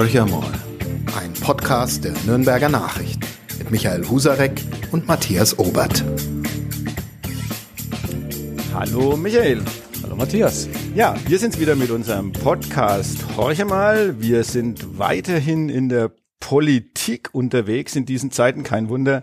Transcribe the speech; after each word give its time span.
Horcher 0.00 0.24
mal, 0.24 0.50
ein 1.20 1.30
Podcast 1.34 2.04
der 2.04 2.14
Nürnberger 2.24 2.70
Nachricht 2.70 3.20
mit 3.58 3.70
Michael 3.70 4.08
Husarek 4.08 4.64
und 4.92 5.06
Matthias 5.06 5.58
Obert. 5.58 6.02
Hallo 8.72 9.14
Michael. 9.18 9.60
Hallo 10.02 10.16
Matthias. 10.16 10.70
Ja, 10.94 11.14
wir 11.26 11.38
sind's 11.38 11.60
wieder 11.60 11.76
mit 11.76 11.90
unserem 11.90 12.32
Podcast 12.32 13.18
Horcher 13.36 13.66
mal. 13.66 14.18
Wir 14.22 14.42
sind 14.44 14.98
weiterhin 14.98 15.68
in 15.68 15.90
der 15.90 16.10
Politik 16.40 17.28
unterwegs 17.34 17.94
in 17.94 18.06
diesen 18.06 18.30
Zeiten. 18.30 18.62
Kein 18.62 18.88
Wunder, 18.88 19.22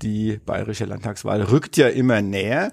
die 0.00 0.38
bayerische 0.46 0.84
Landtagswahl 0.84 1.42
rückt 1.42 1.76
ja 1.76 1.88
immer 1.88 2.22
näher. 2.22 2.70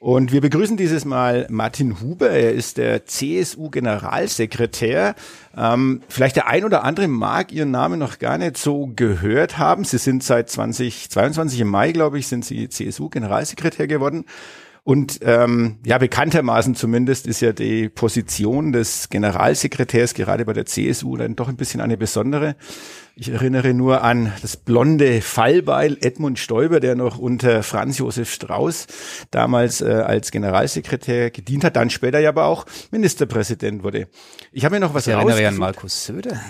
Und 0.00 0.32
wir 0.32 0.40
begrüßen 0.40 0.76
dieses 0.78 1.04
Mal 1.04 1.46
Martin 1.50 2.00
Huber. 2.00 2.30
Er 2.30 2.54
ist 2.54 2.78
der 2.78 3.04
CSU-Generalsekretär. 3.04 5.14
Ähm, 5.54 6.00
vielleicht 6.08 6.36
der 6.36 6.46
ein 6.46 6.64
oder 6.64 6.84
andere 6.84 7.06
mag 7.06 7.52
Ihren 7.52 7.70
Namen 7.70 7.98
noch 7.98 8.18
gar 8.18 8.38
nicht 8.38 8.56
so 8.56 8.90
gehört 8.96 9.58
haben. 9.58 9.84
Sie 9.84 9.98
sind 9.98 10.22
seit 10.22 10.48
2022 10.48 11.60
im 11.60 11.68
Mai, 11.68 11.92
glaube 11.92 12.18
ich, 12.18 12.28
sind 12.28 12.46
Sie 12.46 12.70
CSU-Generalsekretär 12.70 13.88
geworden. 13.88 14.24
Und 14.84 15.20
ähm, 15.22 15.76
ja, 15.84 15.98
bekanntermaßen 15.98 16.74
zumindest 16.74 17.26
ist 17.26 17.42
ja 17.42 17.52
die 17.52 17.90
Position 17.90 18.72
des 18.72 19.10
Generalsekretärs 19.10 20.14
gerade 20.14 20.46
bei 20.46 20.54
der 20.54 20.64
CSU 20.64 21.18
dann 21.18 21.36
doch 21.36 21.50
ein 21.50 21.56
bisschen 21.56 21.82
eine 21.82 21.98
besondere. 21.98 22.56
Ich 23.20 23.28
erinnere 23.28 23.74
nur 23.74 24.02
an 24.02 24.32
das 24.40 24.56
blonde 24.56 25.20
Fallbeil 25.20 25.98
Edmund 26.00 26.38
Stoiber, 26.38 26.80
der 26.80 26.94
noch 26.94 27.18
unter 27.18 27.62
Franz 27.62 27.98
Josef 27.98 28.32
Strauß 28.32 28.86
damals 29.30 29.82
äh, 29.82 29.90
als 29.90 30.30
Generalsekretär 30.30 31.30
gedient 31.30 31.64
hat, 31.64 31.76
dann 31.76 31.90
später 31.90 32.18
ja 32.18 32.30
aber 32.30 32.46
auch 32.46 32.64
Ministerpräsident 32.90 33.82
wurde. 33.82 34.08
Ich 34.52 34.64
habe 34.64 34.76
mir 34.76 34.80
noch 34.80 34.94
was 34.94 35.06
ich 35.06 35.12
erinnere 35.12 35.46
an 35.48 35.58
Markus 35.58 36.06
Söder. 36.06 36.40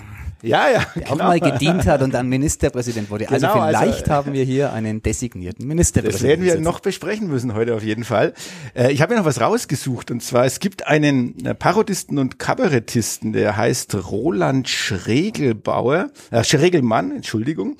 Ja, 0.42 0.70
ja. 0.70 0.84
Der 0.94 1.02
genau. 1.02 1.12
auch 1.12 1.18
mal 1.18 1.40
gedient 1.40 1.86
hat 1.86 2.02
und 2.02 2.14
dann 2.14 2.28
Ministerpräsident 2.28 3.10
wurde. 3.10 3.28
Also 3.28 3.46
genau, 3.46 3.60
also 3.60 3.78
vielleicht 3.78 4.02
also, 4.02 4.12
haben 4.12 4.32
wir 4.32 4.44
hier 4.44 4.72
einen 4.72 5.02
designierten 5.02 5.66
Ministerpräsidenten. 5.66 6.40
Das 6.40 6.46
werden 6.46 6.58
wir 6.58 6.64
noch 6.64 6.80
besprechen 6.80 7.28
müssen 7.28 7.54
heute 7.54 7.74
auf 7.74 7.82
jeden 7.82 8.04
Fall. 8.04 8.34
Äh, 8.74 8.92
ich 8.92 9.02
habe 9.02 9.14
mir 9.14 9.20
noch 9.20 9.26
was 9.26 9.40
rausgesucht 9.40 10.10
und 10.10 10.22
zwar, 10.22 10.44
es 10.44 10.60
gibt 10.60 10.86
einen 10.86 11.44
äh, 11.44 11.54
Parodisten 11.54 12.18
und 12.18 12.38
Kabarettisten, 12.38 13.32
der 13.32 13.56
heißt 13.56 13.94
Roland 14.10 14.68
Schregelbauer, 14.68 16.10
äh, 16.30 16.44
Schregelmann, 16.44 17.16
Entschuldigung. 17.16 17.76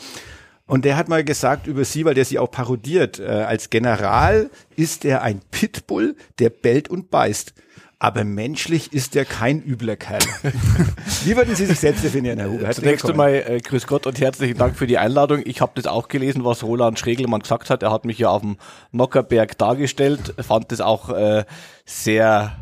Und 0.67 0.85
der 0.85 0.97
hat 0.97 1.09
mal 1.09 1.25
gesagt 1.25 1.67
über 1.67 1.85
sie, 1.85 2.05
weil 2.05 2.15
der 2.15 2.25
sie 2.25 2.39
auch 2.39 2.51
parodiert, 2.51 3.19
äh, 3.19 3.25
als 3.25 3.71
General 3.71 4.51
ist 4.77 5.05
er 5.05 5.23
ein 5.23 5.41
Pitbull, 5.51 6.15
der 6.39 6.51
bellt 6.51 6.89
und 6.89 7.11
beißt 7.11 7.55
aber 8.03 8.25
menschlich 8.25 8.95
ist 8.95 9.15
er 9.15 9.27
kein 9.27 9.63
übler 9.63 9.95
Kerl. 9.95 10.23
Wie 11.25 11.37
würden 11.37 11.55
Sie 11.55 11.67
sich 11.67 11.79
selbst 11.79 12.03
definieren, 12.03 12.39
Herr 12.39 12.51
Huber? 12.51 12.71
Zunächst 12.71 13.09
einmal 13.09 13.35
äh, 13.35 13.61
grüß 13.61 13.87
Gott 13.87 14.07
und 14.07 14.19
herzlichen 14.19 14.57
Dank 14.57 14.75
für 14.77 14.87
die 14.87 14.97
Einladung. 14.97 15.43
Ich 15.45 15.61
habe 15.61 15.73
das 15.75 15.87
auch 15.87 16.09
gelesen, 16.09 16.43
was 16.43 16.63
Roland 16.63 16.99
Schregelmann 16.99 17.43
gesagt 17.43 17.69
hat. 17.69 17.83
Er 17.83 17.93
hat 17.93 18.07
mich 18.07 18.19
ja 18.19 18.31
auf 18.31 18.41
dem 18.41 18.57
Nockerberg 18.91 19.59
dargestellt, 19.59 20.35
fand 20.41 20.73
das 20.73 20.81
auch 20.81 21.11
äh, 21.11 21.45
sehr 21.85 22.57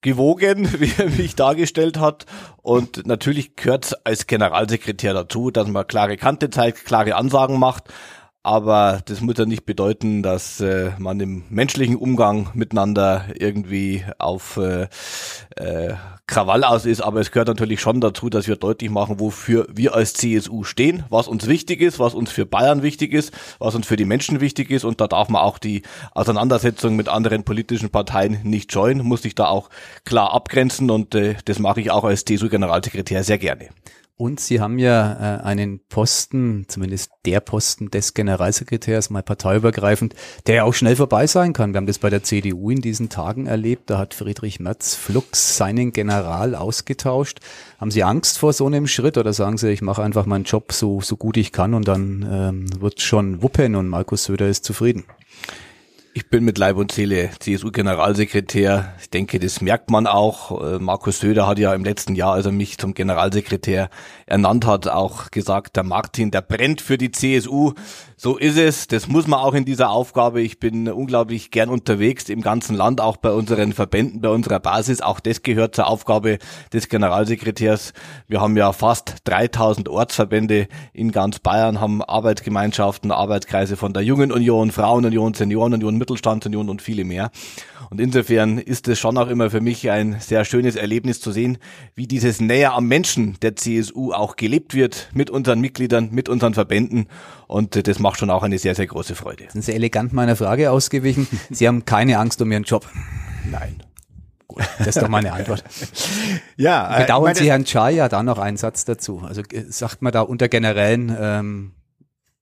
gewogen, 0.00 0.68
wie 0.80 0.90
er 0.96 1.10
mich 1.10 1.36
dargestellt 1.36 2.00
hat. 2.00 2.24
Und 2.62 3.06
natürlich 3.06 3.56
gehört 3.56 3.94
als 4.06 4.26
Generalsekretär 4.26 5.12
dazu, 5.12 5.50
dass 5.50 5.68
man 5.68 5.86
klare 5.86 6.16
Kante 6.16 6.48
zeigt, 6.48 6.86
klare 6.86 7.14
Ansagen 7.14 7.58
macht 7.58 7.84
aber 8.42 9.00
das 9.04 9.20
muss 9.20 9.36
ja 9.36 9.44
nicht 9.44 9.66
bedeuten, 9.66 10.22
dass 10.22 10.60
äh, 10.60 10.92
man 10.98 11.20
im 11.20 11.44
menschlichen 11.50 11.96
Umgang 11.96 12.50
miteinander 12.54 13.26
irgendwie 13.34 14.04
auf 14.18 14.56
äh, 14.56 14.88
äh, 15.56 15.94
Krawall 16.26 16.62
aus 16.62 16.86
ist. 16.86 17.00
Aber 17.00 17.20
es 17.20 17.32
gehört 17.32 17.48
natürlich 17.48 17.80
schon 17.80 18.00
dazu, 18.00 18.30
dass 18.30 18.46
wir 18.46 18.56
deutlich 18.56 18.90
machen, 18.90 19.18
wofür 19.18 19.66
wir 19.70 19.94
als 19.94 20.14
CSU 20.14 20.62
stehen, 20.62 21.04
was 21.08 21.26
uns 21.26 21.48
wichtig 21.48 21.80
ist, 21.80 21.98
was 21.98 22.14
uns 22.14 22.30
für 22.30 22.46
Bayern 22.46 22.82
wichtig 22.82 23.12
ist, 23.12 23.32
was 23.58 23.74
uns 23.74 23.86
für 23.86 23.96
die 23.96 24.04
Menschen 24.04 24.40
wichtig 24.40 24.70
ist. 24.70 24.84
Und 24.84 25.00
da 25.00 25.08
darf 25.08 25.28
man 25.28 25.42
auch 25.42 25.58
die 25.58 25.82
Auseinandersetzung 26.12 26.94
mit 26.94 27.08
anderen 27.08 27.44
politischen 27.44 27.90
Parteien 27.90 28.38
nicht 28.44 28.72
scheuen, 28.72 29.02
muss 29.02 29.22
sich 29.22 29.34
da 29.34 29.46
auch 29.46 29.68
klar 30.04 30.32
abgrenzen. 30.32 30.90
Und 30.90 31.14
äh, 31.14 31.34
das 31.44 31.58
mache 31.58 31.80
ich 31.80 31.90
auch 31.90 32.04
als 32.04 32.24
CSU-Generalsekretär 32.24 33.24
sehr 33.24 33.38
gerne. 33.38 33.68
Und 34.20 34.40
Sie 34.40 34.60
haben 34.60 34.80
ja 34.80 35.12
äh, 35.12 35.42
einen 35.44 35.78
Posten, 35.88 36.64
zumindest 36.66 37.12
der 37.24 37.38
Posten 37.38 37.88
des 37.88 38.14
Generalsekretärs, 38.14 39.10
mal 39.10 39.22
parteiübergreifend, 39.22 40.16
der 40.48 40.56
ja 40.56 40.64
auch 40.64 40.74
schnell 40.74 40.96
vorbei 40.96 41.28
sein 41.28 41.52
kann. 41.52 41.72
Wir 41.72 41.76
haben 41.76 41.86
das 41.86 42.00
bei 42.00 42.10
der 42.10 42.24
CDU 42.24 42.68
in 42.70 42.80
diesen 42.80 43.10
Tagen 43.10 43.46
erlebt. 43.46 43.90
Da 43.90 43.98
hat 43.98 44.14
Friedrich 44.14 44.58
Merz 44.58 44.96
flugs 44.96 45.56
seinen 45.56 45.92
General 45.92 46.56
ausgetauscht. 46.56 47.38
Haben 47.78 47.92
Sie 47.92 48.02
Angst 48.02 48.38
vor 48.40 48.52
so 48.52 48.66
einem 48.66 48.88
Schritt 48.88 49.18
oder 49.18 49.32
sagen 49.32 49.56
Sie, 49.56 49.70
ich 49.70 49.82
mache 49.82 50.02
einfach 50.02 50.26
meinen 50.26 50.42
Job 50.42 50.72
so, 50.72 51.00
so 51.00 51.16
gut 51.16 51.36
ich 51.36 51.52
kann 51.52 51.72
und 51.72 51.86
dann 51.86 52.28
ähm, 52.28 52.82
wird 52.82 53.00
schon 53.00 53.40
wuppen 53.40 53.76
und 53.76 53.86
Markus 53.86 54.24
Söder 54.24 54.48
ist 54.48 54.64
zufrieden? 54.64 55.04
Ich 56.18 56.30
bin 56.30 56.42
mit 56.42 56.58
Leib 56.58 56.78
und 56.78 56.90
Seele 56.90 57.30
CSU-Generalsekretär. 57.38 58.92
Ich 59.00 59.08
denke, 59.08 59.38
das 59.38 59.60
merkt 59.60 59.88
man 59.88 60.08
auch. 60.08 60.60
Äh, 60.60 60.80
Markus 60.80 61.20
Söder 61.20 61.46
hat 61.46 61.60
ja 61.60 61.72
im 61.72 61.84
letzten 61.84 62.16
Jahr, 62.16 62.32
als 62.32 62.44
er 62.44 62.50
mich 62.50 62.76
zum 62.76 62.92
Generalsekretär 62.92 63.88
ernannt 64.26 64.66
hat, 64.66 64.88
auch 64.88 65.30
gesagt, 65.30 65.76
der 65.76 65.84
Martin, 65.84 66.32
der 66.32 66.42
brennt 66.42 66.80
für 66.80 66.98
die 66.98 67.12
CSU. 67.12 67.74
So 68.20 68.36
ist 68.36 68.58
es. 68.58 68.88
Das 68.88 69.06
muss 69.06 69.28
man 69.28 69.38
auch 69.38 69.54
in 69.54 69.64
dieser 69.64 69.90
Aufgabe. 69.90 70.42
Ich 70.42 70.58
bin 70.58 70.88
unglaublich 70.88 71.52
gern 71.52 71.68
unterwegs 71.68 72.28
im 72.28 72.40
ganzen 72.40 72.74
Land, 72.74 73.00
auch 73.00 73.16
bei 73.16 73.30
unseren 73.30 73.72
Verbänden, 73.72 74.20
bei 74.20 74.28
unserer 74.28 74.58
Basis. 74.58 75.00
Auch 75.00 75.20
das 75.20 75.42
gehört 75.42 75.76
zur 75.76 75.86
Aufgabe 75.86 76.38
des 76.72 76.88
Generalsekretärs. 76.88 77.92
Wir 78.26 78.40
haben 78.40 78.56
ja 78.56 78.72
fast 78.72 79.18
3000 79.22 79.88
Ortsverbände 79.88 80.66
in 80.92 81.12
ganz 81.12 81.38
Bayern, 81.38 81.80
haben 81.80 82.02
Arbeitsgemeinschaften, 82.02 83.12
Arbeitskreise 83.12 83.76
von 83.76 83.92
der 83.92 84.02
Jungen 84.02 84.32
Union, 84.32 84.72
Frauenunion, 84.72 85.34
Seniorenunion, 85.34 85.96
Mittelstandsunion 85.96 86.70
und 86.70 86.82
viele 86.82 87.04
mehr. 87.04 87.30
Und 87.90 88.00
insofern 88.00 88.58
ist 88.58 88.88
es 88.88 88.98
schon 88.98 89.16
auch 89.16 89.28
immer 89.28 89.48
für 89.48 89.60
mich 89.60 89.90
ein 89.90 90.16
sehr 90.20 90.44
schönes 90.44 90.76
Erlebnis 90.76 91.20
zu 91.20 91.30
sehen, 91.30 91.58
wie 91.94 92.06
dieses 92.06 92.40
Näher 92.40 92.74
am 92.74 92.86
Menschen 92.86 93.38
der 93.40 93.56
CSU 93.56 94.12
auch 94.12 94.36
gelebt 94.36 94.74
wird 94.74 95.08
mit 95.14 95.30
unseren 95.30 95.60
Mitgliedern, 95.60 96.10
mit 96.10 96.28
unseren 96.28 96.52
Verbänden. 96.52 97.06
Und 97.46 97.86
das 97.88 97.98
macht 97.98 98.07
schon 98.16 98.30
auch 98.30 98.42
eine 98.42 98.58
sehr, 98.58 98.74
sehr 98.74 98.86
große 98.86 99.14
Freude. 99.14 99.48
Sind 99.50 99.62
Sie 99.62 99.72
elegant 99.72 100.12
meiner 100.12 100.36
Frage 100.36 100.70
ausgewichen? 100.70 101.26
Sie 101.50 101.66
haben 101.66 101.84
keine 101.84 102.18
Angst 102.18 102.40
um 102.42 102.50
Ihren 102.50 102.64
Job? 102.64 102.88
Nein. 103.50 103.82
Gut, 104.46 104.62
das 104.78 104.88
ist 104.88 105.02
doch 105.02 105.08
meine 105.08 105.32
Antwort. 105.32 105.64
ja, 106.56 106.96
äh, 106.96 107.02
bedauern 107.02 107.34
Sie 107.34 107.50
Herrn 107.50 107.64
Chai 107.64 107.92
ja 107.92 108.08
da 108.08 108.22
noch 108.22 108.38
einen 108.38 108.56
Satz 108.56 108.84
dazu. 108.84 109.22
Also 109.24 109.42
äh, 109.52 109.64
sagt 109.68 110.02
man 110.02 110.12
da 110.12 110.22
unter 110.22 110.48
Generälen, 110.48 111.14
ähm, 111.18 111.72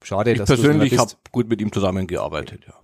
schade, 0.02 0.32
ich 0.32 0.38
dass 0.38 0.46
persönlich 0.46 0.98
habe 0.98 1.12
gut 1.32 1.48
mit 1.48 1.60
ihm 1.60 1.72
zusammengearbeitet, 1.72 2.62
ja. 2.66 2.74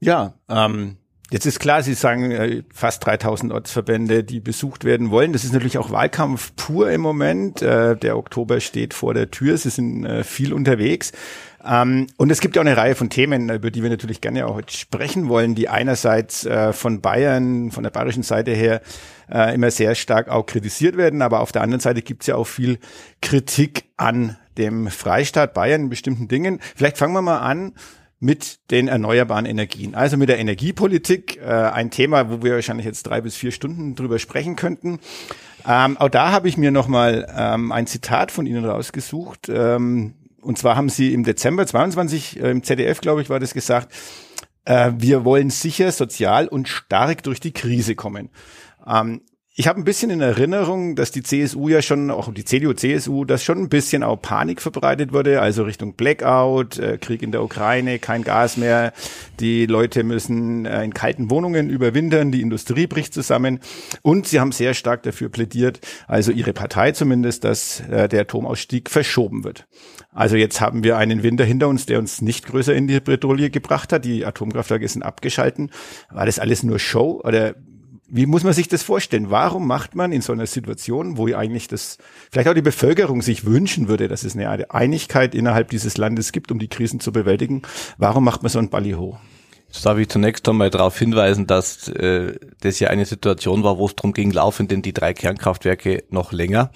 Ja, 0.00 0.34
ähm, 0.48 0.96
Jetzt 1.30 1.44
ist 1.44 1.60
klar, 1.60 1.82
Sie 1.82 1.92
sagen 1.92 2.30
äh, 2.30 2.62
fast 2.72 3.04
3000 3.04 3.52
Ortsverbände, 3.52 4.24
die 4.24 4.40
besucht 4.40 4.84
werden 4.84 5.10
wollen. 5.10 5.34
Das 5.34 5.44
ist 5.44 5.52
natürlich 5.52 5.76
auch 5.76 5.90
Wahlkampf 5.90 6.52
pur 6.56 6.90
im 6.90 7.02
Moment. 7.02 7.60
Äh, 7.60 7.96
der 7.96 8.16
Oktober 8.16 8.60
steht 8.60 8.94
vor 8.94 9.12
der 9.12 9.30
Tür. 9.30 9.58
Sie 9.58 9.68
sind 9.68 10.06
äh, 10.06 10.24
viel 10.24 10.54
unterwegs. 10.54 11.12
Ähm, 11.62 12.06
und 12.16 12.30
es 12.30 12.40
gibt 12.40 12.56
ja 12.56 12.62
auch 12.62 12.66
eine 12.66 12.78
Reihe 12.78 12.94
von 12.94 13.10
Themen, 13.10 13.50
über 13.50 13.70
die 13.70 13.82
wir 13.82 13.90
natürlich 13.90 14.22
gerne 14.22 14.46
auch 14.46 14.54
heute 14.54 14.74
sprechen 14.74 15.28
wollen, 15.28 15.54
die 15.54 15.68
einerseits 15.68 16.48
von 16.72 17.00
Bayern, 17.02 17.72
von 17.72 17.82
der 17.82 17.90
bayerischen 17.90 18.22
Seite 18.22 18.52
her 18.52 18.80
immer 19.52 19.70
sehr 19.70 19.94
stark 19.94 20.28
auch 20.28 20.46
kritisiert 20.46 20.96
werden. 20.96 21.20
Aber 21.20 21.40
auf 21.40 21.52
der 21.52 21.62
anderen 21.62 21.80
Seite 21.80 22.00
gibt 22.00 22.22
es 22.22 22.28
ja 22.28 22.36
auch 22.36 22.46
viel 22.46 22.78
Kritik 23.20 23.84
an 23.96 24.36
dem 24.56 24.88
Freistaat 24.88 25.52
Bayern 25.52 25.82
in 25.82 25.88
bestimmten 25.90 26.28
Dingen. 26.28 26.60
Vielleicht 26.76 26.96
fangen 26.96 27.12
wir 27.12 27.22
mal 27.22 27.38
an 27.38 27.72
mit 28.20 28.70
den 28.70 28.88
erneuerbaren 28.88 29.46
Energien. 29.46 29.94
Also 29.94 30.16
mit 30.16 30.28
der 30.28 30.38
Energiepolitik, 30.38 31.38
äh, 31.38 31.46
ein 31.46 31.90
Thema, 31.90 32.30
wo 32.30 32.42
wir 32.42 32.54
wahrscheinlich 32.54 32.86
jetzt 32.86 33.04
drei 33.04 33.20
bis 33.20 33.36
vier 33.36 33.52
Stunden 33.52 33.94
drüber 33.94 34.18
sprechen 34.18 34.56
könnten. 34.56 34.98
Ähm, 35.66 35.96
auch 35.98 36.08
da 36.08 36.32
habe 36.32 36.48
ich 36.48 36.56
mir 36.56 36.70
nochmal 36.70 37.32
ähm, 37.36 37.72
ein 37.72 37.86
Zitat 37.86 38.32
von 38.32 38.46
Ihnen 38.46 38.64
rausgesucht. 38.64 39.48
Ähm, 39.48 40.14
und 40.40 40.58
zwar 40.58 40.76
haben 40.76 40.88
Sie 40.88 41.12
im 41.12 41.24
Dezember 41.24 41.66
22 41.66 42.40
äh, 42.40 42.50
im 42.50 42.62
ZDF, 42.62 43.00
glaube 43.00 43.22
ich, 43.22 43.30
war 43.30 43.38
das 43.38 43.54
gesagt, 43.54 43.92
äh, 44.64 44.92
wir 44.96 45.24
wollen 45.24 45.50
sicher, 45.50 45.92
sozial 45.92 46.48
und 46.48 46.68
stark 46.68 47.22
durch 47.22 47.40
die 47.40 47.52
Krise 47.52 47.94
kommen. 47.94 48.30
Ähm, 48.86 49.22
ich 49.60 49.66
habe 49.66 49.80
ein 49.80 49.84
bisschen 49.84 50.10
in 50.10 50.20
Erinnerung, 50.20 50.94
dass 50.94 51.10
die 51.10 51.24
CSU 51.24 51.68
ja 51.68 51.82
schon, 51.82 52.12
auch 52.12 52.32
die 52.32 52.44
CDU, 52.44 52.74
CSU, 52.74 53.24
dass 53.24 53.42
schon 53.42 53.58
ein 53.58 53.68
bisschen 53.68 54.04
auch 54.04 54.22
Panik 54.22 54.62
verbreitet 54.62 55.12
wurde, 55.12 55.42
also 55.42 55.64
Richtung 55.64 55.94
Blackout, 55.94 56.78
äh, 56.78 56.96
Krieg 56.96 57.24
in 57.24 57.32
der 57.32 57.42
Ukraine, 57.42 57.98
kein 57.98 58.22
Gas 58.22 58.56
mehr, 58.56 58.92
die 59.40 59.66
Leute 59.66 60.04
müssen 60.04 60.64
äh, 60.64 60.84
in 60.84 60.94
kalten 60.94 61.28
Wohnungen 61.28 61.70
überwintern, 61.70 62.30
die 62.30 62.40
Industrie 62.40 62.86
bricht 62.86 63.12
zusammen 63.12 63.58
und 64.02 64.28
sie 64.28 64.38
haben 64.38 64.52
sehr 64.52 64.74
stark 64.74 65.02
dafür 65.02 65.28
plädiert, 65.28 65.80
also 66.06 66.30
ihre 66.30 66.52
Partei 66.52 66.92
zumindest, 66.92 67.42
dass 67.42 67.80
äh, 67.90 68.08
der 68.08 68.20
Atomausstieg 68.20 68.88
verschoben 68.88 69.42
wird. 69.42 69.66
Also 70.12 70.36
jetzt 70.36 70.60
haben 70.60 70.84
wir 70.84 70.98
einen 70.98 71.24
Winter 71.24 71.44
hinter 71.44 71.66
uns, 71.66 71.84
der 71.84 71.98
uns 71.98 72.22
nicht 72.22 72.46
größer 72.46 72.76
in 72.76 72.86
die 72.86 73.00
Bredouille 73.00 73.50
gebracht 73.50 73.92
hat. 73.92 74.04
Die 74.04 74.24
Atomkraftwerke 74.24 74.86
sind 74.86 75.02
abgeschalten. 75.02 75.72
War 76.10 76.26
das 76.26 76.38
alles 76.38 76.62
nur 76.62 76.78
Show 76.78 77.20
oder 77.24 77.56
wie 78.08 78.26
muss 78.26 78.42
man 78.42 78.54
sich 78.54 78.68
das 78.68 78.82
vorstellen? 78.82 79.30
Warum 79.30 79.66
macht 79.66 79.94
man 79.94 80.12
in 80.12 80.22
so 80.22 80.32
einer 80.32 80.46
Situation, 80.46 81.18
wo 81.18 81.26
eigentlich 81.34 81.68
das, 81.68 81.98
vielleicht 82.30 82.48
auch 82.48 82.54
die 82.54 82.62
Bevölkerung 82.62 83.20
sich 83.20 83.44
wünschen 83.44 83.88
würde, 83.88 84.08
dass 84.08 84.24
es 84.24 84.34
eine 84.34 84.70
Einigkeit 84.70 85.34
innerhalb 85.34 85.68
dieses 85.70 85.98
Landes 85.98 86.32
gibt, 86.32 86.50
um 86.50 86.58
die 86.58 86.68
Krisen 86.68 87.00
zu 87.00 87.12
bewältigen, 87.12 87.62
warum 87.98 88.24
macht 88.24 88.42
man 88.42 88.50
so 88.50 88.58
ein 88.58 88.70
Ballyho? 88.70 89.18
Jetzt 89.70 89.84
darf 89.84 89.98
ich 89.98 90.08
zunächst 90.08 90.48
einmal 90.48 90.70
darauf 90.70 90.98
hinweisen, 90.98 91.46
dass 91.46 91.88
äh, 91.88 92.38
das 92.60 92.80
ja 92.80 92.88
eine 92.88 93.04
Situation 93.04 93.64
war, 93.64 93.76
wo 93.76 93.84
es 93.84 93.94
darum 93.94 94.14
ging, 94.14 94.30
laufen 94.30 94.66
denn 94.66 94.80
die 94.80 94.94
drei 94.94 95.12
Kernkraftwerke 95.12 96.04
noch 96.08 96.32
länger. 96.32 96.70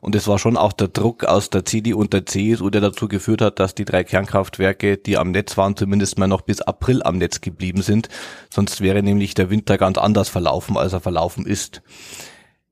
Und 0.00 0.14
es 0.14 0.26
war 0.28 0.38
schon 0.38 0.56
auch 0.56 0.72
der 0.72 0.88
Druck 0.88 1.24
aus 1.24 1.50
der 1.50 1.66
CDU 1.66 2.00
und 2.00 2.14
der 2.14 2.24
CSU, 2.24 2.70
der 2.70 2.80
dazu 2.80 3.06
geführt 3.06 3.42
hat, 3.42 3.58
dass 3.58 3.74
die 3.74 3.84
drei 3.84 4.02
Kernkraftwerke, 4.02 4.96
die 4.96 5.18
am 5.18 5.30
Netz 5.30 5.58
waren, 5.58 5.76
zumindest 5.76 6.18
mal 6.18 6.26
noch 6.26 6.40
bis 6.40 6.62
April 6.62 7.02
am 7.02 7.18
Netz 7.18 7.42
geblieben 7.42 7.82
sind. 7.82 8.08
Sonst 8.48 8.80
wäre 8.80 9.02
nämlich 9.02 9.34
der 9.34 9.50
Winter 9.50 9.76
ganz 9.76 9.98
anders 9.98 10.30
verlaufen, 10.30 10.78
als 10.78 10.94
er 10.94 11.00
verlaufen 11.00 11.44
ist. 11.44 11.82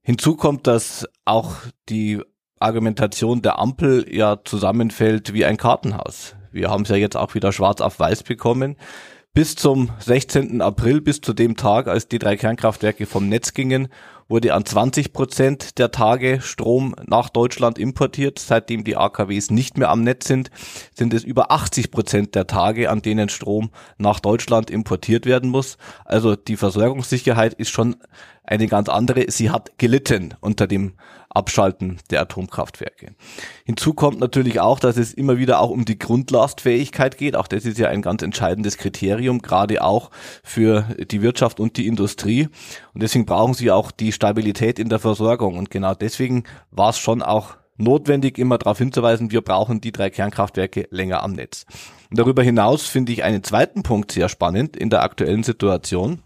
Hinzu 0.01 0.37
kommt, 0.37 0.67
dass 0.67 1.07
auch 1.27 1.53
die 1.91 2.23
Argumentation 2.59 3.43
der 3.43 3.59
Ampel 3.59 4.07
ja 4.11 4.39
zusammenfällt 4.43 5.35
wie 5.35 5.45
ein 5.45 5.59
Kartenhaus. 5.59 6.35
Wir 6.51 6.71
haben 6.71 6.85
es 6.85 6.89
ja 6.89 6.97
jetzt 6.97 7.17
auch 7.17 7.35
wieder 7.35 7.53
schwarz 7.53 7.83
auf 7.83 7.99
weiß 7.99 8.23
bekommen 8.23 8.77
bis 9.37 9.55
zum 9.55 9.91
16. 9.99 10.63
April, 10.63 11.03
bis 11.03 11.21
zu 11.21 11.35
dem 11.35 11.57
Tag, 11.57 11.89
als 11.89 12.09
die 12.09 12.19
drei 12.19 12.39
Kernkraftwerke 12.39 13.05
vom 13.05 13.29
Netz 13.29 13.53
gingen, 13.53 13.89
wurde 14.29 14.55
an 14.55 14.65
20 14.65 15.13
Prozent 15.13 15.79
der 15.79 15.91
Tage 15.91 16.41
Strom 16.41 16.95
nach 17.07 17.29
Deutschland 17.29 17.79
importiert. 17.79 18.39
Seitdem 18.39 18.85
die 18.85 18.97
AKWs 18.97 19.51
nicht 19.51 19.79
mehr 19.79 19.91
am 19.91 20.03
Netz 20.03 20.27
sind, 20.27 20.51
sind 20.95 21.15
es 21.15 21.25
über 21.25 21.51
80 21.51 21.91
Prozent 21.91 22.35
der 22.35 22.47
Tage, 22.47 22.91
an 22.91 23.03
denen 23.03 23.29
Strom 23.29 23.71
nach 23.99 24.21
Deutschland 24.21 24.71
importiert 24.71 25.27
werden 25.27 25.51
muss. 25.51 25.79
Also 26.05 26.37
die 26.37 26.57
Versorgungssicherheit 26.57 27.55
ist 27.55 27.71
schon 27.71 27.97
eine 28.43 28.69
ganz 28.69 28.89
andere. 28.89 29.31
Sie 29.31 29.51
hat 29.51 29.79
gelitten 29.79 30.35
unter 30.41 30.67
dem 30.67 30.95
Abschalten 31.37 31.99
der 32.11 32.23
Atomkraftwerke. 32.23 33.15
Hinzu 33.65 33.93
kommt 33.93 34.19
natürlich 34.21 34.61
auch, 34.61 34.81
dass 34.81 34.97
es 34.97 35.13
immer 35.13 35.37
wieder 35.37 35.61
auch 35.61 35.71
um 35.71 35.85
die 35.85 35.99
Grundlastfähigkeit 35.99 37.19
geht. 37.19 37.37
Auch 37.37 37.47
das 37.47 37.67
ist 37.67 37.79
ja 37.79 37.89
ein 37.89 38.01
ganz 38.01 38.23
entscheidendes 38.23 38.79
Kriterium, 38.79 39.43
gerade 39.43 39.85
auch 39.85 40.11
für 40.43 40.87
die 41.11 41.21
Wirtschaft 41.21 41.61
und 41.61 41.77
die 41.77 41.87
Industrie. 41.87 42.49
Und 42.95 43.03
deswegen 43.03 43.27
brauchen 43.27 43.53
sie 43.53 43.71
auch 43.71 43.91
die 43.91 44.13
Stabilität 44.17 44.81
in 44.81 44.89
der 44.89 44.99
Versorgung. 44.99 45.57
Und 45.57 45.71
genau 45.71 45.95
deswegen 45.95 46.43
war 46.73 46.91
es 46.91 46.99
schon 46.99 47.23
auch 47.23 47.57
notwendig, 47.77 48.39
immer 48.39 48.59
darauf 48.59 48.79
hinzuweisen, 48.79 49.31
wir 49.31 49.43
brauchen 49.43 49.81
die 49.81 49.93
drei 49.93 50.11
Kernkraftwerke 50.11 50.89
länger 50.91 51.23
am 51.23 51.33
Netz. 51.33 51.67
Und 52.11 52.19
darüber 52.19 52.43
hinaus 52.43 52.87
finde 52.87 53.13
ich 53.13 53.23
einen 53.23 53.45
zweiten 53.45 53.83
Punkt 53.83 54.13
sehr 54.13 54.29
spannend 54.29 54.77
in 54.77 54.91
der 54.91 55.03
aktuellen 55.03 55.43
Situation. 55.43 56.23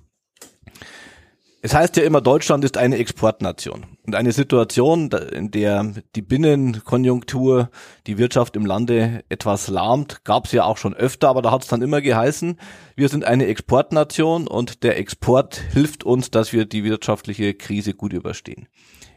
Es 1.62 1.74
heißt 1.74 1.98
ja 1.98 2.04
immer, 2.04 2.22
Deutschland 2.22 2.64
ist 2.64 2.78
eine 2.78 2.96
Exportnation. 2.96 3.84
Und 4.06 4.14
eine 4.14 4.32
Situation, 4.32 5.10
in 5.10 5.50
der 5.50 5.92
die 6.16 6.22
Binnenkonjunktur 6.22 7.68
die 8.06 8.16
Wirtschaft 8.16 8.56
im 8.56 8.64
Lande 8.64 9.24
etwas 9.28 9.68
lahmt, 9.68 10.24
gab 10.24 10.46
es 10.46 10.52
ja 10.52 10.64
auch 10.64 10.78
schon 10.78 10.94
öfter, 10.94 11.28
aber 11.28 11.42
da 11.42 11.50
hat 11.50 11.62
es 11.62 11.68
dann 11.68 11.82
immer 11.82 12.00
geheißen, 12.00 12.58
wir 12.96 13.10
sind 13.10 13.26
eine 13.26 13.44
Exportnation 13.46 14.46
und 14.48 14.84
der 14.84 14.98
Export 14.98 15.56
hilft 15.56 16.02
uns, 16.02 16.30
dass 16.30 16.54
wir 16.54 16.64
die 16.64 16.82
wirtschaftliche 16.82 17.52
Krise 17.52 17.92
gut 17.92 18.14
überstehen. 18.14 18.68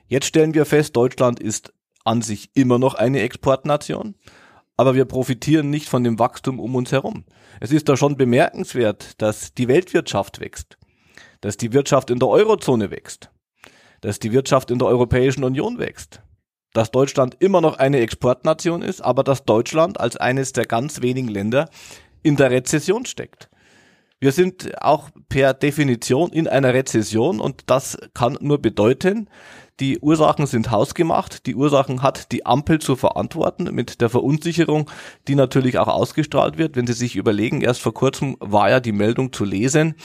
Jetzt 0.07 0.25
stellen 0.25 0.53
wir 0.53 0.65
fest, 0.65 0.97
Deutschland 0.97 1.39
ist 1.39 1.71
an 2.03 2.21
sich 2.21 2.49
immer 2.55 2.77
noch 2.77 2.95
eine 2.95 3.21
Exportnation, 3.21 4.15
aber 4.75 4.95
wir 4.95 5.05
profitieren 5.05 5.69
nicht 5.69 5.87
von 5.87 6.03
dem 6.03 6.19
Wachstum 6.19 6.59
um 6.59 6.75
uns 6.75 6.91
herum. 6.91 7.23
Es 7.61 7.71
ist 7.71 7.87
da 7.87 7.95
schon 7.95 8.17
bemerkenswert, 8.17 9.21
dass 9.21 9.53
die 9.53 9.69
Weltwirtschaft 9.69 10.41
wächst 10.41 10.77
dass 11.43 11.57
die 11.57 11.73
Wirtschaft 11.73 12.09
in 12.09 12.19
der 12.19 12.29
Eurozone 12.29 12.89
wächst, 12.89 13.29
dass 13.99 14.17
die 14.17 14.31
Wirtschaft 14.31 14.71
in 14.71 14.79
der 14.79 14.87
Europäischen 14.87 15.43
Union 15.43 15.77
wächst, 15.77 16.21
dass 16.71 16.89
Deutschland 16.89 17.35
immer 17.39 17.59
noch 17.59 17.77
eine 17.77 17.99
Exportnation 17.99 18.81
ist, 18.81 19.01
aber 19.01 19.25
dass 19.25 19.43
Deutschland 19.43 19.99
als 19.99 20.15
eines 20.15 20.53
der 20.53 20.65
ganz 20.65 21.01
wenigen 21.01 21.27
Länder 21.27 21.69
in 22.21 22.37
der 22.37 22.49
Rezession 22.49 23.05
steckt. 23.05 23.49
Wir 24.21 24.31
sind 24.31 24.81
auch 24.81 25.09
per 25.27 25.53
Definition 25.53 26.31
in 26.31 26.47
einer 26.47 26.73
Rezession 26.73 27.41
und 27.41 27.63
das 27.65 27.97
kann 28.13 28.37
nur 28.39 28.61
bedeuten, 28.61 29.29
die 29.81 29.99
Ursachen 29.99 30.45
sind 30.45 30.71
hausgemacht. 30.71 31.45
Die 31.45 31.55
Ursachen 31.55 32.03
hat 32.03 32.31
die 32.31 32.45
Ampel 32.45 32.79
zu 32.79 32.95
verantworten 32.95 33.65
mit 33.75 33.99
der 33.99 34.09
Verunsicherung, 34.09 34.89
die 35.27 35.35
natürlich 35.35 35.77
auch 35.77 35.89
ausgestrahlt 35.89 36.57
wird. 36.57 36.77
Wenn 36.77 36.87
Sie 36.87 36.93
sich 36.93 37.17
überlegen, 37.17 37.59
erst 37.59 37.81
vor 37.81 37.93
kurzem 37.93 38.37
war 38.39 38.69
ja 38.69 38.79
die 38.79 38.93
Meldung 38.93 39.33
zu 39.33 39.43
lesen, 39.43 39.95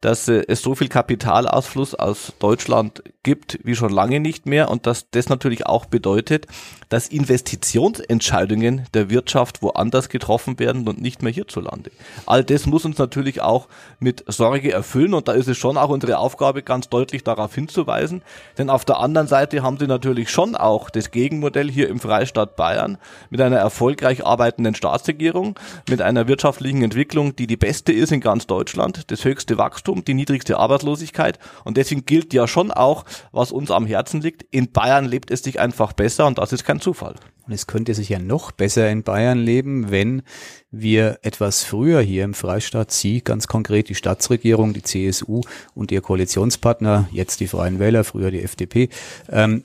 dass 0.00 0.28
äh, 0.28 0.42
es 0.48 0.62
so 0.62 0.74
viel 0.74 0.88
Kapitalausfluss 0.88 1.94
aus 1.94 2.32
Deutschland 2.38 3.02
gibt 3.22 3.58
wie 3.64 3.76
schon 3.76 3.90
lange 3.90 4.18
nicht 4.20 4.46
mehr 4.46 4.70
und 4.70 4.86
dass 4.86 5.10
das 5.10 5.28
natürlich 5.28 5.66
auch 5.66 5.86
bedeutet, 5.86 6.46
dass 6.88 7.08
Investitionsentscheidungen 7.08 8.86
der 8.94 9.10
Wirtschaft 9.10 9.62
woanders 9.62 10.08
getroffen 10.08 10.58
werden 10.58 10.88
und 10.88 11.00
nicht 11.00 11.22
mehr 11.22 11.32
hierzulande. 11.32 11.90
All 12.26 12.42
das 12.42 12.66
muss 12.66 12.84
uns 12.84 12.98
natürlich 12.98 13.42
auch 13.42 13.68
mit 13.98 14.24
Sorge 14.26 14.72
erfüllen 14.72 15.14
und 15.14 15.28
da 15.28 15.32
ist 15.32 15.48
es 15.48 15.58
schon 15.58 15.76
auch 15.76 15.90
unsere 15.90 16.18
Aufgabe, 16.18 16.62
ganz 16.62 16.88
deutlich 16.88 17.22
darauf 17.22 17.54
hinzuweisen. 17.54 18.22
Denn 18.56 18.70
auf 18.70 18.84
der 18.84 18.98
anderen 18.98 19.28
Seite 19.28 19.62
haben 19.62 19.78
sie 19.78 19.86
natürlich 19.86 20.30
schon 20.30 20.56
auch 20.56 20.88
das 20.90 21.10
Gegenmodell 21.10 21.70
hier 21.70 21.88
im 21.88 22.00
Freistaat 22.00 22.56
Bayern 22.56 22.98
mit 23.28 23.40
einer 23.40 23.58
erfolgreich 23.58 24.24
arbeitenden 24.24 24.74
Staatsregierung, 24.74 25.58
mit 25.88 26.00
einer 26.00 26.26
wirtschaftlichen 26.26 26.82
Entwicklung, 26.82 27.36
die 27.36 27.46
die 27.46 27.56
beste 27.56 27.92
ist 27.92 28.12
in 28.12 28.20
ganz 28.20 28.46
Deutschland, 28.46 29.10
das 29.10 29.24
höchste 29.24 29.58
Wachstum, 29.58 29.89
die 29.94 30.14
niedrigste 30.14 30.58
Arbeitslosigkeit 30.58 31.38
und 31.64 31.76
deswegen 31.76 32.04
gilt 32.06 32.32
ja 32.32 32.46
schon 32.46 32.70
auch, 32.70 33.04
was 33.32 33.52
uns 33.52 33.70
am 33.70 33.86
Herzen 33.86 34.20
liegt. 34.20 34.44
In 34.50 34.72
Bayern 34.72 35.04
lebt 35.04 35.30
es 35.30 35.42
sich 35.42 35.60
einfach 35.60 35.92
besser 35.92 36.26
und 36.26 36.38
das 36.38 36.52
ist 36.52 36.64
kein 36.64 36.80
Zufall. 36.80 37.14
Und 37.46 37.54
es 37.54 37.66
könnte 37.66 37.94
sich 37.94 38.08
ja 38.08 38.18
noch 38.18 38.52
besser 38.52 38.88
in 38.90 39.02
Bayern 39.02 39.38
leben, 39.38 39.90
wenn 39.90 40.22
wir 40.70 41.18
etwas 41.22 41.64
früher 41.64 42.00
hier 42.00 42.22
im 42.24 42.34
Freistaat, 42.34 42.92
Sie 42.92 43.22
ganz 43.22 43.48
konkret, 43.48 43.88
die 43.88 43.96
Staatsregierung, 43.96 44.72
die 44.72 44.82
CSU 44.82 45.40
und 45.74 45.90
Ihr 45.90 46.00
Koalitionspartner, 46.00 47.08
jetzt 47.10 47.40
die 47.40 47.48
Freien 47.48 47.80
Wähler, 47.80 48.04
früher 48.04 48.30
die 48.30 48.42
FDP, 48.42 48.88
ähm, 49.28 49.64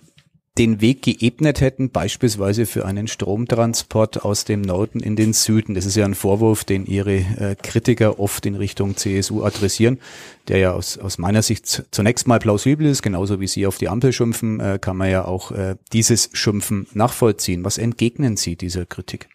den 0.57 0.80
Weg 0.80 1.02
geebnet 1.02 1.60
hätten, 1.60 1.90
beispielsweise 1.90 2.66
für 2.66 2.86
einen 2.86 3.07
Stromtransport 3.07 4.24
aus 4.24 4.46
dem 4.46 4.62
Norden 4.62 5.02
in 5.02 5.18
den 5.18 5.34
Süden. 5.34 5.75
Das 5.75 5.86
ist 5.86 5.96
ja 5.96 6.06
ein 6.06 6.16
Vorwurf, 6.16 6.63
den 6.63 6.86
ihre 6.86 7.16
äh, 7.16 7.56
Kritiker 7.62 8.19
oft 8.19 8.46
in 8.46 8.56
Richtung 8.56 8.96
CSU 8.96 9.44
adressieren, 9.44 10.00
der 10.48 10.60
ja 10.60 10.72
aus, 10.72 10.98
aus 10.98 11.18
meiner 11.18 11.42
Sicht 11.42 11.84
zunächst 11.92 12.25
mal 12.28 12.40
plausibel 12.40 12.88
ist, 12.88 13.02
genauso 13.02 13.42
wie 13.42 13.48
Sie 13.48 13.68
auf 13.68 13.78
die 13.78 13.90
Ampel 13.90 14.13
schimpfen, 14.13 14.62
äh, 14.62 14.80
kann 14.80 14.96
man 14.96 15.10
ja 15.10 15.25
auch 15.25 15.51
äh, 15.51 15.75
dieses 15.91 16.30
Schimpfen 16.32 16.88
nachvollziehen. 16.94 17.65
Was 17.65 17.77
entgegnen 17.77 18.38
Sie 18.38 18.56
dieser 18.56 18.86
Kritik? 18.86 19.27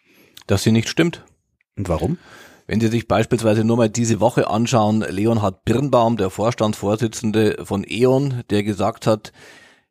Dass 0.46 0.62
sie 0.62 0.72
nicht 0.72 0.88
stimmt. 0.88 1.24
Und 1.76 1.90
warum? 1.90 2.16
Wenn 2.66 2.80
Sie 2.80 2.88
sich 2.88 3.08
beispielsweise 3.08 3.64
nur 3.64 3.76
mal 3.76 3.90
diese 3.90 4.20
Woche 4.20 4.48
anschauen, 4.48 5.04
Leonhard 5.06 5.64
Birnbaum, 5.64 6.16
der 6.16 6.30
Vorstandsvorsitzende 6.30 7.58
von 7.64 7.84
E.ON, 7.86 8.42
der 8.48 8.62
gesagt 8.62 9.06
hat, 9.06 9.32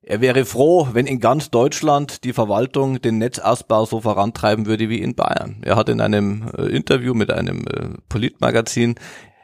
er 0.09 0.21
wäre 0.21 0.43
froh, 0.43 0.87
wenn 0.93 1.05
in 1.05 1.19
ganz 1.19 1.51
Deutschland 1.51 2.23
die 2.23 2.33
Verwaltung 2.33 2.99
den 2.99 3.19
Netzausbau 3.19 3.85
so 3.85 4.01
vorantreiben 4.01 4.65
würde 4.65 4.89
wie 4.89 4.99
in 4.99 5.13
Bayern. 5.13 5.57
Er 5.61 5.75
hat 5.75 5.87
in 5.87 6.01
einem 6.01 6.49
äh, 6.57 6.63
Interview 6.63 7.13
mit 7.13 7.29
einem 7.29 7.67
äh, 7.67 7.89
Politmagazin 8.09 8.95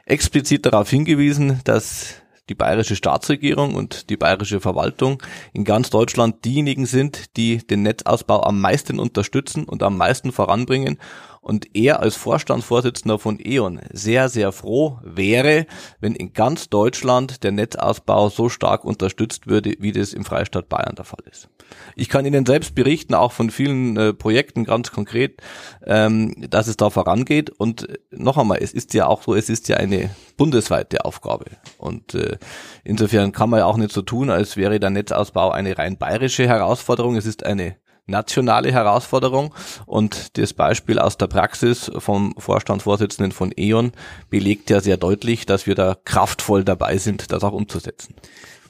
explizit 0.06 0.66
darauf 0.66 0.90
hingewiesen, 0.90 1.60
dass 1.62 2.16
die 2.48 2.56
bayerische 2.56 2.96
Staatsregierung 2.96 3.76
und 3.76 4.10
die 4.10 4.16
bayerische 4.16 4.60
Verwaltung 4.60 5.22
in 5.52 5.62
ganz 5.62 5.90
Deutschland 5.90 6.44
diejenigen 6.44 6.86
sind, 6.86 7.36
die 7.36 7.58
den 7.58 7.82
Netzausbau 7.82 8.42
am 8.42 8.60
meisten 8.60 8.98
unterstützen 8.98 9.66
und 9.66 9.84
am 9.84 9.96
meisten 9.96 10.32
voranbringen 10.32 10.98
und 11.46 11.76
er 11.76 12.00
als 12.00 12.16
Vorstandsvorsitzender 12.16 13.20
von 13.20 13.38
E.ON 13.40 13.78
sehr, 13.92 14.28
sehr 14.28 14.50
froh 14.50 14.98
wäre, 15.04 15.66
wenn 16.00 16.16
in 16.16 16.32
ganz 16.32 16.70
Deutschland 16.70 17.44
der 17.44 17.52
Netzausbau 17.52 18.30
so 18.30 18.48
stark 18.48 18.84
unterstützt 18.84 19.46
würde, 19.46 19.76
wie 19.78 19.92
das 19.92 20.12
im 20.12 20.24
Freistaat 20.24 20.68
Bayern 20.68 20.96
der 20.96 21.04
Fall 21.04 21.22
ist. 21.30 21.48
Ich 21.94 22.08
kann 22.08 22.26
Ihnen 22.26 22.46
selbst 22.46 22.74
berichten, 22.74 23.14
auch 23.14 23.30
von 23.30 23.50
vielen 23.50 23.96
äh, 23.96 24.12
Projekten 24.12 24.64
ganz 24.64 24.90
konkret, 24.90 25.40
ähm, 25.84 26.34
dass 26.50 26.66
es 26.66 26.76
da 26.76 26.90
vorangeht. 26.90 27.50
Und 27.50 27.90
äh, 27.90 27.98
noch 28.10 28.38
einmal, 28.38 28.58
es 28.60 28.72
ist 28.72 28.92
ja 28.92 29.06
auch 29.06 29.22
so, 29.22 29.36
es 29.36 29.48
ist 29.48 29.68
ja 29.68 29.76
eine 29.76 30.10
bundesweite 30.36 31.04
Aufgabe. 31.04 31.44
Und 31.78 32.14
äh, 32.14 32.38
insofern 32.82 33.30
kann 33.30 33.50
man 33.50 33.60
ja 33.60 33.66
auch 33.66 33.76
nicht 33.76 33.92
so 33.92 34.02
tun, 34.02 34.30
als 34.30 34.56
wäre 34.56 34.80
der 34.80 34.90
Netzausbau 34.90 35.52
eine 35.52 35.78
rein 35.78 35.96
bayerische 35.96 36.48
Herausforderung. 36.48 37.14
Es 37.14 37.24
ist 37.24 37.46
eine 37.46 37.76
nationale 38.06 38.72
Herausforderung. 38.72 39.54
Und 39.84 40.38
das 40.38 40.52
Beispiel 40.52 40.98
aus 40.98 41.18
der 41.18 41.26
Praxis 41.26 41.90
vom 41.98 42.34
Vorstandsvorsitzenden 42.38 43.32
von 43.32 43.52
E.ON 43.56 43.92
belegt 44.30 44.70
ja 44.70 44.80
sehr 44.80 44.96
deutlich, 44.96 45.46
dass 45.46 45.66
wir 45.66 45.74
da 45.74 45.96
kraftvoll 46.04 46.64
dabei 46.64 46.98
sind, 46.98 47.32
das 47.32 47.44
auch 47.44 47.52
umzusetzen. 47.52 48.14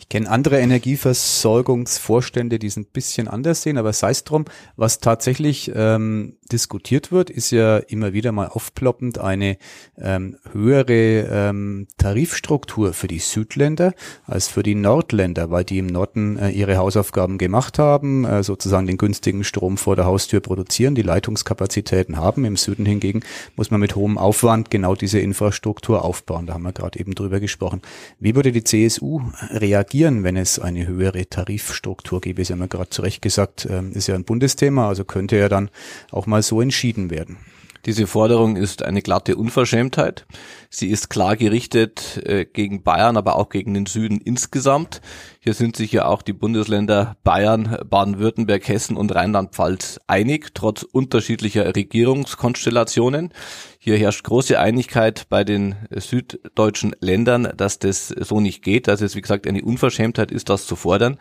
Ich 0.07 0.11
kenne 0.11 0.31
andere 0.31 0.61
Energieversorgungsvorstände, 0.61 2.61
die 2.61 2.69
es 2.69 2.77
ein 2.77 2.85
bisschen 2.85 3.27
anders 3.27 3.63
sehen, 3.63 3.77
aber 3.77 3.93
sei 3.93 4.13
es 4.13 4.23
drum, 4.23 4.45
was 4.77 5.01
tatsächlich 5.01 5.73
ähm, 5.75 6.37
diskutiert 6.53 7.11
wird, 7.11 7.29
ist 7.29 7.51
ja 7.51 7.79
immer 7.79 8.13
wieder 8.13 8.31
mal 8.31 8.47
aufploppend 8.47 9.19
eine 9.19 9.57
ähm, 9.99 10.37
höhere 10.53 11.27
ähm, 11.29 11.89
Tarifstruktur 11.99 12.93
für 12.93 13.09
die 13.09 13.19
Südländer 13.19 13.95
als 14.27 14.47
für 14.47 14.63
die 14.63 14.77
Nordländer, 14.77 15.51
weil 15.51 15.65
die 15.65 15.79
im 15.79 15.89
Norden 15.89 16.39
äh, 16.39 16.51
ihre 16.51 16.77
Hausaufgaben 16.77 17.37
gemacht 17.37 17.81
haben, 17.81 18.25
äh, 18.25 18.45
sozusagen 18.45 18.87
den 18.87 18.99
günstigen 18.99 19.43
Strom 19.43 19.77
vor 19.77 19.97
der 19.97 20.05
Haustür 20.05 20.39
produzieren, 20.39 20.95
die 20.95 21.03
Leitungskapazitäten 21.03 22.17
haben. 22.17 22.45
Im 22.45 22.55
Süden 22.55 22.87
hingegen 22.87 23.23
muss 23.57 23.73
man 23.73 23.81
mit 23.81 23.97
hohem 23.97 24.19
Aufwand 24.19 24.71
genau 24.71 24.95
diese 24.95 25.19
Infrastruktur 25.19 26.05
aufbauen. 26.05 26.47
Da 26.47 26.55
haben 26.55 26.63
wir 26.63 26.73
gerade 26.73 27.01
eben 27.01 27.17
drüber 27.17 27.41
gesprochen. 27.41 27.83
Wie 28.21 28.37
würde 28.37 28.53
die 28.53 28.63
CSU 28.63 29.21
reagieren? 29.51 29.96
Reagieren, 29.97 30.25
wenn 30.25 30.37
es 30.37 30.59
eine 30.59 30.87
höhere 30.87 31.27
Tarifstruktur 31.27 32.21
gäbe. 32.21 32.45
Sie 32.45 32.53
haben 32.53 32.61
ja 32.61 32.67
gerade 32.67 32.91
zu 32.91 33.01
Recht 33.03 33.23
gesagt, 33.23 33.67
ähm, 33.71 33.93
ist 33.93 34.09
ja 34.09 34.15
ein 34.15 34.25
Bundesthema, 34.25 34.89
also 34.89 35.05
könnte 35.05 35.37
ja 35.37 35.49
dann 35.49 35.71
auch 36.11 36.27
mal 36.27 36.43
so 36.43 36.61
entschieden 36.61 37.09
werden. 37.11 37.39
Diese 37.87 38.09
Forderung 38.09 38.57
ist 38.57 38.83
eine 38.83 39.01
glatte 39.01 39.37
Unverschämtheit. 39.37 40.27
Sie 40.71 40.91
ist 40.91 41.09
klar 41.09 41.37
gerichtet 41.37 42.21
äh, 42.25 42.45
gegen 42.45 42.83
Bayern, 42.83 43.17
aber 43.17 43.37
auch 43.37 43.49
gegen 43.49 43.75
den 43.75 43.87
Süden 43.87 44.21
insgesamt. 44.21 45.01
Hier 45.39 45.55
sind 45.55 45.77
sich 45.77 45.93
ja 45.93 46.07
auch 46.07 46.23
die 46.23 46.33
Bundesländer 46.33 47.17
Bayern, 47.23 47.79
Baden-Württemberg, 47.89 48.67
Hessen 48.67 48.97
und 48.97 49.15
Rheinland-Pfalz 49.15 50.01
einig, 50.09 50.51
trotz 50.55 50.83
unterschiedlicher 50.83 51.77
Regierungskonstellationen. 51.77 53.33
Hier 53.79 53.97
herrscht 53.97 54.25
große 54.25 54.59
Einigkeit 54.59 55.29
bei 55.29 55.45
den 55.45 55.77
süddeutschen 55.95 56.97
Ländern, 57.01 57.53
dass 57.57 57.79
das 57.79 58.09
so 58.09 58.41
nicht 58.41 58.65
geht, 58.65 58.89
dass 58.89 59.01
es, 59.01 59.15
wie 59.15 59.21
gesagt, 59.21 59.47
eine 59.47 59.63
Unverschämtheit 59.63 60.33
ist, 60.33 60.49
das 60.49 60.67
zu 60.67 60.75
fordern. 60.75 61.19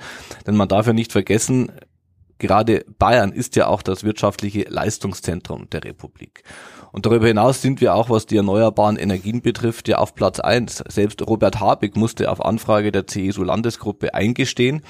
Denn 0.47 0.55
man 0.55 0.67
darf 0.67 0.87
ja 0.87 0.93
nicht 0.93 1.11
vergessen, 1.11 1.71
gerade 2.39 2.85
Bayern 2.99 3.31
ist 3.31 3.55
ja 3.55 3.67
auch 3.67 3.81
das 3.81 4.03
wirtschaftliche 4.03 4.65
Leistungszentrum 4.69 5.69
der 5.69 5.83
Republik. 5.83 6.43
Und 6.95 7.05
darüber 7.05 7.27
hinaus 7.27 7.61
sind 7.61 7.81
wir 7.81 7.93
auch, 7.93 8.09
was 8.09 8.25
die 8.25 8.37
erneuerbaren 8.37 8.95
Energien 8.95 9.41
betrifft, 9.41 9.89
ja 9.89 9.97
auf 9.97 10.15
Platz 10.15 10.39
eins. 10.39 10.81
Selbst 10.87 11.21
Robert 11.27 11.59
Habeck 11.59 11.97
musste 11.97 12.31
auf 12.31 12.43
Anfrage 12.43 12.93
der 12.93 13.05
CSU-Landesgruppe 13.05 14.13
eingestehen, 14.13 14.81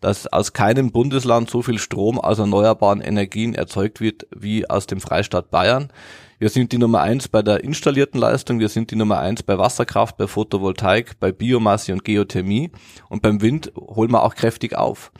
dass 0.00 0.26
aus 0.26 0.54
keinem 0.54 0.90
Bundesland 0.90 1.48
so 1.48 1.62
viel 1.62 1.78
Strom 1.78 2.18
aus 2.18 2.40
erneuerbaren 2.40 3.00
Energien 3.00 3.54
erzeugt 3.54 4.00
wird 4.00 4.26
wie 4.34 4.68
aus 4.68 4.88
dem 4.88 5.00
Freistaat 5.00 5.52
Bayern. 5.52 5.92
Wir 6.40 6.48
sind 6.48 6.72
die 6.72 6.78
Nummer 6.78 7.02
eins 7.02 7.28
bei 7.28 7.42
der 7.42 7.62
installierten 7.62 8.18
Leistung, 8.18 8.58
wir 8.58 8.68
sind 8.68 8.90
die 8.90 8.96
Nummer 8.96 9.20
eins 9.20 9.44
bei 9.44 9.56
Wasserkraft, 9.56 10.16
bei 10.16 10.26
Photovoltaik, 10.26 11.20
bei 11.20 11.30
Biomasse 11.30 11.92
und 11.92 12.04
Geothermie 12.04 12.72
und 13.08 13.22
beim 13.22 13.40
Wind 13.40 13.70
holen 13.76 14.10
wir 14.10 14.24
auch 14.24 14.34
kräftig 14.34 14.74
auf. 14.74 15.12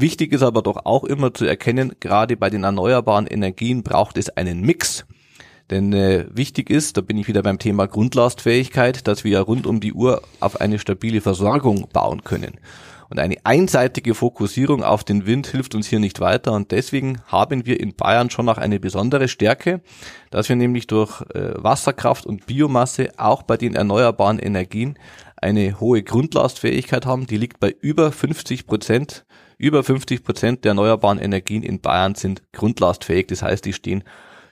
Wichtig 0.00 0.32
ist 0.32 0.42
aber 0.42 0.62
doch 0.62 0.84
auch 0.84 1.02
immer 1.02 1.34
zu 1.34 1.44
erkennen, 1.44 1.96
gerade 1.98 2.36
bei 2.36 2.50
den 2.50 2.62
erneuerbaren 2.62 3.26
Energien 3.26 3.82
braucht 3.82 4.16
es 4.16 4.28
einen 4.30 4.60
Mix. 4.60 5.04
Denn 5.70 5.92
äh, 5.92 6.26
wichtig 6.30 6.70
ist, 6.70 6.96
da 6.96 7.00
bin 7.00 7.18
ich 7.18 7.26
wieder 7.26 7.42
beim 7.42 7.58
Thema 7.58 7.88
Grundlastfähigkeit, 7.88 9.08
dass 9.08 9.24
wir 9.24 9.40
rund 9.40 9.66
um 9.66 9.80
die 9.80 9.92
Uhr 9.92 10.22
auf 10.38 10.60
eine 10.60 10.78
stabile 10.78 11.20
Versorgung 11.20 11.88
bauen 11.92 12.22
können. 12.22 12.60
Und 13.10 13.18
eine 13.18 13.38
einseitige 13.42 14.14
Fokussierung 14.14 14.84
auf 14.84 15.02
den 15.02 15.26
Wind 15.26 15.48
hilft 15.48 15.74
uns 15.74 15.88
hier 15.88 15.98
nicht 15.98 16.20
weiter. 16.20 16.52
Und 16.52 16.70
deswegen 16.70 17.20
haben 17.26 17.66
wir 17.66 17.80
in 17.80 17.96
Bayern 17.96 18.30
schon 18.30 18.44
noch 18.44 18.58
eine 18.58 18.78
besondere 18.78 19.26
Stärke, 19.26 19.80
dass 20.30 20.48
wir 20.48 20.54
nämlich 20.54 20.86
durch 20.86 21.22
äh, 21.34 21.54
Wasserkraft 21.56 22.24
und 22.24 22.46
Biomasse 22.46 23.10
auch 23.16 23.42
bei 23.42 23.56
den 23.56 23.74
erneuerbaren 23.74 24.38
Energien 24.38 24.96
eine 25.34 25.80
hohe 25.80 26.04
Grundlastfähigkeit 26.04 27.04
haben. 27.04 27.26
Die 27.26 27.36
liegt 27.36 27.58
bei 27.58 27.74
über 27.80 28.12
50 28.12 28.68
Prozent 28.68 29.24
über 29.58 29.82
50 29.84 30.24
Prozent 30.24 30.64
der 30.64 30.70
erneuerbaren 30.70 31.18
Energien 31.18 31.62
in 31.62 31.80
Bayern 31.80 32.14
sind 32.14 32.42
grundlastfähig. 32.52 33.26
Das 33.26 33.42
heißt, 33.42 33.64
die 33.64 33.72
stehen 33.72 34.04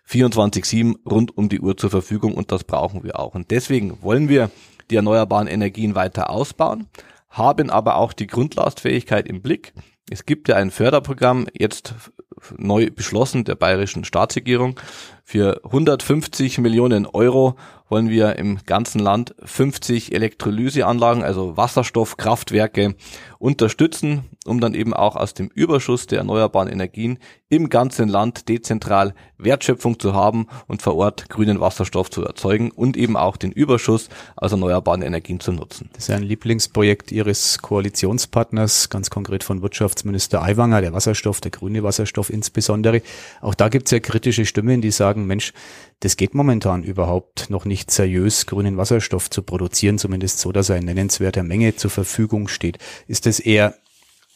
24-7 0.09 0.97
rund 1.09 1.37
um 1.37 1.49
die 1.49 1.61
Uhr 1.61 1.77
zur 1.77 1.91
Verfügung 1.91 2.35
und 2.35 2.53
das 2.53 2.65
brauchen 2.65 3.05
wir 3.05 3.19
auch. 3.19 3.35
Und 3.35 3.51
deswegen 3.51 4.03
wollen 4.03 4.29
wir 4.29 4.51
die 4.91 4.97
erneuerbaren 4.97 5.49
Energien 5.49 5.95
weiter 5.95 6.31
ausbauen, 6.31 6.87
haben 7.31 7.71
aber 7.71 7.97
auch 7.97 8.13
die 8.13 8.27
Grundlastfähigkeit 8.27 9.27
im 9.29 9.43
Blick. 9.43 9.73
Es 10.11 10.27
gibt 10.27 10.49
ja 10.49 10.57
ein 10.57 10.71
Förderprogramm, 10.71 11.47
jetzt 11.53 11.95
neu 12.57 12.91
beschlossen 12.91 13.45
der 13.45 13.57
bayerischen 13.57 14.05
Staatsregierung. 14.05 14.79
Für 15.29 15.61
150 15.65 16.59
Millionen 16.59 17.05
Euro 17.05 17.57
wollen 17.89 18.09
wir 18.09 18.37
im 18.37 18.59
ganzen 18.65 19.01
Land 19.01 19.35
50 19.43 20.15
Elektrolyseanlagen, 20.15 21.25
also 21.25 21.57
Wasserstoffkraftwerke 21.57 22.95
unterstützen, 23.39 24.25
um 24.45 24.61
dann 24.61 24.75
eben 24.75 24.95
auch 24.95 25.17
aus 25.17 25.35
dem 25.35 25.49
Überschuss 25.49 26.07
der 26.07 26.19
erneuerbaren 26.19 26.69
Energien 26.69 27.19
im 27.49 27.69
ganzen 27.69 28.09
Land 28.09 28.49
dezentral 28.49 29.15
Wertschöpfung 29.39 30.01
zu 30.01 30.15
haben 30.15 30.49
und 30.67 30.83
vor 30.83 30.97
Ort 30.97 31.29
grünen 31.29 31.61
Wasserstoff 31.61 32.11
zu 32.11 32.25
erzeugen 32.25 32.73
und 32.73 32.97
eben 32.97 33.17
auch 33.17 33.37
den 33.37 33.53
Überschuss 33.53 34.09
aus 34.35 34.51
erneuerbaren 34.53 35.03
Energien 35.03 35.39
zu 35.39 35.53
nutzen. 35.53 35.91
Das 35.93 36.09
ist 36.09 36.15
ein 36.15 36.23
Lieblingsprojekt 36.23 37.13
Ihres 37.13 37.59
Koalitionspartners, 37.59 38.89
ganz 38.91 39.11
konkret 39.11 39.45
von 39.45 39.63
Wirtschaftsminister 39.63 40.43
Aiwanger, 40.43 40.81
der 40.81 40.93
Wasserstoff, 40.93 41.41
der 41.41 41.53
grüne 41.53 41.83
Wasserstoff 41.85 42.31
insbesondere. 42.31 43.03
Auch 43.41 43.55
da 43.55 43.69
gibt 43.69 43.87
es 43.87 43.93
ja 43.93 44.01
kritische 44.01 44.47
Stimmen, 44.47 44.81
die 44.81 44.91
sagen, 44.91 45.16
Mensch, 45.25 45.53
das 46.01 46.17
geht 46.17 46.35
momentan 46.35 46.83
überhaupt 46.83 47.49
noch 47.49 47.65
nicht 47.65 47.91
seriös, 47.91 48.47
grünen 48.47 48.77
Wasserstoff 48.77 49.31
zu 49.31 49.43
produzieren, 49.43 49.99
zumindest 49.99 50.41
so, 50.41 50.53
dass 50.53 50.69
er 50.69 50.77
in 50.77 50.85
nennenswerter 50.85 51.43
Menge 51.43 51.77
zur 51.77 51.91
Verfügung 51.91 52.49
steht. 52.49 52.79
Ist 53.07 53.25
das 53.25 53.41
eher 53.41 53.77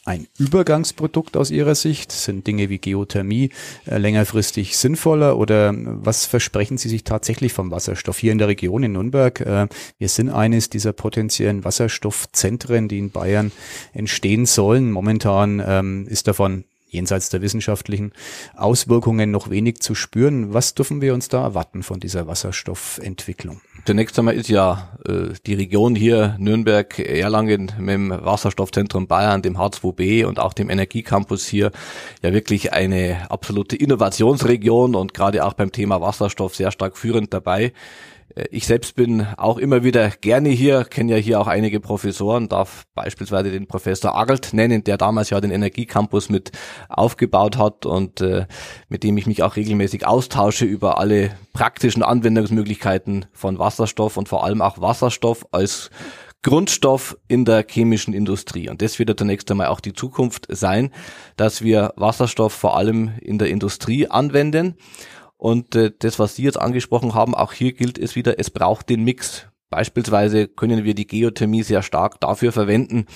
ein 0.06 0.26
Übergangsprodukt 0.38 1.36
aus 1.36 1.50
Ihrer 1.50 1.74
Sicht? 1.74 2.10
Sind 2.10 2.46
Dinge 2.46 2.70
wie 2.70 2.78
Geothermie 2.78 3.50
äh, 3.86 3.98
längerfristig 3.98 4.76
sinnvoller 4.76 5.36
oder 5.36 5.74
was 5.76 6.24
versprechen 6.24 6.78
Sie 6.78 6.88
sich 6.88 7.04
tatsächlich 7.04 7.52
vom 7.52 7.70
Wasserstoff 7.70 8.18
hier 8.18 8.32
in 8.32 8.38
der 8.38 8.48
Region 8.48 8.82
in 8.82 8.92
Nürnberg? 8.92 9.40
Äh, 9.40 9.68
wir 9.98 10.08
sind 10.08 10.30
eines 10.30 10.70
dieser 10.70 10.94
potenziellen 10.94 11.64
Wasserstoffzentren, 11.64 12.88
die 12.88 12.98
in 12.98 13.10
Bayern 13.10 13.52
entstehen 13.92 14.46
sollen. 14.46 14.90
Momentan 14.90 15.62
ähm, 15.64 16.06
ist 16.08 16.26
davon 16.28 16.64
jenseits 16.90 17.30
der 17.30 17.40
wissenschaftlichen 17.42 18.12
Auswirkungen 18.54 19.30
noch 19.30 19.50
wenig 19.50 19.80
zu 19.80 19.94
spüren. 19.94 20.52
Was 20.52 20.74
dürfen 20.74 21.00
wir 21.00 21.14
uns 21.14 21.28
da 21.28 21.42
erwarten 21.42 21.82
von 21.82 22.00
dieser 22.00 22.26
Wasserstoffentwicklung? 22.26 23.60
Zunächst 23.86 24.18
einmal 24.18 24.34
ist 24.34 24.48
ja 24.48 24.98
äh, 25.06 25.34
die 25.46 25.54
Region 25.54 25.94
hier 25.94 26.36
Nürnberg, 26.38 26.98
Erlangen 26.98 27.72
mit 27.78 27.94
dem 27.94 28.10
Wasserstoffzentrum 28.10 29.06
Bayern, 29.06 29.42
dem 29.42 29.56
H2B 29.56 30.26
und 30.26 30.38
auch 30.38 30.52
dem 30.52 30.68
Energiecampus 30.68 31.46
hier 31.46 31.70
ja 32.22 32.32
wirklich 32.32 32.72
eine 32.72 33.30
absolute 33.30 33.76
Innovationsregion 33.76 34.94
und 34.94 35.14
gerade 35.14 35.44
auch 35.46 35.54
beim 35.54 35.72
Thema 35.72 36.00
Wasserstoff 36.00 36.54
sehr 36.56 36.72
stark 36.72 36.98
führend 36.98 37.32
dabei. 37.32 37.72
Äh, 38.34 38.44
ich 38.50 38.66
selbst 38.66 38.94
bin 38.94 39.26
auch 39.36 39.58
immer 39.58 39.84
wieder 39.84 40.10
gerne 40.10 40.48
hier, 40.48 40.84
kenne 40.84 41.12
ja 41.12 41.18
hier 41.18 41.40
auch 41.40 41.46
einige 41.46 41.80
Professoren, 41.80 42.48
darf 42.48 42.84
beispielsweise 42.94 43.50
den 43.50 43.66
Professor 43.66 44.14
Agelt 44.14 44.52
nennen, 44.52 44.84
der 44.84 44.98
damals 44.98 45.30
ja 45.30 45.40
den 45.40 45.50
Energiecampus 45.50 46.28
mit 46.28 46.52
aufgebaut 46.88 47.58
hat 47.58 47.86
und 47.86 48.20
äh, 48.20 48.46
mit 48.88 49.02
dem 49.02 49.16
ich 49.16 49.26
mich 49.26 49.42
auch 49.42 49.56
regelmäßig 49.56 50.06
austausche 50.06 50.64
über 50.64 50.98
alle 50.98 51.30
praktischen 51.52 52.02
Anwendungsmöglichkeiten 52.02 53.26
von 53.32 53.58
Wasserstoff 53.58 54.16
und 54.16 54.28
vor 54.28 54.44
allem 54.44 54.62
auch 54.62 54.80
Wasserstoff 54.80 55.46
als 55.52 55.90
Grundstoff 56.42 57.18
in 57.28 57.44
der 57.44 57.66
chemischen 57.68 58.14
Industrie. 58.14 58.70
Und 58.70 58.80
das 58.80 58.98
wird 58.98 59.10
ja 59.10 59.16
zunächst 59.16 59.50
einmal 59.50 59.66
auch 59.66 59.80
die 59.80 59.92
Zukunft 59.92 60.46
sein, 60.48 60.90
dass 61.36 61.62
wir 61.62 61.92
Wasserstoff 61.96 62.54
vor 62.54 62.78
allem 62.78 63.12
in 63.20 63.38
der 63.38 63.50
Industrie 63.50 64.08
anwenden. 64.08 64.76
Und 65.40 65.74
äh, 65.74 65.90
das, 65.98 66.18
was 66.18 66.36
Sie 66.36 66.42
jetzt 66.42 66.60
angesprochen 66.60 67.14
haben, 67.14 67.34
auch 67.34 67.54
hier 67.54 67.72
gilt 67.72 67.96
es 67.96 68.14
wieder, 68.14 68.38
es 68.38 68.50
braucht 68.50 68.90
den 68.90 69.04
Mix. 69.04 69.46
Beispielsweise 69.70 70.48
können 70.48 70.84
wir 70.84 70.92
die 70.92 71.06
Geothermie 71.06 71.62
sehr 71.62 71.82
stark 71.82 72.20
dafür 72.20 72.52
verwenden, 72.52 73.06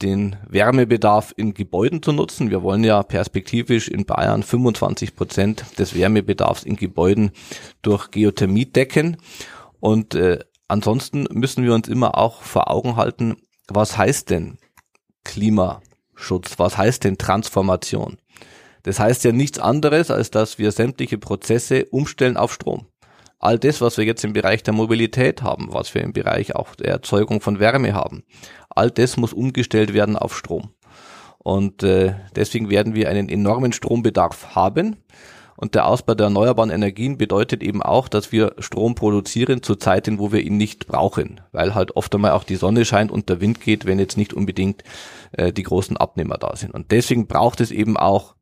den 0.00 0.36
Wärmebedarf 0.48 1.34
in 1.36 1.54
Gebäuden 1.54 2.00
zu 2.00 2.12
nutzen. 2.12 2.50
Wir 2.50 2.62
wollen 2.62 2.84
ja 2.84 3.02
perspektivisch 3.02 3.88
in 3.88 4.04
Bayern 4.04 4.44
25 4.44 5.16
Prozent 5.16 5.64
des 5.80 5.96
Wärmebedarfs 5.96 6.62
in 6.62 6.76
Gebäuden 6.76 7.32
durch 7.82 8.12
Geothermie 8.12 8.66
decken. 8.66 9.16
Und 9.80 10.14
äh, 10.14 10.38
ansonsten 10.68 11.26
müssen 11.32 11.64
wir 11.64 11.74
uns 11.74 11.88
immer 11.88 12.16
auch 12.18 12.42
vor 12.42 12.70
Augen 12.70 12.94
halten, 12.94 13.34
was 13.66 13.98
heißt 13.98 14.30
denn 14.30 14.58
Klimaschutz? 15.24 16.56
Was 16.58 16.78
heißt 16.78 17.02
denn 17.02 17.18
Transformation? 17.18 18.18
Das 18.82 19.00
heißt 19.00 19.24
ja 19.24 19.32
nichts 19.32 19.58
anderes, 19.58 20.10
als 20.10 20.30
dass 20.30 20.58
wir 20.58 20.72
sämtliche 20.72 21.18
Prozesse 21.18 21.86
umstellen 21.86 22.36
auf 22.36 22.52
Strom. 22.52 22.86
All 23.40 23.58
das, 23.58 23.80
was 23.80 23.98
wir 23.98 24.04
jetzt 24.04 24.24
im 24.24 24.32
Bereich 24.32 24.62
der 24.64 24.74
Mobilität 24.74 25.42
haben, 25.42 25.68
was 25.70 25.94
wir 25.94 26.02
im 26.02 26.12
Bereich 26.12 26.56
auch 26.56 26.74
der 26.74 26.88
Erzeugung 26.88 27.40
von 27.40 27.60
Wärme 27.60 27.94
haben, 27.94 28.24
all 28.68 28.90
das 28.90 29.16
muss 29.16 29.32
umgestellt 29.32 29.94
werden 29.94 30.16
auf 30.16 30.36
Strom. 30.36 30.70
Und 31.38 31.82
äh, 31.82 32.14
deswegen 32.34 32.68
werden 32.68 32.94
wir 32.94 33.08
einen 33.08 33.28
enormen 33.28 33.72
Strombedarf 33.72 34.56
haben. 34.56 34.96
Und 35.56 35.74
der 35.74 35.86
Ausbau 35.86 36.14
der 36.14 36.26
erneuerbaren 36.26 36.70
Energien 36.70 37.18
bedeutet 37.18 37.64
eben 37.64 37.82
auch, 37.82 38.08
dass 38.08 38.30
wir 38.30 38.54
Strom 38.58 38.94
produzieren 38.94 39.62
zu 39.62 39.74
Zeiten, 39.74 40.20
wo 40.20 40.30
wir 40.30 40.40
ihn 40.40 40.56
nicht 40.56 40.86
brauchen, 40.86 41.40
weil 41.50 41.74
halt 41.74 41.96
oft 41.96 42.14
einmal 42.14 42.30
auch 42.32 42.44
die 42.44 42.54
Sonne 42.54 42.84
scheint 42.84 43.10
und 43.10 43.28
der 43.28 43.40
Wind 43.40 43.60
geht, 43.60 43.84
wenn 43.84 43.98
jetzt 43.98 44.16
nicht 44.16 44.34
unbedingt 44.34 44.84
äh, 45.32 45.52
die 45.52 45.64
großen 45.64 45.96
Abnehmer 45.96 46.38
da 46.38 46.54
sind. 46.54 46.74
Und 46.74 46.92
deswegen 46.92 47.26
braucht 47.26 47.60
es 47.60 47.72
eben 47.72 47.96
auch 47.96 48.34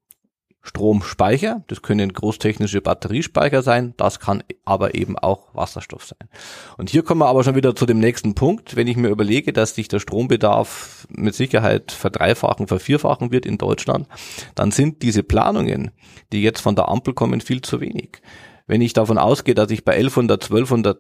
Stromspeicher. 0.67 1.63
Das 1.69 1.81
können 1.81 2.13
großtechnische 2.13 2.81
Batteriespeicher 2.81 3.63
sein. 3.63 3.95
Das 3.97 4.19
kann 4.19 4.43
aber 4.65 4.97
eben 4.97 5.17
auch 5.17 5.55
Wasserstoff 5.55 6.05
sein. 6.05 6.29
Und 6.77 6.91
hier 6.91 7.05
kommen 7.05 7.21
wir 7.21 7.29
aber 7.29 7.45
schon 7.45 7.55
wieder 7.55 7.77
zu 7.77 7.87
dem 7.87 8.01
nächsten 8.01 8.35
Punkt. 8.35 8.75
Wenn 8.75 8.89
ich 8.89 8.97
mir 8.97 9.09
überlege, 9.09 9.53
dass 9.53 9.77
sich 9.77 9.87
der 9.87 10.01
Strombedarf 10.01 11.07
mit 11.09 11.37
Sicherheit 11.37 11.93
verdreifachen, 11.93 12.67
vervierfachen 12.67 13.31
wird 13.31 13.47
in 13.47 13.59
Deutschland, 13.59 14.09
dann 14.57 14.73
sind 14.73 15.03
diese 15.03 15.23
Planungen, 15.23 15.93
die 16.33 16.43
jetzt 16.43 16.61
von 16.61 16.75
der 16.75 16.89
Ampel 16.89 17.15
kommen, 17.15 17.41
viel 17.41 17.63
zu 17.63 17.81
wenig. 17.81 18.21
Wenn 18.67 18.81
ich 18.81 18.93
davon 18.93 19.19
ausgehe, 19.19 19.55
dass 19.55 19.71
ich 19.71 19.85
bei 19.85 19.93
1100, 19.93 20.43
1200, 20.43 20.99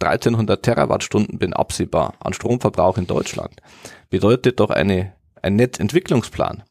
1300 0.00 0.62
Terawattstunden 0.62 1.38
bin 1.38 1.52
absehbar 1.52 2.14
an 2.20 2.32
Stromverbrauch 2.32 2.96
in 2.96 3.06
Deutschland, 3.06 3.60
bedeutet 4.08 4.58
doch 4.58 4.70
eine, 4.70 5.12
ein 5.42 5.56
Netzentwicklungsplan 5.56 6.62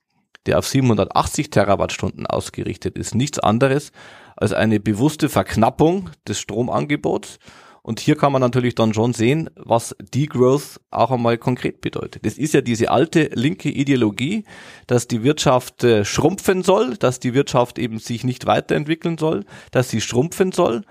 der 0.50 0.58
auf 0.58 0.68
780 0.68 1.52
Terawattstunden 1.52 2.26
ausgerichtet 2.26 2.98
ist, 2.98 3.14
nichts 3.14 3.38
anderes 3.38 3.92
als 4.36 4.52
eine 4.52 4.80
bewusste 4.80 5.30
Verknappung 5.30 6.10
des 6.28 6.40
Stromangebots. 6.40 7.38
Und 7.84 8.00
hier 8.00 8.16
kann 8.16 8.32
man 8.32 8.42
natürlich 8.42 8.74
dann 8.74 8.94
schon 8.94 9.14
sehen, 9.14 9.50
was 9.56 9.96
Degrowth 10.00 10.80
auch 10.90 11.12
einmal 11.12 11.38
konkret 11.38 11.82
bedeutet. 11.82 12.26
Es 12.26 12.38
ist 12.38 12.56
ja 12.56 12.62
diese 12.62 12.90
alte 12.90 13.30
linke 13.34 13.70
Ideologie, 13.70 14.44
dass 14.88 15.08
die 15.08 15.24
Wirtschaft 15.24 15.84
äh, 15.84 16.04
schrumpfen 16.04 16.64
soll, 16.64 16.98
dass 16.98 17.20
die 17.20 17.36
Wirtschaft 17.36 17.78
eben 17.78 18.00
sich 18.00 18.24
nicht 18.24 18.48
weiterentwickeln 18.48 19.18
soll, 19.18 19.46
dass 19.72 19.90
sie 19.90 20.02
schrumpfen 20.02 20.52
soll. 20.52 20.82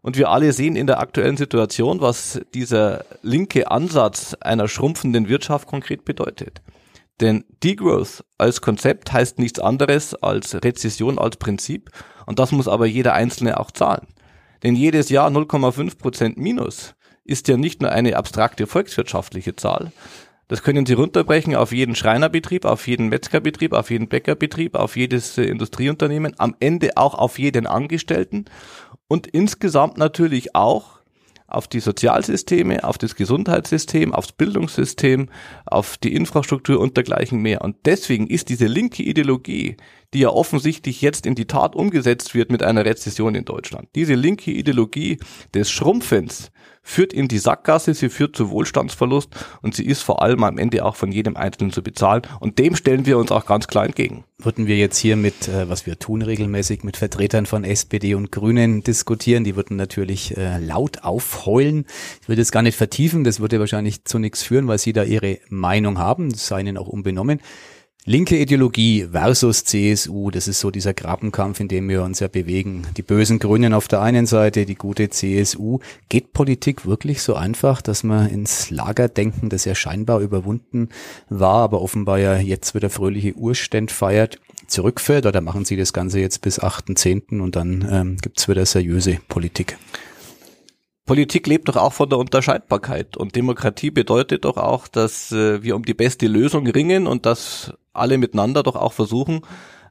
Und 0.00 0.16
wir 0.16 0.30
alle 0.30 0.52
sehen 0.52 0.76
in 0.76 0.86
der 0.86 1.00
aktuellen 1.00 1.36
Situation, 1.36 2.00
was 2.00 2.40
dieser 2.54 3.04
linke 3.22 3.68
Ansatz 3.70 4.34
einer 4.40 4.68
schrumpfenden 4.68 5.28
Wirtschaft 5.28 5.66
konkret 5.66 6.04
bedeutet. 6.04 6.62
Denn 7.20 7.44
Degrowth 7.64 8.24
als 8.38 8.60
Konzept 8.60 9.12
heißt 9.12 9.38
nichts 9.38 9.58
anderes 9.58 10.14
als 10.14 10.54
Rezession 10.54 11.18
als 11.18 11.36
Prinzip 11.36 11.90
und 12.26 12.38
das 12.38 12.52
muss 12.52 12.68
aber 12.68 12.86
jeder 12.86 13.14
Einzelne 13.14 13.58
auch 13.58 13.70
zahlen. 13.70 14.06
Denn 14.62 14.74
jedes 14.74 15.08
Jahr 15.08 15.30
0,5 15.30 15.98
Prozent 15.98 16.36
Minus 16.36 16.94
ist 17.24 17.48
ja 17.48 17.56
nicht 17.56 17.82
nur 17.82 17.92
eine 17.92 18.16
abstrakte 18.16 18.66
volkswirtschaftliche 18.66 19.56
Zahl. 19.56 19.92
Das 20.48 20.62
können 20.62 20.86
Sie 20.86 20.94
runterbrechen 20.94 21.54
auf 21.54 21.72
jeden 21.72 21.94
Schreinerbetrieb, 21.94 22.64
auf 22.64 22.88
jeden 22.88 23.08
Metzgerbetrieb, 23.08 23.74
auf 23.74 23.90
jeden 23.90 24.08
Bäckerbetrieb, 24.08 24.76
auf 24.76 24.96
jedes 24.96 25.36
äh, 25.36 25.42
Industrieunternehmen, 25.42 26.34
am 26.38 26.56
Ende 26.58 26.96
auch 26.96 27.14
auf 27.14 27.38
jeden 27.38 27.66
Angestellten 27.66 28.46
und 29.08 29.26
insgesamt 29.26 29.98
natürlich 29.98 30.54
auch 30.54 30.97
auf 31.48 31.66
die 31.66 31.80
Sozialsysteme, 31.80 32.84
auf 32.84 32.98
das 32.98 33.16
Gesundheitssystem, 33.16 34.14
aufs 34.14 34.32
Bildungssystem, 34.32 35.30
auf 35.64 35.96
die 35.96 36.14
Infrastruktur 36.14 36.78
und 36.78 36.96
dergleichen 36.96 37.40
mehr. 37.40 37.62
Und 37.62 37.76
deswegen 37.86 38.26
ist 38.26 38.50
diese 38.50 38.66
linke 38.66 39.02
Ideologie, 39.02 39.76
die 40.14 40.20
ja 40.20 40.30
offensichtlich 40.30 41.02
jetzt 41.02 41.26
in 41.26 41.34
die 41.34 41.46
Tat 41.46 41.76
umgesetzt 41.76 42.34
wird 42.34 42.50
mit 42.50 42.62
einer 42.62 42.84
Rezession 42.84 43.34
in 43.34 43.44
Deutschland, 43.44 43.88
diese 43.94 44.14
linke 44.14 44.50
Ideologie 44.50 45.18
des 45.54 45.70
Schrumpfens, 45.70 46.50
führt 46.88 47.12
in 47.12 47.28
die 47.28 47.38
Sackgasse, 47.38 47.92
sie 47.92 48.08
führt 48.08 48.34
zu 48.34 48.48
Wohlstandsverlust 48.48 49.28
und 49.60 49.74
sie 49.74 49.84
ist 49.84 50.00
vor 50.02 50.22
allem 50.22 50.42
am 50.42 50.56
Ende 50.56 50.84
auch 50.86 50.96
von 50.96 51.12
jedem 51.12 51.36
Einzelnen 51.36 51.70
zu 51.70 51.82
bezahlen. 51.82 52.22
Und 52.40 52.58
dem 52.58 52.74
stellen 52.76 53.04
wir 53.04 53.18
uns 53.18 53.30
auch 53.30 53.44
ganz 53.44 53.68
klar 53.68 53.84
entgegen. 53.84 54.24
Würden 54.38 54.66
wir 54.66 54.78
jetzt 54.78 54.96
hier 54.96 55.16
mit, 55.16 55.48
äh, 55.48 55.68
was 55.68 55.84
wir 55.84 55.98
tun 55.98 56.22
regelmäßig, 56.22 56.84
mit 56.84 56.96
Vertretern 56.96 57.44
von 57.44 57.62
SPD 57.62 58.14
und 58.14 58.32
Grünen 58.32 58.82
diskutieren, 58.82 59.44
die 59.44 59.54
würden 59.54 59.76
natürlich 59.76 60.36
äh, 60.38 60.58
laut 60.58 61.04
aufheulen. 61.04 61.84
Ich 62.22 62.28
würde 62.28 62.40
es 62.40 62.52
gar 62.52 62.62
nicht 62.62 62.76
vertiefen, 62.76 63.22
das 63.22 63.38
würde 63.38 63.60
wahrscheinlich 63.60 64.04
zu 64.04 64.18
nichts 64.18 64.42
führen, 64.42 64.66
weil 64.66 64.78
sie 64.78 64.94
da 64.94 65.02
ihre 65.02 65.40
Meinung 65.50 65.98
haben, 65.98 66.30
das 66.30 66.46
sei 66.46 66.60
ihnen 66.60 66.78
auch 66.78 66.88
unbenommen. 66.88 67.40
Linke 68.08 68.38
Ideologie 68.38 69.06
versus 69.12 69.64
CSU, 69.64 70.30
das 70.30 70.48
ist 70.48 70.60
so 70.60 70.70
dieser 70.70 70.94
Grabenkampf, 70.94 71.60
in 71.60 71.68
dem 71.68 71.90
wir 71.90 72.02
uns 72.02 72.20
ja 72.20 72.28
bewegen. 72.28 72.86
Die 72.96 73.02
bösen 73.02 73.38
Grünen 73.38 73.74
auf 73.74 73.86
der 73.86 74.00
einen 74.00 74.24
Seite, 74.24 74.64
die 74.64 74.76
gute 74.76 75.10
CSU. 75.10 75.80
Geht 76.08 76.32
Politik 76.32 76.86
wirklich 76.86 77.20
so 77.20 77.34
einfach, 77.34 77.82
dass 77.82 78.04
man 78.04 78.30
ins 78.30 78.70
Lager 78.70 79.08
denken, 79.08 79.50
das 79.50 79.66
ja 79.66 79.74
scheinbar 79.74 80.20
überwunden 80.20 80.88
war, 81.28 81.64
aber 81.64 81.82
offenbar 81.82 82.18
ja 82.18 82.38
jetzt 82.38 82.74
wieder 82.74 82.88
fröhliche 82.88 83.34
Urständ 83.34 83.90
feiert, 83.90 84.38
zurückfällt? 84.68 85.26
Oder 85.26 85.42
machen 85.42 85.66
Sie 85.66 85.76
das 85.76 85.92
Ganze 85.92 86.18
jetzt 86.18 86.40
bis 86.40 86.62
8.10. 86.62 87.42
und 87.42 87.56
dann 87.56 87.86
ähm, 87.90 88.16
gibt's 88.22 88.48
wieder 88.48 88.64
seriöse 88.64 89.18
Politik? 89.28 89.76
Politik 91.08 91.46
lebt 91.46 91.68
doch 91.68 91.76
auch 91.76 91.94
von 91.94 92.10
der 92.10 92.18
Unterscheidbarkeit 92.18 93.16
und 93.16 93.34
Demokratie 93.34 93.90
bedeutet 93.90 94.44
doch 94.44 94.58
auch, 94.58 94.86
dass 94.86 95.32
äh, 95.32 95.62
wir 95.62 95.74
um 95.74 95.82
die 95.82 95.94
beste 95.94 96.28
Lösung 96.28 96.66
ringen 96.66 97.06
und 97.06 97.24
dass 97.24 97.72
alle 97.94 98.18
miteinander 98.18 98.62
doch 98.62 98.76
auch 98.76 98.92
versuchen, 98.92 99.40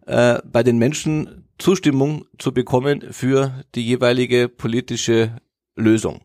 äh, 0.05 0.37
bei 0.45 0.61
den 0.61 0.77
Menschen 0.77 1.43
Zustimmung 1.57 2.25
zu 2.37 2.53
bekommen 2.53 3.03
für 3.11 3.63
die 3.73 3.83
jeweilige 3.83 4.47
politische 4.47 5.31
Lösung. 5.75 6.21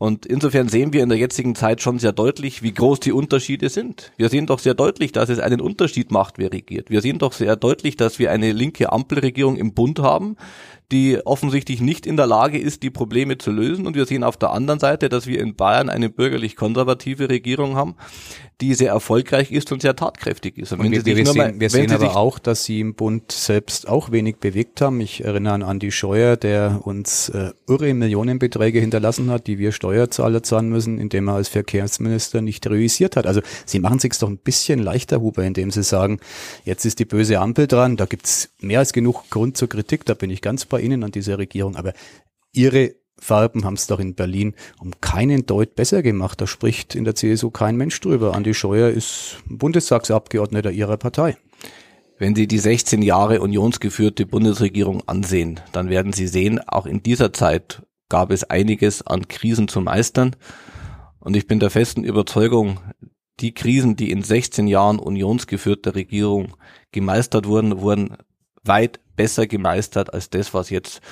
Und 0.00 0.26
insofern 0.26 0.68
sehen 0.68 0.92
wir 0.92 1.02
in 1.02 1.08
der 1.08 1.18
jetzigen 1.18 1.56
Zeit 1.56 1.82
schon 1.82 1.98
sehr 1.98 2.12
deutlich, 2.12 2.62
wie 2.62 2.72
groß 2.72 3.00
die 3.00 3.10
Unterschiede 3.10 3.68
sind. 3.68 4.12
Wir 4.16 4.28
sehen 4.28 4.46
doch 4.46 4.60
sehr 4.60 4.74
deutlich, 4.74 5.10
dass 5.10 5.28
es 5.28 5.40
einen 5.40 5.60
Unterschied 5.60 6.12
macht, 6.12 6.38
wer 6.38 6.52
regiert. 6.52 6.88
Wir 6.88 7.00
sehen 7.00 7.18
doch 7.18 7.32
sehr 7.32 7.56
deutlich, 7.56 7.96
dass 7.96 8.20
wir 8.20 8.30
eine 8.30 8.52
linke 8.52 8.92
Ampelregierung 8.92 9.56
im 9.56 9.74
Bund 9.74 9.98
haben, 9.98 10.36
die 10.90 11.18
offensichtlich 11.26 11.82
nicht 11.82 12.06
in 12.06 12.16
der 12.16 12.26
Lage 12.26 12.58
ist, 12.58 12.82
die 12.82 12.88
Probleme 12.90 13.36
zu 13.36 13.50
lösen. 13.50 13.86
Und 13.86 13.94
wir 13.94 14.06
sehen 14.06 14.24
auf 14.24 14.38
der 14.38 14.50
anderen 14.50 14.80
Seite, 14.80 15.10
dass 15.10 15.26
wir 15.26 15.38
in 15.40 15.54
Bayern 15.54 15.90
eine 15.90 16.08
bürgerlich-konservative 16.08 17.28
Regierung 17.28 17.76
haben, 17.76 17.94
die 18.60 18.74
sehr 18.74 18.90
erfolgreich 18.90 19.52
ist 19.52 19.70
und 19.70 19.82
sehr 19.82 19.94
tatkräftig 19.94 20.58
ist. 20.58 20.72
Und, 20.72 20.80
und 20.80 20.90
wir, 20.90 21.04
wir, 21.04 21.26
sehen, 21.26 21.36
mal, 21.36 21.60
wir 21.60 21.70
sehen 21.70 21.92
aber 21.92 22.16
auch, 22.16 22.38
dass 22.38 22.64
sie 22.64 22.80
im 22.80 22.94
Bund 22.94 23.30
selbst 23.30 23.86
auch 23.86 24.10
wenig 24.10 24.36
bewegt 24.36 24.80
haben. 24.80 25.00
Ich 25.00 25.22
erinnere 25.24 25.54
an 25.54 25.62
Andi 25.62 25.92
Scheuer, 25.92 26.36
der 26.36 26.80
uns 26.82 27.28
äh, 27.28 27.52
irre 27.68 27.92
Millionenbeträge 27.92 28.80
hinterlassen 28.80 29.30
hat, 29.30 29.46
die 29.46 29.58
wir 29.58 29.72
Steuerzahler 29.72 30.42
zahlen 30.42 30.70
müssen, 30.70 30.98
indem 30.98 31.28
er 31.28 31.34
als 31.34 31.48
Verkehrsminister 31.48 32.40
nicht 32.40 32.66
realisiert 32.66 33.14
hat. 33.16 33.26
Also 33.26 33.42
sie 33.66 33.78
machen 33.78 33.98
sich 33.98 34.18
doch 34.18 34.28
ein 34.28 34.38
bisschen 34.38 34.80
leichter, 34.80 35.20
Huber, 35.20 35.44
indem 35.44 35.70
sie 35.70 35.82
sagen, 35.82 36.18
jetzt 36.64 36.84
ist 36.84 36.98
die 36.98 37.04
böse 37.04 37.38
Ampel 37.38 37.66
dran, 37.66 37.96
da 37.96 38.06
gibt's 38.06 38.48
mehr 38.60 38.80
als 38.80 38.92
genug 38.92 39.28
Grund 39.30 39.56
zur 39.56 39.68
Kritik, 39.68 40.04
da 40.06 40.14
bin 40.14 40.30
ich 40.30 40.40
ganz 40.40 40.64
bei 40.64 40.77
Ihnen 40.80 41.04
an 41.04 41.12
dieser 41.12 41.38
Regierung, 41.38 41.76
aber 41.76 41.92
Ihre 42.52 42.94
Farben 43.20 43.64
haben 43.64 43.74
es 43.74 43.86
doch 43.86 43.98
in 43.98 44.14
Berlin 44.14 44.54
um 44.80 44.92
keinen 45.00 45.46
Deut 45.46 45.74
besser 45.74 46.02
gemacht. 46.02 46.40
Da 46.40 46.46
spricht 46.46 46.94
in 46.94 47.04
der 47.04 47.14
CSU 47.14 47.50
kein 47.50 47.76
Mensch 47.76 48.00
drüber. 48.00 48.34
Andi 48.34 48.54
Scheuer 48.54 48.90
ist 48.90 49.38
Bundestagsabgeordneter 49.48 50.70
ihrer 50.70 50.96
Partei. 50.96 51.36
Wenn 52.18 52.34
Sie 52.34 52.48
die 52.48 52.58
16 52.58 53.02
Jahre 53.02 53.40
unionsgeführte 53.40 54.26
Bundesregierung 54.26 55.02
ansehen, 55.06 55.60
dann 55.72 55.88
werden 55.88 56.12
Sie 56.12 56.26
sehen, 56.26 56.60
auch 56.60 56.86
in 56.86 57.02
dieser 57.02 57.32
Zeit 57.32 57.82
gab 58.08 58.30
es 58.32 58.44
einiges 58.44 59.06
an 59.06 59.28
Krisen 59.28 59.68
zu 59.68 59.80
meistern. 59.80 60.34
Und 61.20 61.36
ich 61.36 61.46
bin 61.46 61.60
der 61.60 61.70
festen 61.70 62.04
Überzeugung, 62.04 62.80
die 63.40 63.54
Krisen, 63.54 63.94
die 63.94 64.10
in 64.10 64.22
16 64.22 64.66
Jahren 64.66 64.98
unionsgeführter 64.98 65.94
Regierung 65.94 66.56
gemeistert 66.90 67.46
wurden, 67.46 67.80
wurden 67.80 68.16
weit 68.64 68.98
besser 69.18 69.46
gemeistert 69.46 70.14
als 70.14 70.30
das, 70.30 70.54
was 70.54 70.70
jetzt 70.70 71.02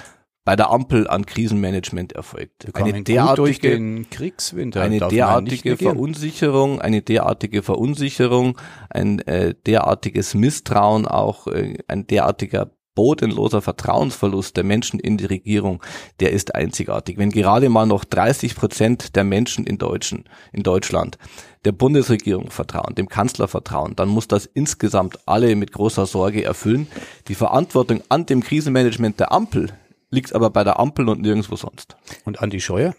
bei 0.46 0.54
der 0.54 0.70
Ampel 0.70 1.08
an 1.08 1.26
Krisenmanagement 1.26 2.12
erfolgt. 2.12 2.72
Eine 2.72 3.02
derartige, 3.02 4.04
Kriegswinter, 4.08 4.80
eine 4.80 5.00
derartige 5.00 5.76
Verunsicherung, 5.76 6.80
eine 6.80 7.02
derartige 7.02 7.64
Verunsicherung, 7.64 8.56
ein 8.88 9.18
äh, 9.26 9.54
derartiges 9.66 10.34
Misstrauen, 10.34 11.04
auch 11.04 11.48
äh, 11.48 11.78
ein 11.88 12.06
derartiger 12.06 12.70
bodenloser 12.96 13.62
Vertrauensverlust 13.62 14.56
der 14.56 14.64
Menschen 14.64 14.98
in 14.98 15.16
die 15.16 15.26
Regierung, 15.26 15.80
der 16.18 16.32
ist 16.32 16.56
einzigartig. 16.56 17.18
Wenn 17.18 17.30
gerade 17.30 17.68
mal 17.68 17.86
noch 17.86 18.04
30 18.04 18.56
Prozent 18.56 19.14
der 19.14 19.22
Menschen 19.22 19.64
in 19.64 19.78
Deutschen, 19.78 20.24
in 20.52 20.64
Deutschland 20.64 21.18
der 21.64 21.70
Bundesregierung 21.70 22.50
vertrauen, 22.50 22.96
dem 22.96 23.08
Kanzler 23.08 23.46
vertrauen, 23.46 23.94
dann 23.94 24.08
muss 24.08 24.26
das 24.26 24.46
insgesamt 24.46 25.18
alle 25.26 25.54
mit 25.54 25.70
großer 25.70 26.06
Sorge 26.06 26.42
erfüllen. 26.42 26.88
Die 27.28 27.36
Verantwortung 27.36 28.02
an 28.08 28.26
dem 28.26 28.42
Krisenmanagement 28.42 29.20
der 29.20 29.30
Ampel 29.30 29.72
liegt 30.10 30.34
aber 30.34 30.50
bei 30.50 30.64
der 30.64 30.80
Ampel 30.80 31.08
und 31.08 31.20
nirgendwo 31.20 31.54
sonst. 31.56 31.96
Und 32.24 32.40
Andi 32.40 32.60
Scheuer? 32.60 32.94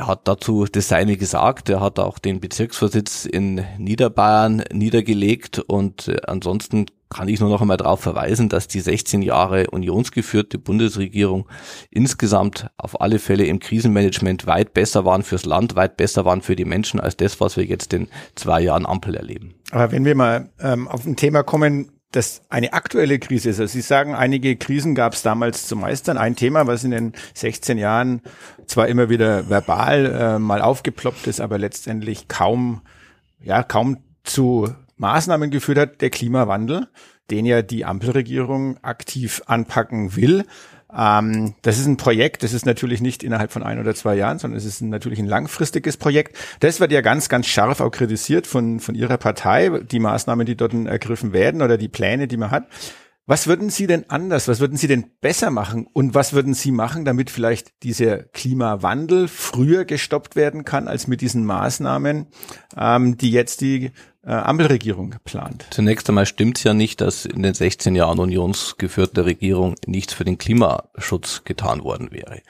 Er 0.00 0.06
hat 0.06 0.26
dazu 0.28 0.64
das 0.64 0.88
Seine 0.88 1.18
gesagt. 1.18 1.68
Er 1.68 1.82
hat 1.82 1.98
auch 1.98 2.18
den 2.18 2.40
Bezirksvorsitz 2.40 3.26
in 3.26 3.62
Niederbayern 3.76 4.64
niedergelegt 4.72 5.58
und 5.58 6.08
äh, 6.08 6.16
ansonsten 6.26 6.86
kann 7.10 7.28
ich 7.28 7.38
nur 7.38 7.50
noch 7.50 7.60
einmal 7.60 7.76
darauf 7.76 8.00
verweisen, 8.00 8.48
dass 8.48 8.66
die 8.66 8.80
16 8.80 9.20
Jahre 9.20 9.66
unionsgeführte 9.66 10.56
Bundesregierung 10.56 11.46
insgesamt 11.90 12.70
auf 12.78 13.02
alle 13.02 13.18
Fälle 13.18 13.44
im 13.44 13.58
Krisenmanagement 13.60 14.46
weit 14.46 14.72
besser 14.72 15.04
waren 15.04 15.22
fürs 15.22 15.44
Land, 15.44 15.76
weit 15.76 15.98
besser 15.98 16.24
waren 16.24 16.40
für 16.40 16.56
die 16.56 16.64
Menschen 16.64 16.98
als 16.98 17.18
das, 17.18 17.38
was 17.38 17.58
wir 17.58 17.66
jetzt 17.66 17.92
in 17.92 18.08
zwei 18.36 18.62
Jahren 18.62 18.86
Ampel 18.86 19.16
erleben. 19.16 19.52
Aber 19.70 19.92
wenn 19.92 20.06
wir 20.06 20.14
mal 20.14 20.48
ähm, 20.60 20.88
auf 20.88 21.04
ein 21.04 21.16
Thema 21.16 21.42
kommen, 21.42 21.92
das 22.12 22.42
eine 22.48 22.72
aktuelle 22.72 23.18
Krise 23.18 23.50
ist. 23.50 23.60
Also 23.60 23.72
Sie 23.72 23.80
sagen, 23.80 24.14
einige 24.14 24.56
Krisen 24.56 24.94
gab 24.94 25.12
es 25.12 25.22
damals 25.22 25.66
zu 25.66 25.76
meistern. 25.76 26.18
Ein 26.18 26.34
Thema, 26.34 26.66
was 26.66 26.82
in 26.82 26.90
den 26.90 27.12
16 27.34 27.78
Jahren 27.78 28.22
zwar 28.66 28.88
immer 28.88 29.08
wieder 29.08 29.48
verbal 29.48 30.06
äh, 30.06 30.38
mal 30.38 30.60
aufgeploppt 30.60 31.26
ist, 31.28 31.40
aber 31.40 31.58
letztendlich 31.58 32.26
kaum, 32.26 32.82
ja, 33.40 33.62
kaum 33.62 33.98
zu 34.24 34.68
Maßnahmen 34.96 35.50
geführt 35.50 35.78
hat, 35.78 36.00
der 36.00 36.10
Klimawandel, 36.10 36.88
den 37.30 37.46
ja 37.46 37.62
die 37.62 37.84
Ampelregierung 37.84 38.82
aktiv 38.82 39.42
anpacken 39.46 40.16
will. 40.16 40.44
Ähm, 40.96 41.54
das 41.62 41.78
ist 41.78 41.86
ein 41.86 41.96
Projekt, 41.96 42.42
das 42.42 42.52
ist 42.52 42.66
natürlich 42.66 43.00
nicht 43.00 43.22
innerhalb 43.22 43.52
von 43.52 43.62
ein 43.62 43.78
oder 43.78 43.94
zwei 43.94 44.14
Jahren, 44.16 44.38
sondern 44.38 44.58
es 44.58 44.64
ist 44.64 44.80
natürlich 44.82 45.18
ein 45.18 45.26
langfristiges 45.26 45.96
Projekt. 45.96 46.36
Das 46.60 46.80
wird 46.80 46.92
ja 46.92 47.00
ganz, 47.00 47.28
ganz 47.28 47.46
scharf 47.46 47.80
auch 47.80 47.90
kritisiert 47.90 48.46
von, 48.46 48.80
von 48.80 48.94
Ihrer 48.94 49.18
Partei, 49.18 49.80
die 49.90 50.00
Maßnahmen, 50.00 50.46
die 50.46 50.56
dort 50.56 50.74
ergriffen 50.74 51.32
werden 51.32 51.62
oder 51.62 51.78
die 51.78 51.88
Pläne, 51.88 52.28
die 52.28 52.36
man 52.36 52.50
hat. 52.50 52.66
Was 53.26 53.46
würden 53.46 53.70
Sie 53.70 53.86
denn 53.86 54.10
anders, 54.10 54.48
was 54.48 54.58
würden 54.58 54.76
Sie 54.76 54.88
denn 54.88 55.12
besser 55.20 55.50
machen 55.50 55.86
und 55.92 56.14
was 56.14 56.32
würden 56.32 56.52
Sie 56.52 56.72
machen, 56.72 57.04
damit 57.04 57.30
vielleicht 57.30 57.84
dieser 57.84 58.24
Klimawandel 58.24 59.28
früher 59.28 59.84
gestoppt 59.84 60.34
werden 60.34 60.64
kann 60.64 60.88
als 60.88 61.06
mit 61.06 61.20
diesen 61.20 61.44
Maßnahmen, 61.44 62.26
ähm, 62.76 63.18
die 63.18 63.30
jetzt 63.30 63.60
die 63.60 63.92
äh, 64.22 64.30
Ampelregierung 64.30 65.14
plant? 65.24 65.66
Zunächst 65.70 66.08
einmal 66.08 66.26
stimmt 66.26 66.58
es 66.58 66.64
ja 66.64 66.74
nicht, 66.74 67.00
dass 67.00 67.24
in 67.24 67.42
den 67.42 67.54
16 67.54 67.94
Jahren 67.94 68.18
unionsgeführter 68.18 69.24
Regierung 69.24 69.74
nichts 69.86 70.12
für 70.12 70.24
den 70.24 70.38
Klimaschutz 70.38 71.44
getan 71.44 71.84
worden 71.84 72.10
wäre. 72.12 72.40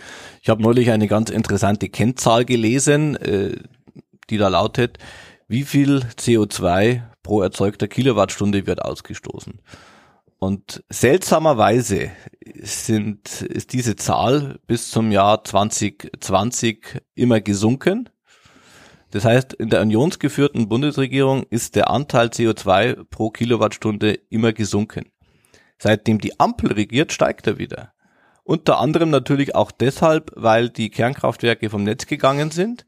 Ich 0.43 0.49
habe 0.49 0.63
neulich 0.63 0.91
eine 0.91 1.09
ganz 1.09 1.31
interessante 1.31 1.89
Kennzahl 1.89 2.45
gelesen, 2.45 3.17
äh, 3.17 3.57
die 4.31 4.39
da 4.39 4.49
lautet, 4.49 4.99
wie 5.49 5.65
viel 5.65 6.07
CO2 6.17 7.03
pro 7.23 7.43
erzeugter 7.43 7.89
Kilowattstunde 7.89 8.67
wird 8.67 8.83
ausgestoßen. 8.83 9.61
Und 10.39 10.83
seltsamerweise 10.89 12.13
sind, 12.63 13.43
ist 13.43 13.75
diese 13.75 13.97
Zahl 13.97 14.59
bis 14.67 14.91
zum 14.91 15.13
Jahr 15.13 15.45
2020 15.45 17.03
immer 17.15 17.43
gesunken. 17.43 18.09
Das 19.11 19.25
heißt, 19.25 19.55
in 19.55 19.71
der 19.71 19.81
unionsgeführten 19.81 20.69
Bundesregierung 20.69 21.45
ist 21.51 21.75
der 21.75 21.91
Anteil 21.91 22.29
CO2 22.29 23.05
pro 23.11 23.31
Kilowattstunde 23.31 24.19
immer 24.29 24.53
gesunken. 24.53 25.07
Seitdem 25.79 26.19
die 26.19 26.39
Ampel 26.39 26.73
regiert, 26.73 27.13
steigt 27.13 27.47
er 27.47 27.59
wieder. 27.59 27.93
Unter 28.45 28.79
anderem 28.79 29.11
natürlich 29.11 29.55
auch 29.55 29.71
deshalb, 29.71 30.31
weil 30.35 30.69
die 30.69 30.91
Kernkraftwerke 30.91 31.71
vom 31.71 31.85
Netz 31.85 32.07
gegangen 32.07 32.51
sind, 32.51 32.85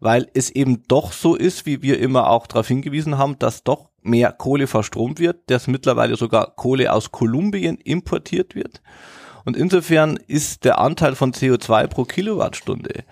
weil 0.00 0.28
es 0.34 0.50
eben 0.50 0.82
doch 0.88 1.12
so 1.12 1.34
ist, 1.34 1.66
wie 1.66 1.82
wir 1.82 1.98
immer 1.98 2.30
auch 2.30 2.46
darauf 2.46 2.68
hingewiesen 2.68 3.18
haben, 3.18 3.38
dass 3.38 3.64
doch 3.64 3.88
mehr 4.02 4.32
Kohle 4.32 4.66
verstromt 4.66 5.18
wird, 5.18 5.50
dass 5.50 5.66
mittlerweile 5.66 6.16
sogar 6.16 6.54
Kohle 6.54 6.92
aus 6.92 7.12
Kolumbien 7.12 7.76
importiert 7.76 8.54
wird. 8.54 8.82
Und 9.44 9.56
insofern 9.56 10.18
ist 10.26 10.64
der 10.64 10.78
Anteil 10.78 11.14
von 11.14 11.32
CO2 11.32 11.86
pro 11.86 12.04
Kilowattstunde 12.04 13.04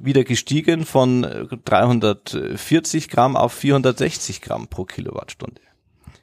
wieder 0.00 0.24
gestiegen 0.24 0.84
von 0.84 1.22
340 1.64 3.08
Gramm 3.08 3.36
auf 3.36 3.52
460 3.52 4.40
Gramm 4.40 4.68
pro 4.68 4.84
Kilowattstunde. 4.84 5.60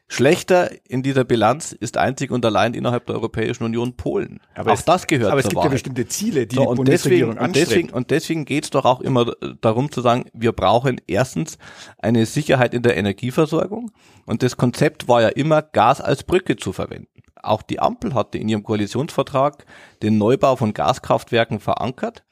Schlechter 0.08 0.70
in 0.88 1.02
dieser 1.02 1.24
Bilanz 1.24 1.72
ist 1.72 1.98
einzig 1.98 2.30
und 2.30 2.46
allein 2.46 2.76
innerhalb 2.76 3.08
der 3.08 3.16
Europäischen 3.16 3.64
Union 3.64 3.98
Polen. 3.98 4.40
Aber 4.54 4.72
auch 4.72 4.78
es, 4.78 4.86
das 4.86 5.08
gehört 5.08 5.32
Aber 5.32 5.40
es 5.40 5.46
gibt 5.46 5.56
Wahrheit. 5.56 5.72
ja 5.72 5.74
bestimmte 5.74 6.08
Ziele, 6.08 6.46
die 6.46 6.56
so, 6.56 6.70
die 6.70 6.76
Bundesregierung 6.76 7.36
deswegen, 7.36 7.48
und 7.48 7.56
deswegen, 7.56 7.90
und 7.90 8.12
deswegen 8.12 8.46
geht 8.46 8.66
es 8.66 8.70
doch 8.70 8.86
auch 8.86 9.02
immer 9.02 9.34
darum 9.62 9.92
zu 9.92 10.02
sagen, 10.02 10.26
wir 10.34 10.52
brauchen 10.52 11.02
erstens 11.08 11.58
eine 11.98 12.28
Sicherheit 12.28 12.76
in 12.76 12.84
der 12.84 12.98
Energieversorgung. 12.98 13.92
Und 14.26 14.44
das 14.44 14.58
Konzept 14.58 15.08
war 15.08 15.24
ja 15.24 15.30
immer, 15.30 15.64
Gas 15.64 16.02
als 16.02 16.24
Brücke 16.24 16.56
zu 16.56 16.72
verwenden. 16.72 17.24
Auch 17.42 17.64
die 17.64 17.80
Ampel 17.80 18.14
hatte 18.14 18.38
in 18.38 18.48
ihrem 18.48 18.64
Koalitionsvertrag 18.64 19.66
den 20.04 20.20
Neubau 20.20 20.56
von 20.56 20.74
Gaskraftwerken 20.74 21.60
verankert. 21.60 22.24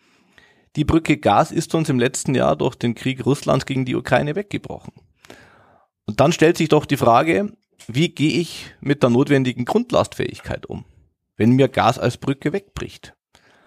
Die 0.75 0.85
Brücke 0.85 1.17
Gas 1.17 1.51
ist 1.51 1.75
uns 1.75 1.89
im 1.89 1.99
letzten 1.99 2.33
Jahr 2.33 2.55
durch 2.55 2.75
den 2.75 2.95
Krieg 2.95 3.25
Russlands 3.25 3.67
gegen 3.67 3.85
die 3.85 3.95
Ukraine 3.95 4.35
weggebrochen. 4.35 4.93
Und 6.05 6.19
dann 6.19 6.31
stellt 6.31 6.57
sich 6.57 6.69
doch 6.69 6.85
die 6.85 6.97
Frage, 6.97 7.53
wie 7.87 8.09
gehe 8.09 8.39
ich 8.39 8.73
mit 8.81 9.03
der 9.03 9.11
notwendigen 9.11 9.65
Grundlastfähigkeit 9.65 10.65
um, 10.65 10.85
wenn 11.37 11.51
mir 11.51 11.67
Gas 11.67 11.99
als 11.99 12.17
Brücke 12.17 12.53
wegbricht? 12.53 13.13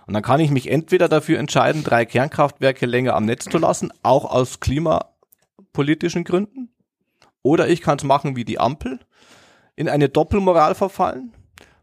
Und 0.07 0.15
dann 0.15 0.23
kann 0.23 0.41
ich 0.41 0.51
mich 0.51 0.71
entweder 0.71 1.09
dafür 1.09 1.39
entscheiden, 1.39 1.85
drei 1.85 2.05
Kernkraftwerke 2.05 2.87
länger 2.87 3.15
am 3.15 3.25
Netz 3.25 3.45
zu 3.45 3.59
lassen, 3.59 3.93
auch 4.03 4.25
aus 4.25 4.61
klimapolitischen 4.61 6.25
Gründen, 6.25 6.71
oder 7.43 7.69
ich 7.69 7.83
kann 7.83 7.99
es 7.99 8.05
machen 8.05 8.35
wie 8.35 8.45
die 8.45 8.59
Ampel, 8.59 8.99
in 9.77 9.89
eine 9.89 10.09
Doppelmoral 10.09 10.75
verfallen, 10.75 11.33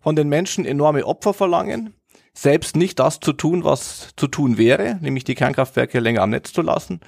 von 0.01 0.15
den 0.15 0.27
Menschen 0.27 0.65
enorme 0.65 1.05
Opfer 1.05 1.33
verlangen, 1.33 1.93
selbst 2.33 2.75
nicht 2.75 2.99
das 2.99 3.19
zu 3.19 3.33
tun, 3.33 3.63
was 3.63 4.09
zu 4.15 4.27
tun 4.27 4.57
wäre, 4.57 4.97
nämlich 5.01 5.23
die 5.23 5.35
Kernkraftwerke 5.35 5.99
länger 5.99 6.21
am 6.21 6.31
Netz 6.31 6.51
zu 6.51 6.61
lassen 6.61 6.99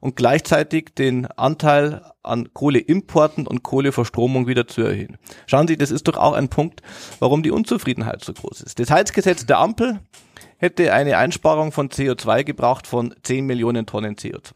und 0.00 0.16
gleichzeitig 0.16 0.94
den 0.94 1.26
Anteil 1.26 2.02
an 2.22 2.52
Kohleimporten 2.52 3.46
und 3.46 3.62
Kohleverstromung 3.62 4.46
wieder 4.46 4.66
zu 4.68 4.82
erhöhen. 4.82 5.16
Schauen 5.46 5.66
Sie, 5.68 5.76
das 5.76 5.90
ist 5.90 6.08
doch 6.08 6.16
auch 6.16 6.34
ein 6.34 6.48
Punkt, 6.48 6.82
warum 7.18 7.42
die 7.42 7.50
Unzufriedenheit 7.50 8.22
so 8.22 8.32
groß 8.32 8.60
ist. 8.60 8.78
Das 8.78 8.90
Heizgesetz 8.90 9.46
der 9.46 9.58
Ampel 9.58 10.00
hätte 10.58 10.92
eine 10.92 11.16
Einsparung 11.16 11.72
von 11.72 11.88
CO2 11.88 12.44
gebraucht 12.44 12.86
von 12.86 13.14
10 13.22 13.46
Millionen 13.46 13.86
Tonnen 13.86 14.16
CO2. 14.16 14.54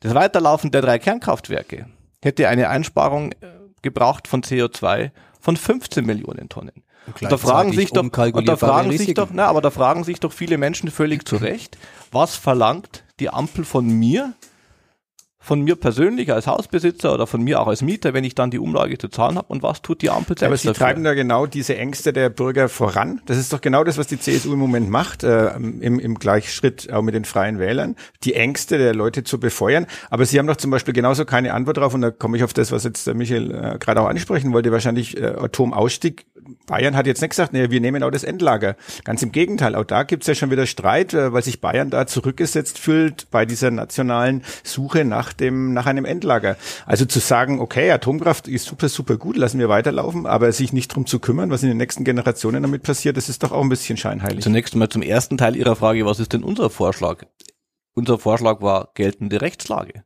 Das 0.00 0.14
Weiterlaufen 0.14 0.70
der 0.70 0.82
drei 0.82 0.98
Kernkraftwerke 0.98 1.86
hätte 2.22 2.48
eine 2.48 2.68
Einsparung 2.68 3.32
äh, 3.32 3.36
gebraucht 3.82 4.28
von 4.28 4.42
CO2 4.42 5.10
von 5.40 5.56
15 5.56 6.04
Millionen 6.04 6.48
Tonnen. 6.48 6.84
Und, 7.06 7.30
da 7.30 7.36
fragen 7.36 7.72
sich 7.72 7.90
doch, 7.90 8.02
und 8.02 8.48
da 8.48 8.56
fragen 8.56 8.96
sich 8.96 9.14
doch, 9.14 9.28
na, 9.32 9.46
aber 9.46 9.60
da 9.60 9.70
fragen 9.70 10.04
sich 10.04 10.20
doch 10.20 10.32
viele 10.32 10.58
Menschen 10.58 10.90
völlig 10.90 11.26
zu 11.26 11.36
Recht, 11.36 11.78
was 12.10 12.36
verlangt 12.36 13.04
die 13.20 13.30
Ampel 13.30 13.64
von 13.64 13.86
mir 13.86 14.34
von 15.46 15.62
mir 15.62 15.76
persönlich 15.76 16.32
als 16.32 16.48
Hausbesitzer 16.48 17.14
oder 17.14 17.28
von 17.28 17.40
mir 17.40 17.60
auch 17.60 17.68
als 17.68 17.80
Mieter, 17.80 18.14
wenn 18.14 18.24
ich 18.24 18.34
dann 18.34 18.50
die 18.50 18.58
Umlage 18.58 18.98
zu 18.98 19.08
zahlen 19.08 19.36
habe 19.36 19.46
und 19.48 19.62
was 19.62 19.80
tut 19.80 20.02
die 20.02 20.10
Ampel 20.10 20.36
selbst 20.36 20.42
Aber 20.42 20.56
Sie 20.56 20.66
dafür? 20.68 20.86
treiben 20.86 21.04
da 21.04 21.14
genau 21.14 21.46
diese 21.46 21.76
Ängste 21.76 22.12
der 22.12 22.30
Bürger 22.30 22.68
voran. 22.68 23.20
Das 23.26 23.38
ist 23.38 23.52
doch 23.52 23.60
genau 23.60 23.84
das, 23.84 23.96
was 23.96 24.08
die 24.08 24.18
CSU 24.18 24.54
im 24.54 24.58
Moment 24.58 24.90
macht, 24.90 25.22
äh, 25.22 25.54
im, 25.54 26.00
im 26.00 26.18
Gleichschritt 26.18 26.92
auch 26.92 27.02
mit 27.02 27.14
den 27.14 27.24
Freien 27.24 27.60
Wählern, 27.60 27.94
die 28.24 28.34
Ängste 28.34 28.76
der 28.76 28.92
Leute 28.92 29.22
zu 29.22 29.38
befeuern. 29.38 29.86
Aber 30.10 30.26
Sie 30.26 30.38
haben 30.38 30.48
doch 30.48 30.56
zum 30.56 30.72
Beispiel 30.72 30.92
genauso 30.92 31.24
keine 31.24 31.54
Antwort 31.54 31.76
darauf 31.76 31.94
und 31.94 32.00
da 32.00 32.10
komme 32.10 32.36
ich 32.36 32.42
auf 32.42 32.52
das, 32.52 32.72
was 32.72 32.82
jetzt 32.82 33.06
der 33.06 33.14
Michael 33.14 33.52
äh, 33.52 33.78
gerade 33.78 34.00
auch 34.00 34.08
ansprechen 34.08 34.52
wollte, 34.52 34.72
wahrscheinlich 34.72 35.16
äh, 35.16 35.26
Atomausstieg. 35.26 36.26
Bayern 36.66 36.96
hat 36.96 37.06
jetzt 37.06 37.20
nicht 37.20 37.30
gesagt, 37.30 37.52
nee, 37.52 37.70
wir 37.70 37.80
nehmen 37.80 38.02
auch 38.02 38.10
das 38.10 38.24
Endlager. 38.24 38.76
Ganz 39.04 39.22
im 39.22 39.32
Gegenteil, 39.32 39.74
auch 39.74 39.84
da 39.84 40.02
gibt's 40.02 40.26
ja 40.26 40.34
schon 40.34 40.50
wieder 40.50 40.66
Streit, 40.66 41.14
äh, 41.14 41.32
weil 41.32 41.42
sich 41.42 41.60
Bayern 41.60 41.90
da 41.90 42.06
zurückgesetzt 42.06 42.78
fühlt 42.78 43.30
bei 43.30 43.46
dieser 43.46 43.70
nationalen 43.70 44.42
Suche 44.64 45.04
nach 45.04 45.32
dem, 45.40 45.72
nach 45.72 45.86
einem 45.86 46.04
Endlager. 46.04 46.56
Also 46.86 47.04
zu 47.04 47.18
sagen, 47.18 47.60
okay, 47.60 47.90
Atomkraft 47.90 48.48
ist 48.48 48.66
super, 48.66 48.88
super 48.88 49.16
gut, 49.16 49.36
lassen 49.36 49.58
wir 49.58 49.68
weiterlaufen, 49.68 50.26
aber 50.26 50.52
sich 50.52 50.72
nicht 50.72 50.94
drum 50.94 51.06
zu 51.06 51.18
kümmern, 51.18 51.50
was 51.50 51.62
in 51.62 51.68
den 51.68 51.78
nächsten 51.78 52.04
Generationen 52.04 52.62
damit 52.62 52.82
passiert, 52.82 53.16
das 53.16 53.28
ist 53.28 53.42
doch 53.42 53.52
auch 53.52 53.62
ein 53.62 53.68
bisschen 53.68 53.96
scheinheilig. 53.96 54.42
Zunächst 54.42 54.74
mal 54.74 54.88
zum 54.88 55.02
ersten 55.02 55.38
Teil 55.38 55.56
Ihrer 55.56 55.76
Frage, 55.76 56.06
was 56.06 56.20
ist 56.20 56.32
denn 56.32 56.42
unser 56.42 56.70
Vorschlag? 56.70 57.24
Unser 57.94 58.18
Vorschlag 58.18 58.60
war 58.60 58.90
geltende 58.94 59.40
Rechtslage. 59.40 60.04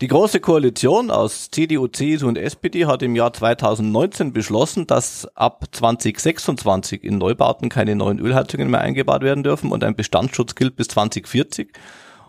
Die 0.00 0.06
Große 0.06 0.38
Koalition 0.38 1.10
aus 1.10 1.50
CDU, 1.50 1.88
CSU 1.88 2.28
und 2.28 2.38
SPD 2.38 2.86
hat 2.86 3.02
im 3.02 3.16
Jahr 3.16 3.32
2019 3.32 4.32
beschlossen, 4.32 4.86
dass 4.86 5.26
ab 5.34 5.64
2026 5.72 7.02
in 7.02 7.18
Neubauten 7.18 7.68
keine 7.68 7.96
neuen 7.96 8.20
Ölheizungen 8.20 8.70
mehr 8.70 8.80
eingebaut 8.80 9.22
werden 9.22 9.42
dürfen 9.42 9.72
und 9.72 9.82
ein 9.82 9.96
Bestandsschutz 9.96 10.54
gilt 10.54 10.76
bis 10.76 10.86
2040. 10.86 11.72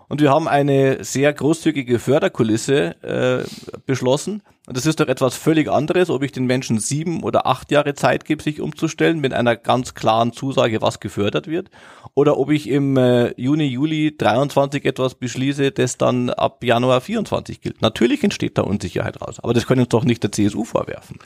Und 0.09 0.21
wir 0.21 0.31
haben 0.31 0.47
eine 0.47 1.03
sehr 1.03 1.31
großzügige 1.31 1.99
Förderkulisse 1.99 2.95
äh, 3.03 3.77
beschlossen. 3.85 4.41
Und 4.67 4.75
das 4.75 4.87
ist 4.87 4.99
doch 4.99 5.07
etwas 5.07 5.35
völlig 5.35 5.69
anderes, 5.69 6.09
ob 6.09 6.23
ich 6.23 6.31
den 6.31 6.45
Menschen 6.45 6.79
sieben 6.79 7.21
oder 7.21 7.45
acht 7.45 7.71
Jahre 7.71 7.93
Zeit 7.93 8.25
gebe, 8.25 8.41
sich 8.41 8.59
umzustellen, 8.59 9.19
mit 9.19 9.33
einer 9.33 9.55
ganz 9.55 9.93
klaren 9.93 10.33
Zusage, 10.33 10.81
was 10.81 10.99
gefördert 10.99 11.47
wird, 11.47 11.69
oder 12.15 12.37
ob 12.37 12.49
ich 12.49 12.67
im 12.67 12.97
äh, 12.97 13.33
Juni, 13.39 13.65
Juli 13.65 14.15
23 14.17 14.83
etwas 14.83 15.13
beschließe, 15.13 15.71
das 15.71 15.97
dann 15.97 16.31
ab 16.31 16.63
Januar 16.63 17.01
24 17.01 17.61
gilt. 17.61 17.81
Natürlich 17.81 18.23
entsteht 18.23 18.57
da 18.57 18.63
Unsicherheit 18.63 19.21
raus, 19.21 19.39
aber 19.39 19.53
das 19.53 19.67
können 19.67 19.81
uns 19.81 19.89
doch 19.89 20.05
nicht 20.05 20.23
der 20.23 20.31
CSU 20.31 20.65
vorwerfen. 20.65 21.19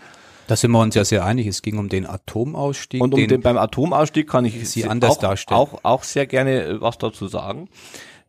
Da 0.47 0.57
sind 0.57 0.71
wir 0.71 0.81
uns 0.81 0.93
ja 0.93 1.05
sehr 1.05 1.25
einig. 1.25 1.47
Es 1.47 1.61
ging 1.61 1.77
um 1.77 1.87
den 1.87 2.05
Atomausstieg. 2.05 3.01
Und 3.01 3.13
um 3.13 3.19
den, 3.19 3.29
den 3.29 3.41
beim 3.41 3.57
Atomausstieg 3.57 4.29
kann 4.29 4.43
ich 4.43 4.69
Sie 4.69 4.85
anders 4.85 5.11
auch, 5.11 5.19
darstellen. 5.19 5.57
Auch, 5.57 5.79
auch 5.83 6.03
sehr 6.03 6.27
gerne 6.27 6.63
äh, 6.63 6.81
was 6.81 6.97
dazu 6.97 7.27
sagen. 7.27 7.69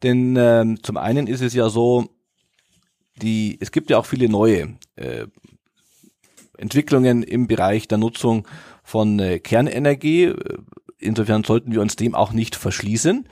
Denn 0.04 0.36
ähm, 0.38 0.82
zum 0.82 0.98
einen 0.98 1.26
ist 1.26 1.40
es 1.40 1.54
ja 1.54 1.70
so, 1.70 2.10
die, 3.22 3.56
es 3.60 3.72
gibt 3.72 3.88
ja 3.88 3.98
auch 3.98 4.04
viele 4.04 4.28
neue 4.28 4.76
äh, 4.96 5.26
Entwicklungen 6.58 7.22
im 7.22 7.46
Bereich 7.46 7.88
der 7.88 7.96
Nutzung 7.96 8.46
von 8.82 9.18
äh, 9.18 9.38
Kernenergie. 9.38 10.34
Insofern 10.98 11.42
sollten 11.42 11.72
wir 11.72 11.80
uns 11.80 11.96
dem 11.96 12.14
auch 12.14 12.32
nicht 12.32 12.54
verschließen. 12.54 13.26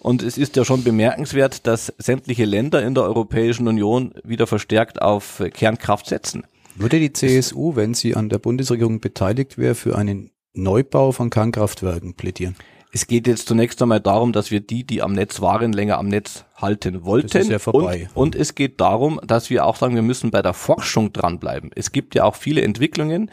Und 0.00 0.22
es 0.22 0.36
ist 0.36 0.56
ja 0.56 0.64
schon 0.64 0.82
bemerkenswert, 0.82 1.66
dass 1.66 1.94
sämtliche 1.98 2.44
Länder 2.44 2.82
in 2.82 2.94
der 2.94 3.04
Europäischen 3.04 3.68
Union 3.68 4.12
wieder 4.24 4.48
verstärkt 4.48 5.00
auf 5.00 5.42
Kernkraft 5.54 6.06
setzen. 6.06 6.44
Würde 6.74 6.98
die 6.98 7.12
CSU, 7.12 7.76
wenn 7.76 7.94
sie 7.94 8.16
an 8.16 8.28
der 8.28 8.38
Bundesregierung 8.38 9.00
beteiligt 9.00 9.58
wäre, 9.58 9.76
für 9.76 9.96
einen 9.96 10.32
Neubau 10.54 11.12
von 11.12 11.30
Kernkraftwerken 11.30 12.14
plädieren? 12.14 12.56
Es 12.96 13.06
geht 13.06 13.26
jetzt 13.26 13.46
zunächst 13.46 13.82
einmal 13.82 14.00
darum, 14.00 14.32
dass 14.32 14.50
wir 14.50 14.60
die, 14.60 14.82
die 14.82 15.02
am 15.02 15.12
Netz 15.12 15.42
waren, 15.42 15.74
länger 15.74 15.98
am 15.98 16.08
Netz 16.08 16.46
halten 16.56 17.04
wollten. 17.04 17.28
Das 17.28 17.42
ist 17.42 17.50
ja 17.50 17.58
vorbei. 17.58 18.08
Und, 18.14 18.34
und 18.34 18.40
es 18.40 18.54
geht 18.54 18.80
darum, 18.80 19.20
dass 19.22 19.50
wir 19.50 19.66
auch 19.66 19.76
sagen, 19.76 19.94
wir 19.94 20.00
müssen 20.00 20.30
bei 20.30 20.40
der 20.40 20.54
Forschung 20.54 21.12
dranbleiben. 21.12 21.70
Es 21.74 21.92
gibt 21.92 22.14
ja 22.14 22.24
auch 22.24 22.36
viele 22.36 22.62
Entwicklungen, 22.62 23.30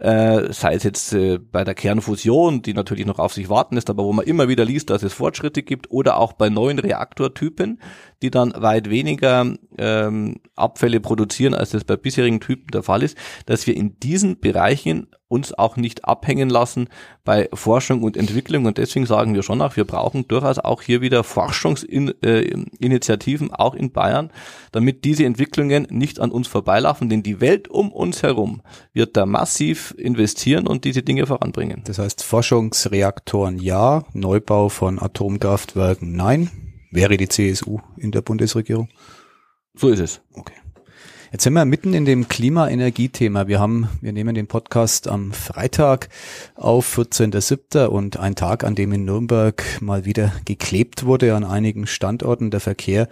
äh, 0.00 0.52
sei 0.52 0.74
es 0.74 0.82
jetzt 0.82 1.12
äh, 1.12 1.38
bei 1.38 1.64
der 1.64 1.74
Kernfusion, 1.74 2.62
die 2.62 2.74
natürlich 2.74 3.06
noch 3.06 3.18
auf 3.18 3.32
sich 3.32 3.48
warten 3.48 3.76
ist, 3.76 3.88
aber 3.88 4.04
wo 4.04 4.12
man 4.12 4.26
immer 4.26 4.48
wieder 4.48 4.64
liest, 4.64 4.90
dass 4.90 5.02
es 5.02 5.12
Fortschritte 5.12 5.62
gibt, 5.62 5.90
oder 5.90 6.18
auch 6.18 6.34
bei 6.34 6.48
neuen 6.48 6.78
Reaktortypen, 6.78 7.80
die 8.22 8.30
dann 8.30 8.52
weit 8.56 8.90
weniger 8.90 9.54
ähm, 9.78 10.36
Abfälle 10.54 11.00
produzieren, 11.00 11.54
als 11.54 11.70
das 11.70 11.84
bei 11.84 11.96
bisherigen 11.96 12.40
Typen 12.40 12.68
der 12.72 12.82
Fall 12.82 13.02
ist, 13.02 13.16
dass 13.46 13.66
wir 13.66 13.76
in 13.76 13.98
diesen 14.00 14.40
Bereichen 14.40 15.08
uns 15.28 15.52
auch 15.52 15.76
nicht 15.76 16.04
abhängen 16.04 16.48
lassen 16.48 16.88
bei 17.24 17.48
Forschung 17.52 18.04
und 18.04 18.16
Entwicklung. 18.16 18.66
Und 18.66 18.78
deswegen 18.78 19.06
sagen 19.06 19.34
wir 19.34 19.42
schon 19.42 19.60
auch, 19.60 19.74
wir 19.76 19.84
brauchen 19.84 20.28
durchaus 20.28 20.60
auch 20.60 20.82
hier 20.82 21.00
wieder 21.00 21.24
Forschungsinitiativen, 21.24 23.52
auch 23.52 23.74
in 23.74 23.90
Bayern, 23.90 24.30
damit 24.70 25.04
diese 25.04 25.24
Entwicklungen 25.24 25.88
nicht 25.90 26.20
an 26.20 26.30
uns 26.30 26.46
vorbeilaufen. 26.46 27.08
Denn 27.08 27.24
die 27.24 27.40
Welt 27.40 27.66
um 27.68 27.90
uns 27.90 28.22
herum 28.22 28.62
wird 28.92 29.16
da 29.16 29.26
massiv 29.26 29.85
investieren 29.92 30.66
und 30.66 30.84
diese 30.84 31.02
Dinge 31.02 31.26
voranbringen. 31.26 31.82
Das 31.84 31.98
heißt, 31.98 32.22
Forschungsreaktoren 32.22 33.58
ja, 33.58 34.04
Neubau 34.12 34.68
von 34.68 35.00
Atomkraftwerken 35.00 36.14
nein. 36.14 36.50
Wäre 36.90 37.16
die 37.16 37.28
CSU 37.28 37.80
in 37.96 38.10
der 38.10 38.22
Bundesregierung? 38.22 38.88
So 39.74 39.88
ist 39.88 40.00
es. 40.00 40.20
Okay. 40.32 40.54
Jetzt 41.32 41.42
sind 41.42 41.54
wir 41.54 41.64
mitten 41.64 41.92
in 41.92 42.04
dem 42.04 42.28
Klima-Energie-Thema. 42.28 43.48
Wir 43.48 43.58
haben, 43.58 43.88
wir 44.00 44.12
nehmen 44.12 44.34
den 44.34 44.46
Podcast 44.46 45.08
am 45.08 45.32
Freitag 45.32 46.08
auf, 46.54 46.96
14.07. 46.96 47.86
und 47.86 48.16
ein 48.16 48.36
Tag, 48.36 48.64
an 48.64 48.74
dem 48.74 48.92
in 48.92 49.04
Nürnberg 49.04 49.62
mal 49.80 50.04
wieder 50.04 50.32
geklebt 50.44 51.04
wurde 51.04 51.34
an 51.34 51.44
einigen 51.44 51.86
Standorten. 51.86 52.50
Der 52.50 52.60
Verkehr 52.60 53.08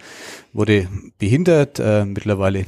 wurde 0.53 0.87
behindert, 1.19 1.79
äh, 1.79 2.05
mittlerweile 2.05 2.61
äh, 2.61 2.65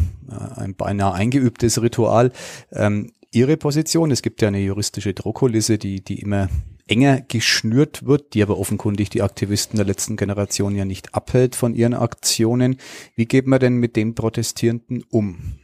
ein 0.58 0.76
beinahe 0.76 1.13
eingeübtes 1.13 1.82
Ritual. 1.82 2.32
Ähm, 2.72 3.13
Ihre 3.32 3.58
Position, 3.58 4.12
es 4.12 4.22
gibt 4.22 4.42
ja 4.42 4.48
eine 4.48 4.60
juristische 4.60 5.13
Drohkulisse, 5.13 5.78
die, 5.78 6.04
die 6.04 6.20
immer 6.20 6.50
enger 6.88 7.22
geschnürt 7.22 8.06
wird, 8.06 8.34
die 8.34 8.42
aber 8.42 8.58
offenkundig 8.58 9.10
die 9.10 9.22
Aktivisten 9.22 9.78
der 9.78 9.86
letzten 9.86 10.16
Generation 10.16 10.76
ja 10.76 10.86
nicht 10.86 11.13
abhält 11.13 11.56
von 11.56 11.74
ihren 11.74 11.94
Aktionen. 11.94 12.78
Wie 13.16 13.26
geht 13.26 13.46
man 13.46 13.60
denn 13.60 13.76
mit 13.76 13.96
den 13.96 14.16
Protestierenden 14.16 15.04
um? 15.10 15.56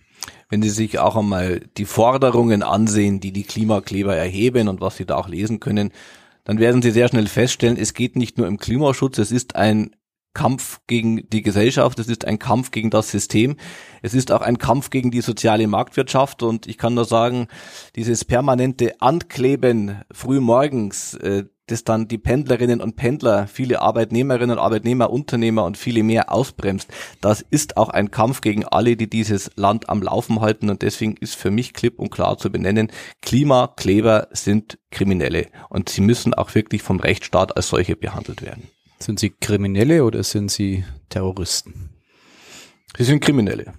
Wenn 0.50 0.62
Sie 0.62 0.70
sich 0.70 1.00
auch 1.00 1.16
einmal 1.16 1.62
die 1.78 1.86
Forderungen 1.86 2.64
ansehen, 2.64 3.20
die 3.20 3.32
die 3.32 3.44
Klimakleber 3.44 4.16
erheben 4.16 4.68
und 4.68 4.82
was 4.82 4.98
Sie 4.98 5.06
da 5.06 5.16
auch 5.16 5.28
lesen 5.28 5.60
können, 5.60 5.92
dann 6.44 6.60
werden 6.60 6.82
Sie 6.82 6.92
sehr 6.92 7.08
schnell 7.08 7.28
feststellen, 7.28 7.78
es 7.78 7.94
geht 7.94 8.16
nicht 8.16 8.38
nur 8.38 8.48
im 8.48 8.58
Klimaschutz, 8.58 9.18
es 9.18 9.32
ist 9.32 9.56
ein 9.56 9.96
Kampf 10.34 10.80
gegen 10.88 11.30
die 11.30 11.42
Gesellschaft, 11.42 12.00
es 12.00 12.08
ist 12.08 12.26
ein 12.26 12.40
Kampf 12.40 12.72
gegen 12.72 12.90
das 12.90 13.10
System, 13.12 13.56
es 14.02 14.14
ist 14.14 14.32
auch 14.32 14.42
ein 14.42 14.58
Kampf 14.58 14.90
gegen 14.90 15.12
die 15.12 15.22
soziale 15.22 15.68
Marktwirtschaft 15.68 16.44
und 16.44 16.68
ich 16.68 16.78
kann 16.78 16.96
nur 16.96 17.06
sagen, 17.06 17.48
dieses 17.96 18.26
permanente 18.26 19.00
Ankleben 19.00 20.02
früh 20.12 20.40
morgens, 20.40 21.14
äh, 21.16 21.46
das 21.68 21.84
dann 21.84 22.08
die 22.08 22.18
Pendlerinnen 22.18 22.82
und 22.82 22.96
Pendler, 22.96 23.48
viele 23.48 23.82
Arbeitnehmerinnen 23.82 24.58
und 24.58 24.64
Arbeitnehmer, 24.64 25.10
Unternehmer 25.10 25.64
und 25.64 25.78
viele 25.78 26.04
mehr 26.04 26.32
ausbremst, 26.32 26.90
das 27.22 27.42
ist 27.42 27.78
auch 27.78 27.90
ein 27.90 28.12
Kampf 28.12 28.42
gegen 28.42 28.66
alle, 28.66 28.98
die 28.98 29.10
dieses 29.10 29.52
Land 29.56 29.88
am 29.88 30.02
Laufen 30.02 30.42
halten 30.42 30.70
und 30.70 30.82
deswegen 30.82 31.16
ist 31.16 31.36
für 31.36 31.52
mich 31.52 31.74
klipp 31.74 32.00
und 32.00 32.10
klar 32.10 32.38
zu 32.38 32.52
benennen, 32.52 32.92
Klimakleber 33.22 34.28
sind 34.32 34.78
Kriminelle 34.92 35.48
und 35.70 35.90
sie 35.90 36.02
müssen 36.02 36.34
auch 36.34 36.54
wirklich 36.54 36.84
vom 36.84 37.00
Rechtsstaat 37.00 37.56
als 37.56 37.70
solche 37.70 37.96
behandelt 37.96 38.42
werden. 38.42 38.73
Sind 39.04 39.20
Sie 39.20 39.32
Kriminelle 39.32 40.06
oder 40.06 40.24
sind 40.24 40.50
Sie 40.50 40.86
Terroristen? 41.10 41.90
Sie 42.98 43.04
sind 43.04 43.20
Kriminelle. 43.20 43.74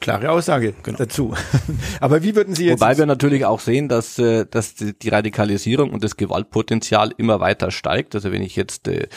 Klare 0.00 0.30
Aussage 0.30 0.72
genau. 0.82 0.96
dazu. 0.96 1.34
Aber 2.00 2.22
wie 2.22 2.34
würden 2.34 2.54
Sie 2.54 2.64
jetzt... 2.64 2.80
Wobei 2.80 2.96
wir 2.96 3.04
natürlich 3.04 3.44
auch 3.44 3.60
sehen, 3.60 3.86
dass, 3.86 4.18
äh, 4.18 4.46
dass 4.50 4.74
die 4.74 5.08
Radikalisierung 5.10 5.90
und 5.90 6.02
das 6.02 6.16
Gewaltpotenzial 6.16 7.12
immer 7.18 7.40
weiter 7.40 7.70
steigt. 7.70 8.14
Also 8.14 8.32
wenn 8.32 8.40
ich 8.40 8.56
jetzt 8.56 8.88
äh, 8.88 9.08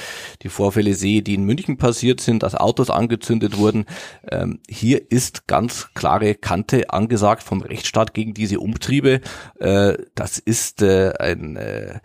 die 0.42 0.50
Vorfälle 0.50 0.94
sehe, 0.94 1.22
die 1.22 1.36
in 1.36 1.46
München 1.46 1.78
passiert 1.78 2.20
sind, 2.20 2.44
dass 2.44 2.54
Autos 2.54 2.90
angezündet 2.90 3.58
wurden, 3.58 3.86
ähm, 4.30 4.60
hier 4.70 5.10
ist 5.10 5.48
ganz 5.48 5.88
klare 5.94 6.36
Kante 6.36 6.90
angesagt 6.90 7.44
vom 7.44 7.62
Rechtsstaat 7.62 8.14
gegen 8.14 8.34
diese 8.34 8.60
Umtriebe. 8.60 9.22
Äh, 9.60 9.94
das 10.16 10.38
ist 10.38 10.84
ein, 10.84 11.58
ein, 11.58 12.02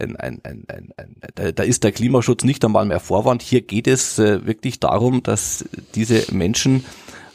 ein, 0.00 0.16
ein, 0.16 0.40
ein, 0.42 0.64
ein 0.96 1.54
da 1.54 1.62
ist 1.62 1.84
der 1.84 1.92
Klimaschutz 1.92 2.42
nicht 2.42 2.64
einmal 2.64 2.86
mehr 2.86 2.98
Vorwand. 2.98 3.42
Hier 3.42 3.62
geht 3.62 3.86
es 3.86 4.18
wirklich 4.18 4.80
darum, 4.80 5.22
dass 5.22 5.64
diese 5.94 6.34
Menschen 6.34 6.84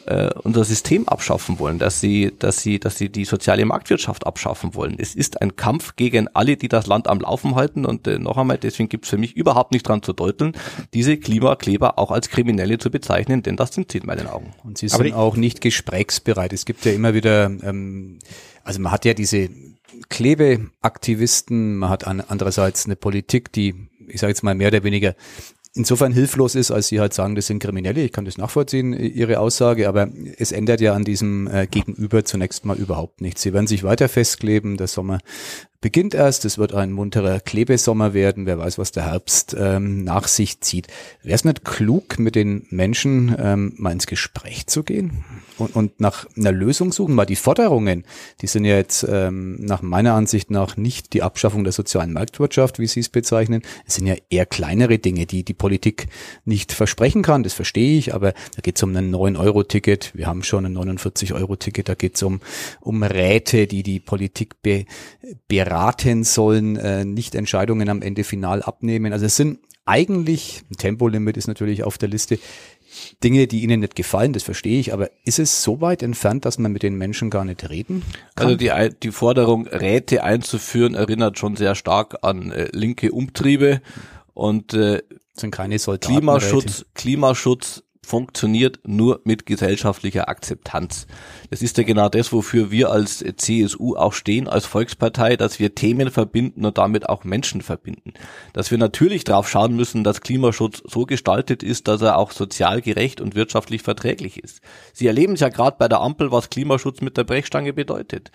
äh, 0.05 0.29
unser 0.43 0.63
System 0.63 1.07
abschaffen 1.07 1.59
wollen, 1.59 1.79
dass 1.79 1.99
sie, 1.99 2.31
dass 2.37 2.61
sie, 2.61 2.79
dass 2.79 2.97
sie 2.97 3.09
die 3.09 3.25
soziale 3.25 3.65
Marktwirtschaft 3.65 4.25
abschaffen 4.25 4.75
wollen. 4.75 4.95
Es 4.97 5.15
ist 5.15 5.41
ein 5.41 5.55
Kampf 5.55 5.95
gegen 5.95 6.27
alle, 6.29 6.57
die 6.57 6.67
das 6.67 6.87
Land 6.87 7.07
am 7.07 7.19
Laufen 7.19 7.55
halten. 7.55 7.85
Und 7.85 8.07
äh, 8.07 8.19
noch 8.19 8.37
einmal, 8.37 8.57
deswegen 8.57 8.89
gibt 8.89 9.05
es 9.05 9.09
für 9.09 9.17
mich 9.17 9.35
überhaupt 9.35 9.71
nicht 9.71 9.87
dran 9.87 10.01
zu 10.01 10.13
deuteln, 10.13 10.53
diese 10.93 11.17
Klimakleber 11.17 11.99
auch 11.99 12.11
als 12.11 12.29
Kriminelle 12.29 12.77
zu 12.77 12.89
bezeichnen, 12.89 13.43
denn 13.43 13.57
das 13.57 13.73
sind 13.73 13.91
sie 13.91 13.99
in 13.99 14.05
meinen 14.05 14.27
Augen. 14.27 14.53
Und 14.63 14.77
sie 14.77 14.87
sind 14.87 15.13
auch 15.13 15.35
nicht 15.35 15.61
gesprächsbereit. 15.61 16.53
Es 16.53 16.65
gibt 16.65 16.85
ja 16.85 16.91
immer 16.91 17.13
wieder, 17.13 17.45
ähm, 17.45 18.19
also 18.63 18.79
man 18.79 18.91
hat 18.91 19.05
ja 19.05 19.13
diese 19.13 19.49
Klebeaktivisten, 20.09 21.77
man 21.77 21.89
hat 21.89 22.07
an, 22.07 22.23
andererseits 22.27 22.85
eine 22.85 22.95
Politik, 22.95 23.51
die, 23.51 23.75
ich 24.07 24.19
sage 24.19 24.31
jetzt 24.31 24.43
mal 24.43 24.55
mehr 24.55 24.69
oder 24.69 24.83
weniger 24.83 25.15
insofern 25.73 26.11
hilflos 26.11 26.55
ist, 26.55 26.71
als 26.71 26.87
sie 26.87 26.99
halt 26.99 27.13
sagen, 27.13 27.35
das 27.35 27.47
sind 27.47 27.59
Kriminelle. 27.59 28.01
Ich 28.01 28.11
kann 28.11 28.25
das 28.25 28.37
nachvollziehen, 28.37 28.93
ihre 28.93 29.39
Aussage, 29.39 29.87
aber 29.87 30.09
es 30.37 30.51
ändert 30.51 30.81
ja 30.81 30.93
an 30.93 31.03
diesem 31.03 31.47
äh, 31.47 31.67
Gegenüber 31.67 32.25
zunächst 32.25 32.65
mal 32.65 32.77
überhaupt 32.77 33.21
nichts. 33.21 33.41
Sie 33.41 33.53
werden 33.53 33.67
sich 33.67 33.83
weiter 33.83 34.09
festkleben, 34.09 34.77
der 34.77 34.87
Sommer 34.87 35.19
beginnt 35.81 36.13
erst, 36.13 36.45
es 36.45 36.59
wird 36.59 36.73
ein 36.73 36.91
munterer 36.91 37.39
Klebesommer 37.39 38.13
werden, 38.13 38.45
wer 38.45 38.59
weiß, 38.59 38.77
was 38.77 38.91
der 38.91 39.05
Herbst 39.05 39.55
ähm, 39.59 40.03
nach 40.03 40.27
sich 40.27 40.61
zieht. 40.61 40.87
Wäre 41.23 41.35
es 41.35 41.43
nicht 41.43 41.65
klug, 41.65 42.19
mit 42.19 42.35
den 42.35 42.67
Menschen 42.69 43.35
ähm, 43.37 43.73
mal 43.77 43.91
ins 43.91 44.05
Gespräch 44.05 44.67
zu 44.67 44.83
gehen 44.83 45.25
und, 45.57 45.75
und 45.75 45.99
nach 45.99 46.27
einer 46.37 46.51
Lösung 46.51 46.91
suchen? 46.91 47.17
Weil 47.17 47.25
die 47.25 47.35
Forderungen, 47.35 48.05
die 48.41 48.47
sind 48.47 48.65
ja 48.65 48.75
jetzt 48.75 49.05
ähm, 49.09 49.55
nach 49.59 49.81
meiner 49.81 50.13
Ansicht 50.13 50.51
nach 50.51 50.77
nicht 50.77 51.13
die 51.13 51.23
Abschaffung 51.23 51.63
der 51.63 51.73
sozialen 51.73 52.13
Marktwirtschaft, 52.13 52.77
wie 52.77 52.87
Sie 52.87 52.99
es 52.99 53.09
bezeichnen. 53.09 53.63
Es 53.87 53.95
sind 53.95 54.05
ja 54.05 54.15
eher 54.29 54.45
kleinere 54.45 54.99
Dinge, 54.99 55.25
die 55.25 55.43
die 55.43 55.55
Politik 55.55 56.07
nicht 56.45 56.73
versprechen 56.73 57.23
kann, 57.23 57.41
das 57.41 57.53
verstehe 57.53 57.97
ich, 57.97 58.13
aber 58.13 58.33
da 58.55 58.61
geht 58.61 58.75
es 58.75 58.83
um 58.83 58.95
ein 58.95 59.13
9-Euro-Ticket, 59.13 60.11
wir 60.13 60.27
haben 60.27 60.43
schon 60.43 60.65
ein 60.67 60.77
49-Euro-Ticket, 60.77 61.89
da 61.89 61.95
geht 61.95 62.15
es 62.15 62.23
um, 62.23 62.39
um 62.81 63.01
Räte, 63.01 63.65
die 63.65 63.81
die 63.81 63.99
Politik 63.99 64.61
be, 64.61 64.85
beraten 65.71 66.25
sollen, 66.25 66.75
äh, 66.75 67.05
nicht 67.05 67.33
Entscheidungen 67.33 67.87
am 67.87 68.01
Ende 68.01 68.25
final 68.25 68.61
abnehmen. 68.61 69.13
Also 69.13 69.25
es 69.25 69.37
sind 69.37 69.59
eigentlich, 69.85 70.63
ein 70.69 70.75
Tempolimit 70.75 71.37
ist 71.37 71.47
natürlich 71.47 71.83
auf 71.83 71.97
der 71.97 72.09
Liste, 72.09 72.39
Dinge, 73.23 73.47
die 73.47 73.61
ihnen 73.61 73.79
nicht 73.79 73.95
gefallen, 73.95 74.33
das 74.33 74.43
verstehe 74.43 74.81
ich, 74.81 74.91
aber 74.91 75.09
ist 75.23 75.39
es 75.39 75.63
so 75.63 75.79
weit 75.79 76.03
entfernt, 76.03 76.43
dass 76.43 76.57
man 76.57 76.73
mit 76.73 76.83
den 76.83 76.95
Menschen 76.95 77.29
gar 77.29 77.45
nicht 77.45 77.69
reden 77.69 78.03
kann? 78.35 78.47
Also 78.47 78.57
die, 78.57 78.69
die 79.01 79.11
Forderung, 79.11 79.65
Räte 79.65 80.25
einzuführen, 80.25 80.93
erinnert 80.93 81.39
schon 81.39 81.55
sehr 81.55 81.75
stark 81.75 82.17
an 82.21 82.51
äh, 82.51 82.67
linke 82.73 83.13
Umtriebe 83.13 83.81
und 84.33 84.73
äh, 84.73 85.01
sind 85.33 85.51
keine 85.51 85.77
Klimaschutz, 85.77 86.85
Klimaschutz 86.95 87.83
funktioniert 88.03 88.79
nur 88.83 89.21
mit 89.23 89.45
gesellschaftlicher 89.45 90.27
Akzeptanz. 90.27 91.07
Das 91.49 91.61
ist 91.61 91.77
ja 91.77 91.83
genau 91.83 92.09
das, 92.09 92.33
wofür 92.33 92.71
wir 92.71 92.89
als 92.89 93.23
CSU 93.37 93.95
auch 93.95 94.13
stehen, 94.13 94.47
als 94.47 94.65
Volkspartei, 94.65 95.37
dass 95.37 95.59
wir 95.59 95.75
Themen 95.75 96.09
verbinden 96.09 96.65
und 96.65 96.77
damit 96.77 97.07
auch 97.07 97.23
Menschen 97.23 97.61
verbinden. 97.61 98.13
Dass 98.53 98.71
wir 98.71 98.77
natürlich 98.77 99.23
darauf 99.23 99.49
schauen 99.49 99.75
müssen, 99.75 100.03
dass 100.03 100.21
Klimaschutz 100.21 100.81
so 100.85 101.05
gestaltet 101.05 101.63
ist, 101.63 101.87
dass 101.87 102.01
er 102.01 102.17
auch 102.17 102.31
sozial 102.31 102.81
gerecht 102.81 103.21
und 103.21 103.35
wirtschaftlich 103.35 103.83
verträglich 103.83 104.43
ist. 104.43 104.61
Sie 104.93 105.07
erleben 105.07 105.33
es 105.33 105.39
ja 105.39 105.49
gerade 105.49 105.77
bei 105.77 105.87
der 105.87 106.01
Ampel, 106.01 106.31
was 106.31 106.49
Klimaschutz 106.49 107.01
mit 107.01 107.17
der 107.17 107.23
Brechstange 107.23 107.71
bedeutet 107.71 108.31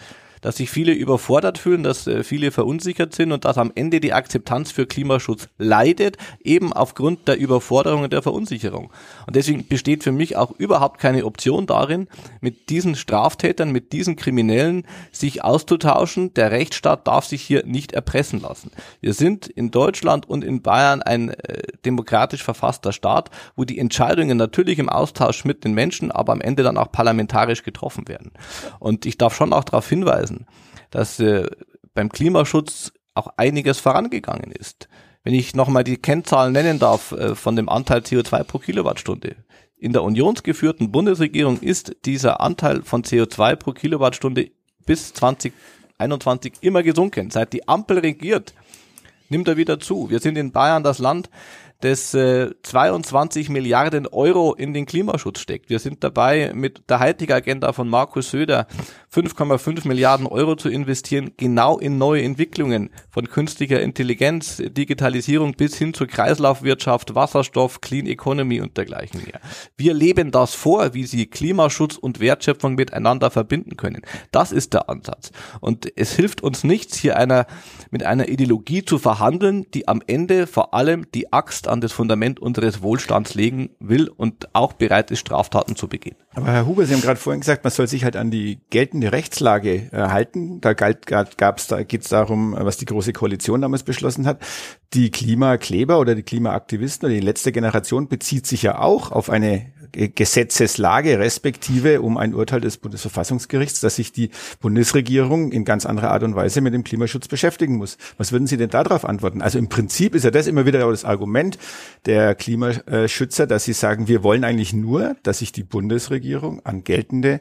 dass 0.46 0.58
sich 0.58 0.70
viele 0.70 0.92
überfordert 0.92 1.58
fühlen, 1.58 1.82
dass 1.82 2.06
äh, 2.06 2.22
viele 2.22 2.52
verunsichert 2.52 3.12
sind 3.16 3.32
und 3.32 3.44
dass 3.44 3.58
am 3.58 3.72
Ende 3.74 3.98
die 3.98 4.12
Akzeptanz 4.12 4.70
für 4.70 4.86
Klimaschutz 4.86 5.48
leidet, 5.58 6.18
eben 6.40 6.72
aufgrund 6.72 7.26
der 7.26 7.36
Überforderung 7.36 8.04
und 8.04 8.12
der 8.12 8.22
Verunsicherung. 8.22 8.92
Und 9.26 9.34
deswegen 9.34 9.66
besteht 9.66 10.04
für 10.04 10.12
mich 10.12 10.36
auch 10.36 10.52
überhaupt 10.52 11.00
keine 11.00 11.24
Option 11.24 11.66
darin, 11.66 12.06
mit 12.40 12.70
diesen 12.70 12.94
Straftätern, 12.94 13.72
mit 13.72 13.92
diesen 13.92 14.14
Kriminellen 14.14 14.86
sich 15.10 15.42
auszutauschen. 15.42 16.32
Der 16.34 16.52
Rechtsstaat 16.52 17.08
darf 17.08 17.24
sich 17.24 17.42
hier 17.42 17.66
nicht 17.66 17.90
erpressen 17.90 18.40
lassen. 18.40 18.70
Wir 19.00 19.14
sind 19.14 19.48
in 19.48 19.72
Deutschland 19.72 20.28
und 20.28 20.44
in 20.44 20.62
Bayern 20.62 21.02
ein 21.02 21.30
äh, 21.30 21.62
demokratisch 21.84 22.44
verfasster 22.44 22.92
Staat, 22.92 23.30
wo 23.56 23.64
die 23.64 23.80
Entscheidungen 23.80 24.38
natürlich 24.38 24.78
im 24.78 24.88
Austausch 24.88 25.44
mit 25.44 25.64
den 25.64 25.74
Menschen, 25.74 26.12
aber 26.12 26.32
am 26.32 26.40
Ende 26.40 26.62
dann 26.62 26.78
auch 26.78 26.92
parlamentarisch 26.92 27.64
getroffen 27.64 28.06
werden. 28.06 28.30
Und 28.78 29.06
ich 29.06 29.18
darf 29.18 29.34
schon 29.34 29.52
auch 29.52 29.64
darauf 29.64 29.88
hinweisen, 29.88 30.35
dass 30.90 31.20
äh, 31.20 31.46
beim 31.94 32.10
Klimaschutz 32.10 32.92
auch 33.14 33.28
einiges 33.36 33.78
vorangegangen 33.78 34.52
ist. 34.52 34.88
Wenn 35.24 35.34
ich 35.34 35.54
nochmal 35.54 35.84
die 35.84 35.96
Kennzahlen 35.96 36.52
nennen 36.52 36.78
darf 36.78 37.12
äh, 37.12 37.34
von 37.34 37.56
dem 37.56 37.68
Anteil 37.68 38.00
CO2 38.00 38.44
pro 38.44 38.58
Kilowattstunde. 38.58 39.36
In 39.78 39.92
der 39.92 40.02
unionsgeführten 40.02 40.90
Bundesregierung 40.92 41.60
ist 41.60 41.96
dieser 42.04 42.40
Anteil 42.40 42.82
von 42.82 43.02
CO2 43.02 43.56
pro 43.56 43.72
Kilowattstunde 43.72 44.50
bis 44.86 45.12
2021 45.14 46.54
immer 46.60 46.82
gesunken. 46.82 47.30
Seit 47.30 47.52
die 47.52 47.68
Ampel 47.68 47.98
regiert, 47.98 48.54
nimmt 49.28 49.48
er 49.48 49.56
wieder 49.56 49.80
zu. 49.80 50.08
Wir 50.08 50.20
sind 50.20 50.38
in 50.38 50.52
Bayern 50.52 50.82
das 50.82 50.98
Land, 50.98 51.28
das 51.80 52.14
äh, 52.14 52.50
22 52.62 53.48
Milliarden 53.48 54.06
Euro 54.06 54.54
in 54.54 54.72
den 54.72 54.86
Klimaschutz 54.86 55.40
steckt. 55.40 55.68
Wir 55.68 55.78
sind 55.78 56.02
dabei, 56.02 56.52
mit 56.54 56.82
der 56.88 57.00
Hightech-Agenda 57.00 57.72
von 57.72 57.88
Markus 57.88 58.30
Söder 58.30 58.66
5,5 59.14 59.86
Milliarden 59.86 60.26
Euro 60.26 60.56
zu 60.56 60.68
investieren, 60.68 61.32
genau 61.36 61.78
in 61.78 61.98
neue 61.98 62.22
Entwicklungen 62.22 62.90
von 63.10 63.28
künstlicher 63.28 63.80
Intelligenz, 63.80 64.62
Digitalisierung 64.64 65.54
bis 65.54 65.76
hin 65.76 65.94
zur 65.94 66.06
Kreislaufwirtschaft, 66.06 67.14
Wasserstoff, 67.14 67.80
Clean 67.80 68.06
Economy 68.06 68.60
und 68.60 68.76
dergleichen 68.76 69.22
mehr. 69.24 69.40
Wir 69.76 69.94
leben 69.94 70.30
das 70.30 70.54
vor, 70.54 70.94
wie 70.94 71.04
sie 71.04 71.26
Klimaschutz 71.26 71.96
und 71.96 72.20
Wertschöpfung 72.20 72.74
miteinander 72.74 73.30
verbinden 73.30 73.76
können. 73.76 74.02
Das 74.30 74.52
ist 74.52 74.72
der 74.72 74.88
Ansatz. 74.88 75.30
Und 75.60 75.92
es 75.96 76.14
hilft 76.14 76.42
uns 76.42 76.64
nichts, 76.64 76.96
hier 76.96 77.16
einer, 77.16 77.46
mit 77.90 78.04
einer 78.04 78.28
Ideologie 78.28 78.84
zu 78.84 78.98
verhandeln, 78.98 79.66
die 79.72 79.88
am 79.88 80.02
Ende 80.06 80.46
vor 80.46 80.74
allem 80.74 81.10
die 81.12 81.32
Axt 81.32 81.65
an 81.66 81.80
das 81.80 81.92
Fundament 81.92 82.40
unseres 82.40 82.82
Wohlstands 82.82 83.34
legen 83.34 83.70
will 83.78 84.08
und 84.08 84.54
auch 84.54 84.72
bereit 84.72 85.10
ist, 85.10 85.20
Straftaten 85.20 85.76
zu 85.76 85.88
begehen. 85.88 86.16
Aber 86.34 86.46
Herr 86.46 86.66
Huber, 86.66 86.86
Sie 86.86 86.94
haben 86.94 87.02
gerade 87.02 87.18
vorhin 87.18 87.40
gesagt, 87.40 87.64
man 87.64 87.70
soll 87.70 87.86
sich 87.86 88.04
halt 88.04 88.16
an 88.16 88.30
die 88.30 88.60
geltende 88.70 89.12
Rechtslage 89.12 89.90
äh, 89.92 90.08
halten. 90.08 90.60
Da 90.60 90.74
galt, 90.74 91.06
gab's, 91.06 91.66
da 91.66 91.82
geht 91.82 92.02
es 92.02 92.08
darum, 92.08 92.54
was 92.58 92.76
die 92.76 92.84
große 92.84 93.12
Koalition 93.12 93.60
damals 93.60 93.82
beschlossen 93.82 94.26
hat. 94.26 94.40
Die 94.94 95.10
Klimakleber 95.10 95.98
oder 95.98 96.14
die 96.14 96.22
Klimaaktivisten 96.22 97.06
oder 97.06 97.14
die 97.14 97.24
letzte 97.24 97.52
Generation 97.52 98.08
bezieht 98.08 98.46
sich 98.46 98.62
ja 98.62 98.78
auch 98.78 99.12
auf 99.12 99.30
eine 99.30 99.72
Gesetzeslage 99.92 101.18
respektive 101.18 102.02
um 102.02 102.16
ein 102.16 102.34
Urteil 102.34 102.60
des 102.60 102.76
Bundesverfassungsgerichts, 102.76 103.80
dass 103.80 103.96
sich 103.96 104.12
die 104.12 104.30
Bundesregierung 104.60 105.52
in 105.52 105.64
ganz 105.64 105.86
anderer 105.86 106.10
Art 106.10 106.22
und 106.22 106.34
Weise 106.34 106.60
mit 106.60 106.74
dem 106.74 106.84
Klimaschutz 106.84 107.28
beschäftigen 107.28 107.76
muss. 107.76 107.98
Was 108.18 108.32
würden 108.32 108.46
Sie 108.46 108.56
denn 108.56 108.70
darauf 108.70 109.04
antworten? 109.04 109.42
Also 109.42 109.58
im 109.58 109.68
Prinzip 109.68 110.14
ist 110.14 110.24
ja 110.24 110.30
das 110.30 110.46
immer 110.46 110.66
wieder 110.66 110.88
das 110.90 111.04
Argument 111.04 111.58
der 112.06 112.34
Klimaschützer, 112.34 113.46
dass 113.46 113.64
sie 113.64 113.72
sagen, 113.72 114.08
wir 114.08 114.22
wollen 114.22 114.44
eigentlich 114.44 114.72
nur, 114.72 115.16
dass 115.22 115.38
sich 115.38 115.52
die 115.52 115.64
Bundesregierung 115.64 116.64
an 116.64 116.84
geltende 116.84 117.40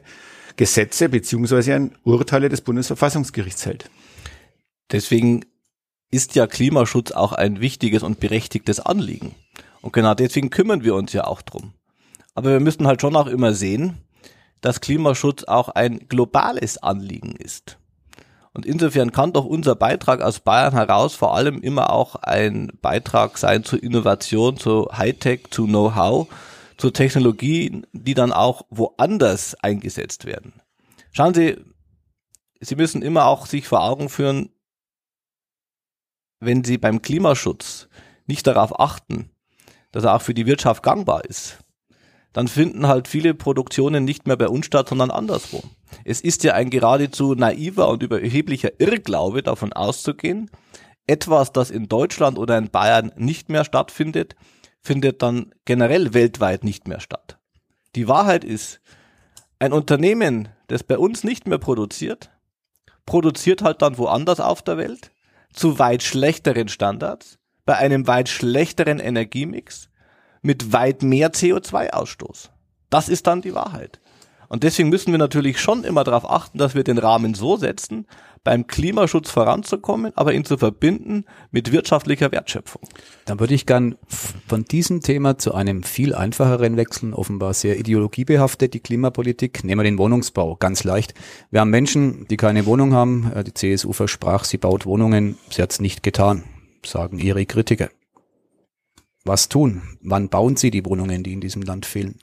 Gesetze 0.56 1.08
beziehungsweise 1.08 1.74
an 1.74 1.92
Urteile 2.04 2.48
des 2.48 2.62
Bundesverfassungsgerichts 2.62 3.66
hält. 3.66 3.90
Deswegen 4.90 5.44
ist 6.10 6.34
ja 6.34 6.46
Klimaschutz 6.46 7.10
auch 7.10 7.32
ein 7.32 7.60
wichtiges 7.60 8.02
und 8.02 8.20
berechtigtes 8.20 8.80
Anliegen. 8.80 9.34
Und 9.82 9.92
genau 9.92 10.14
deswegen 10.14 10.50
kümmern 10.50 10.82
wir 10.82 10.94
uns 10.94 11.12
ja 11.12 11.24
auch 11.24 11.42
drum. 11.42 11.72
Aber 12.36 12.50
wir 12.50 12.60
müssen 12.60 12.86
halt 12.86 13.00
schon 13.00 13.16
auch 13.16 13.26
immer 13.26 13.54
sehen, 13.54 13.96
dass 14.60 14.82
Klimaschutz 14.82 15.44
auch 15.44 15.70
ein 15.70 16.06
globales 16.08 16.76
Anliegen 16.78 17.34
ist. 17.34 17.78
Und 18.52 18.66
insofern 18.66 19.10
kann 19.10 19.32
doch 19.32 19.46
unser 19.46 19.74
Beitrag 19.74 20.20
aus 20.20 20.40
Bayern 20.40 20.74
heraus 20.74 21.14
vor 21.14 21.34
allem 21.34 21.60
immer 21.62 21.90
auch 21.90 22.14
ein 22.16 22.72
Beitrag 22.82 23.38
sein 23.38 23.64
zur 23.64 23.82
Innovation, 23.82 24.58
zu 24.58 24.88
Hightech, 24.92 25.50
zu 25.50 25.64
Know-how, 25.66 26.28
zu 26.76 26.90
Technologien, 26.90 27.86
die 27.92 28.14
dann 28.14 28.32
auch 28.32 28.62
woanders 28.68 29.54
eingesetzt 29.56 30.26
werden. 30.26 30.60
Schauen 31.12 31.32
Sie, 31.32 31.56
Sie 32.60 32.76
müssen 32.76 33.00
immer 33.00 33.26
auch 33.26 33.46
sich 33.46 33.66
vor 33.66 33.82
Augen 33.82 34.10
führen, 34.10 34.50
wenn 36.40 36.64
Sie 36.64 36.76
beim 36.76 37.00
Klimaschutz 37.00 37.88
nicht 38.26 38.46
darauf 38.46 38.78
achten, 38.78 39.30
dass 39.92 40.04
er 40.04 40.14
auch 40.14 40.22
für 40.22 40.34
die 40.34 40.46
Wirtschaft 40.46 40.82
gangbar 40.82 41.24
ist, 41.24 41.58
dann 42.36 42.48
finden 42.48 42.86
halt 42.86 43.08
viele 43.08 43.32
Produktionen 43.32 44.04
nicht 44.04 44.26
mehr 44.26 44.36
bei 44.36 44.48
uns 44.48 44.66
statt, 44.66 44.90
sondern 44.90 45.10
anderswo. 45.10 45.62
Es 46.04 46.20
ist 46.20 46.44
ja 46.44 46.52
ein 46.52 46.68
geradezu 46.68 47.34
naiver 47.34 47.88
und 47.88 48.02
überheblicher 48.02 48.78
Irrglaube 48.78 49.42
davon 49.42 49.72
auszugehen, 49.72 50.50
etwas, 51.06 51.52
das 51.52 51.70
in 51.70 51.88
Deutschland 51.88 52.36
oder 52.36 52.58
in 52.58 52.68
Bayern 52.68 53.10
nicht 53.16 53.48
mehr 53.48 53.64
stattfindet, 53.64 54.36
findet 54.82 55.22
dann 55.22 55.54
generell 55.64 56.12
weltweit 56.12 56.62
nicht 56.62 56.86
mehr 56.86 57.00
statt. 57.00 57.38
Die 57.94 58.06
Wahrheit 58.06 58.44
ist, 58.44 58.82
ein 59.58 59.72
Unternehmen, 59.72 60.50
das 60.66 60.82
bei 60.82 60.98
uns 60.98 61.24
nicht 61.24 61.48
mehr 61.48 61.56
produziert, 61.56 62.32
produziert 63.06 63.62
halt 63.62 63.80
dann 63.80 63.96
woanders 63.96 64.40
auf 64.40 64.60
der 64.60 64.76
Welt, 64.76 65.10
zu 65.54 65.78
weit 65.78 66.02
schlechteren 66.02 66.68
Standards, 66.68 67.38
bei 67.64 67.78
einem 67.78 68.06
weit 68.06 68.28
schlechteren 68.28 68.98
Energiemix, 68.98 69.88
mit 70.46 70.72
weit 70.72 71.02
mehr 71.02 71.32
CO2-Ausstoß. 71.32 72.50
Das 72.88 73.08
ist 73.08 73.26
dann 73.26 73.42
die 73.42 73.54
Wahrheit. 73.54 74.00
Und 74.48 74.62
deswegen 74.62 74.88
müssen 74.88 75.10
wir 75.10 75.18
natürlich 75.18 75.60
schon 75.60 75.82
immer 75.82 76.04
darauf 76.04 76.30
achten, 76.30 76.56
dass 76.56 76.76
wir 76.76 76.84
den 76.84 76.98
Rahmen 76.98 77.34
so 77.34 77.56
setzen, 77.56 78.06
beim 78.44 78.68
Klimaschutz 78.68 79.28
voranzukommen, 79.28 80.12
aber 80.14 80.32
ihn 80.32 80.44
zu 80.44 80.56
verbinden 80.56 81.24
mit 81.50 81.72
wirtschaftlicher 81.72 82.30
Wertschöpfung. 82.30 82.82
Dann 83.24 83.40
würde 83.40 83.54
ich 83.54 83.66
gern 83.66 83.96
von 84.06 84.64
diesem 84.64 85.00
Thema 85.00 85.36
zu 85.36 85.52
einem 85.52 85.82
viel 85.82 86.14
einfacheren 86.14 86.76
wechseln, 86.76 87.12
offenbar 87.12 87.54
sehr 87.54 87.76
ideologiebehaftet, 87.76 88.72
die 88.72 88.78
Klimapolitik. 88.78 89.64
Nehmen 89.64 89.80
wir 89.80 89.90
den 89.90 89.98
Wohnungsbau, 89.98 90.54
ganz 90.54 90.84
leicht. 90.84 91.14
Wir 91.50 91.60
haben 91.60 91.70
Menschen, 91.70 92.28
die 92.28 92.36
keine 92.36 92.66
Wohnung 92.66 92.94
haben. 92.94 93.32
Die 93.44 93.52
CSU 93.52 93.92
versprach, 93.92 94.44
sie 94.44 94.58
baut 94.58 94.86
Wohnungen. 94.86 95.36
Sie 95.50 95.60
hat 95.60 95.72
es 95.72 95.80
nicht 95.80 96.04
getan, 96.04 96.44
sagen 96.84 97.18
ihre 97.18 97.46
Kritiker 97.46 97.88
was 99.26 99.48
tun? 99.48 99.82
Wann 100.00 100.28
bauen 100.28 100.56
Sie 100.56 100.70
die 100.70 100.84
Wohnungen, 100.84 101.22
die 101.22 101.32
in 101.32 101.40
diesem 101.40 101.62
Land 101.62 101.86
fehlen? 101.86 102.18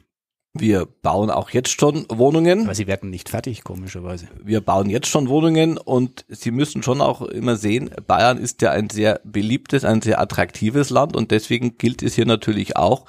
Wir 0.56 0.86
bauen 0.86 1.32
auch 1.32 1.50
jetzt 1.50 1.80
schon 1.80 2.06
Wohnungen. 2.10 2.66
Aber 2.66 2.76
sie 2.76 2.86
werden 2.86 3.10
nicht 3.10 3.30
fertig, 3.30 3.63
komischerweise. 3.63 4.28
Wir 4.44 4.62
bauen 4.62 4.88
jetzt 4.88 5.08
schon 5.08 5.28
Wohnungen 5.28 5.80
und 5.80 6.26
Sie 6.30 6.52
müssen 6.52 6.84
schon 6.84 7.02
auch 7.02 7.24
immer 7.24 7.56
sehen, 7.56 7.89
Bayern 8.06 8.38
ist 8.38 8.62
ja 8.62 8.70
ein 8.70 8.92
sehr 8.92 9.20
beliebtes, 9.24 9.84
ein 9.84 10.04
sehr 10.04 10.22
attraktives 10.22 10.92
Land 10.92 11.16
und 11.16 11.32
deswegen 11.32 11.80
gilt 11.80 12.04
es 12.04 12.13
hier 12.13 12.28
natürlich 12.28 12.78
auch, 12.78 13.06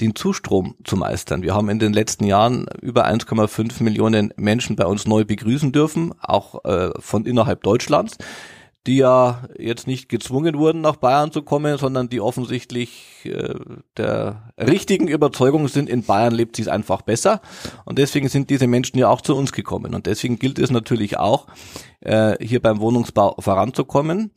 den 0.00 0.14
Zustrom 0.14 0.74
zu 0.84 0.96
meistern. 0.96 1.42
Wir 1.42 1.54
haben 1.54 1.68
in 1.68 1.78
den 1.78 1.92
letzten 1.92 2.24
Jahren 2.24 2.66
über 2.80 3.06
1,5 3.06 3.82
Millionen 3.82 4.32
Menschen 4.36 4.74
bei 4.74 4.86
uns 4.86 5.06
neu 5.06 5.26
begrüßen 5.26 5.72
dürfen, 5.72 6.14
auch 6.20 6.64
äh, 6.64 6.92
von 6.98 7.26
innerhalb 7.26 7.62
Deutschlands 7.62 8.16
die 8.86 8.98
ja 8.98 9.42
jetzt 9.58 9.86
nicht 9.86 10.08
gezwungen 10.08 10.58
wurden, 10.58 10.80
nach 10.80 10.96
Bayern 10.96 11.32
zu 11.32 11.42
kommen, 11.42 11.76
sondern 11.78 12.08
die 12.08 12.20
offensichtlich 12.20 13.24
äh, 13.24 13.54
der 13.96 14.52
richtigen 14.58 15.08
Überzeugung 15.08 15.68
sind, 15.68 15.88
in 15.88 16.04
Bayern 16.04 16.34
lebt 16.34 16.56
sich 16.56 16.70
einfach 16.70 17.02
besser. 17.02 17.40
Und 17.84 17.98
deswegen 17.98 18.28
sind 18.28 18.50
diese 18.50 18.66
Menschen 18.66 18.98
ja 18.98 19.08
auch 19.08 19.20
zu 19.20 19.36
uns 19.36 19.52
gekommen. 19.52 19.94
Und 19.94 20.06
deswegen 20.06 20.38
gilt 20.38 20.58
es 20.58 20.70
natürlich 20.70 21.18
auch, 21.18 21.46
äh, 22.00 22.36
hier 22.44 22.60
beim 22.60 22.80
Wohnungsbau 22.80 23.36
voranzukommen. 23.38 24.30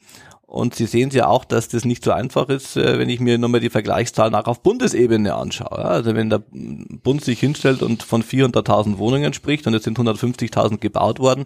Und 0.49 0.73
Sie 0.73 0.88
sehen 0.88 1.12
ja 1.12 1.27
auch, 1.27 1.45
dass 1.45 1.67
das 1.67 1.85
nicht 1.85 2.03
so 2.03 2.12
einfach 2.12 2.49
ist, 2.49 2.75
äh, 2.75 2.97
wenn 2.97 3.07
ich 3.07 3.19
mir 3.19 3.38
nur 3.38 3.49
mal 3.49 3.59
die 3.59 3.69
Vergleichszahlen 3.69 4.33
auch 4.33 4.47
auf 4.47 4.63
Bundesebene 4.63 5.35
anschaue. 5.35 5.85
Also 5.85 6.15
wenn 6.15 6.31
der 6.31 6.41
Bund 6.49 7.23
sich 7.23 7.39
hinstellt 7.39 7.83
und 7.83 8.01
von 8.01 8.23
400.000 8.23 8.97
Wohnungen 8.97 9.33
spricht 9.33 9.67
und 9.67 9.75
es 9.75 9.83
sind 9.83 9.99
150.000 9.99 10.79
gebaut 10.79 11.19
worden, 11.19 11.43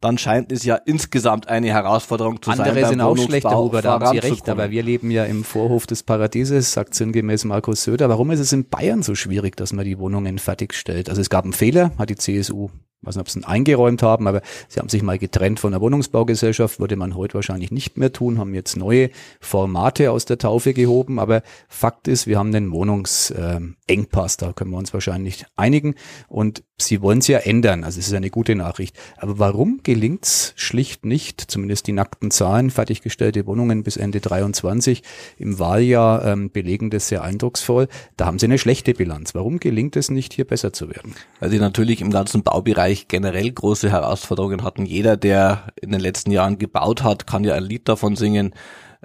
dann 0.00 0.16
scheint 0.16 0.52
es 0.52 0.64
ja 0.64 0.76
insgesamt 0.76 1.48
eine 1.48 1.66
Herausforderung 1.66 2.40
zu 2.40 2.50
Andere 2.50 2.68
sein. 2.68 2.76
Andere 2.76 2.88
sind 2.88 3.00
auch 3.02 3.18
schlechter, 3.18 3.58
Huber, 3.58 3.82
da 3.82 4.00
haben 4.00 4.08
Sie 4.12 4.26
recht, 4.26 4.48
aber 4.48 4.70
wir 4.70 4.82
leben 4.82 5.10
ja 5.10 5.24
im 5.24 5.44
Vorhof 5.44 5.86
des 5.86 6.02
Paradieses, 6.02 6.72
sagt 6.72 6.94
sinngemäß 6.94 7.44
Markus 7.44 7.84
Söder. 7.84 8.08
Warum 8.08 8.30
ist 8.30 8.40
es 8.40 8.54
in 8.54 8.70
Bayern 8.70 9.02
so 9.02 9.14
schwierig, 9.14 9.56
dass 9.58 9.74
man 9.74 9.84
die 9.84 9.98
Wohnungen 9.98 10.38
fertigstellt? 10.38 11.10
Also 11.10 11.20
es 11.20 11.28
gab 11.28 11.44
einen 11.44 11.52
Fehler, 11.52 11.92
hat 11.98 12.08
die 12.08 12.16
CSU 12.16 12.70
weiß 13.06 13.16
nicht, 13.16 13.20
ob 13.20 13.30
sie 13.30 13.40
ihn 13.40 13.44
eingeräumt 13.44 14.02
haben, 14.02 14.26
aber 14.26 14.42
sie 14.68 14.80
haben 14.80 14.88
sich 14.88 15.02
mal 15.02 15.18
getrennt 15.18 15.60
von 15.60 15.72
der 15.72 15.80
Wohnungsbaugesellschaft, 15.80 16.80
würde 16.80 16.96
man 16.96 17.14
heute 17.14 17.34
wahrscheinlich 17.34 17.70
nicht 17.70 17.96
mehr 17.96 18.12
tun, 18.12 18.38
haben 18.38 18.54
jetzt 18.54 18.76
neue 18.76 19.10
Formate 19.40 20.10
aus 20.10 20.24
der 20.24 20.38
Taufe 20.38 20.74
gehoben, 20.74 21.18
aber 21.18 21.42
Fakt 21.68 22.08
ist, 22.08 22.26
wir 22.26 22.38
haben 22.38 22.52
den 22.52 22.72
Wohnungsengpass, 22.72 24.36
da 24.36 24.52
können 24.52 24.70
wir 24.70 24.78
uns 24.78 24.92
wahrscheinlich 24.92 25.44
einigen. 25.56 25.94
Und 26.28 26.64
Sie 26.78 27.00
wollen 27.00 27.20
es 27.20 27.26
ja 27.26 27.38
ändern, 27.38 27.84
also 27.84 27.98
es 27.98 28.08
ist 28.08 28.12
eine 28.12 28.28
gute 28.28 28.54
Nachricht. 28.54 28.94
Aber 29.16 29.38
warum 29.38 29.80
gelingt 29.82 30.26
es 30.26 30.52
schlicht 30.56 31.06
nicht, 31.06 31.40
zumindest 31.40 31.86
die 31.86 31.92
nackten 31.92 32.30
Zahlen, 32.30 32.68
fertiggestellte 32.68 33.46
Wohnungen 33.46 33.82
bis 33.82 33.96
Ende 33.96 34.20
23 34.20 35.02
im 35.38 35.58
Wahljahr 35.58 36.26
ähm, 36.26 36.50
belegen 36.50 36.90
das 36.90 37.08
sehr 37.08 37.22
eindrucksvoll. 37.22 37.88
Da 38.18 38.26
haben 38.26 38.38
Sie 38.38 38.44
eine 38.44 38.58
schlechte 38.58 38.92
Bilanz. 38.92 39.34
Warum 39.34 39.58
gelingt 39.58 39.96
es 39.96 40.10
nicht, 40.10 40.34
hier 40.34 40.44
besser 40.44 40.74
zu 40.74 40.90
werden? 40.90 41.14
Weil 41.40 41.48
Sie 41.48 41.58
natürlich 41.58 42.02
im 42.02 42.10
ganzen 42.10 42.42
Baubereich 42.42 43.08
generell 43.08 43.50
große 43.50 43.90
Herausforderungen 43.90 44.62
hatten. 44.62 44.84
Jeder, 44.84 45.16
der 45.16 45.72
in 45.80 45.92
den 45.92 46.00
letzten 46.00 46.30
Jahren 46.30 46.58
gebaut 46.58 47.02
hat, 47.02 47.26
kann 47.26 47.44
ja 47.44 47.54
ein 47.54 47.64
Lied 47.64 47.88
davon 47.88 48.16
singen 48.16 48.52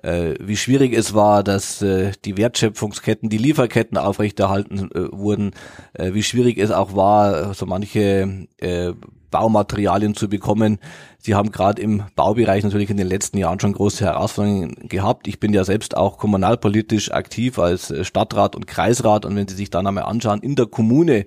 äh, 0.03 0.35
wie 0.39 0.57
schwierig 0.57 0.93
es 0.93 1.13
war, 1.13 1.43
dass 1.43 1.81
äh, 1.81 2.11
die 2.25 2.37
Wertschöpfungsketten, 2.37 3.29
die 3.29 3.37
Lieferketten 3.37 3.97
aufrechterhalten 3.97 4.89
äh, 4.91 5.11
wurden, 5.11 5.51
äh, 5.93 6.13
wie 6.13 6.23
schwierig 6.23 6.57
es 6.57 6.71
auch 6.71 6.95
war, 6.95 7.53
so 7.53 7.65
manche 7.65 8.47
äh, 8.57 8.93
Baumaterialien 9.31 10.13
zu 10.13 10.29
bekommen. 10.29 10.77
Sie 11.17 11.35
haben 11.35 11.51
gerade 11.51 11.81
im 11.81 12.03
Baubereich 12.15 12.63
natürlich 12.63 12.89
in 12.89 12.97
den 12.97 13.07
letzten 13.07 13.37
Jahren 13.37 13.59
schon 13.59 13.73
große 13.73 14.03
Herausforderungen 14.03 14.75
gehabt. 14.89 15.27
Ich 15.27 15.39
bin 15.39 15.53
ja 15.53 15.63
selbst 15.63 15.95
auch 15.95 16.17
kommunalpolitisch 16.17 17.11
aktiv 17.11 17.57
als 17.57 17.89
äh, 17.89 18.03
Stadtrat 18.03 18.55
und 18.55 18.67
Kreisrat 18.67 19.25
und 19.25 19.35
wenn 19.35 19.47
Sie 19.47 19.55
sich 19.55 19.69
dann 19.69 19.87
einmal 19.87 20.03
anschauen, 20.03 20.41
in 20.41 20.55
der 20.55 20.67
Kommune 20.67 21.25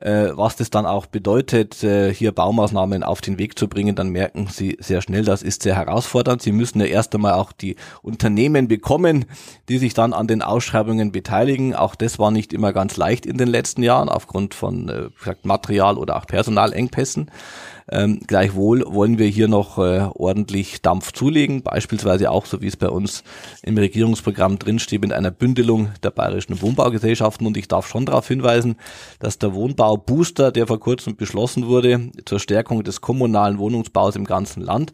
äh, 0.00 0.30
was 0.34 0.56
das 0.56 0.70
dann 0.70 0.86
auch 0.86 1.06
bedeutet, 1.06 1.82
äh, 1.82 2.12
hier 2.12 2.32
Baumaßnahmen 2.32 3.02
auf 3.02 3.20
den 3.20 3.38
Weg 3.38 3.58
zu 3.58 3.68
bringen, 3.68 3.96
dann 3.96 4.10
merken 4.10 4.48
Sie 4.50 4.76
sehr 4.80 5.02
schnell, 5.02 5.24
das 5.24 5.42
ist 5.42 5.62
sehr 5.62 5.74
herausfordernd. 5.74 6.40
Sie 6.40 6.52
müssen 6.52 6.80
ja 6.80 6.86
erst 6.86 7.14
einmal 7.14 7.34
auch 7.34 7.52
die 7.52 7.76
Unternehmen 8.02 8.68
bekommen, 8.68 9.24
die 9.68 9.78
sich 9.78 9.94
dann 9.94 10.12
an 10.12 10.26
den 10.26 10.42
Ausschreibungen 10.42 11.12
beteiligen. 11.12 11.74
Auch 11.74 11.94
das 11.94 12.18
war 12.18 12.30
nicht 12.30 12.52
immer 12.52 12.72
ganz 12.72 12.96
leicht 12.96 13.26
in 13.26 13.38
den 13.38 13.48
letzten 13.48 13.82
Jahren 13.82 14.08
aufgrund 14.08 14.54
von 14.54 14.88
äh, 14.88 15.34
Material 15.42 15.98
oder 15.98 16.16
auch 16.16 16.26
Personalengpässen. 16.26 17.30
Ähm, 17.90 18.20
gleichwohl 18.26 18.84
wollen 18.86 19.18
wir 19.18 19.26
hier 19.26 19.48
noch 19.48 19.78
äh, 19.78 20.08
ordentlich 20.14 20.82
Dampf 20.82 21.12
zulegen, 21.12 21.62
beispielsweise 21.62 22.30
auch, 22.30 22.46
so 22.46 22.60
wie 22.60 22.66
es 22.66 22.76
bei 22.76 22.88
uns 22.88 23.24
im 23.62 23.78
Regierungsprogramm 23.78 24.58
drinsteht, 24.58 25.00
mit 25.00 25.12
einer 25.12 25.30
Bündelung 25.30 25.88
der 26.02 26.10
bayerischen 26.10 26.60
Wohnbaugesellschaften. 26.60 27.46
Und 27.46 27.56
ich 27.56 27.68
darf 27.68 27.88
schon 27.88 28.06
darauf 28.06 28.28
hinweisen, 28.28 28.76
dass 29.20 29.38
der 29.38 29.54
Wohnbaubooster, 29.54 30.52
der 30.52 30.66
vor 30.66 30.80
kurzem 30.80 31.16
beschlossen 31.16 31.66
wurde, 31.66 32.10
zur 32.24 32.40
Stärkung 32.40 32.84
des 32.84 33.00
kommunalen 33.00 33.58
Wohnungsbaus 33.58 34.16
im 34.16 34.24
ganzen 34.24 34.62
Land, 34.62 34.92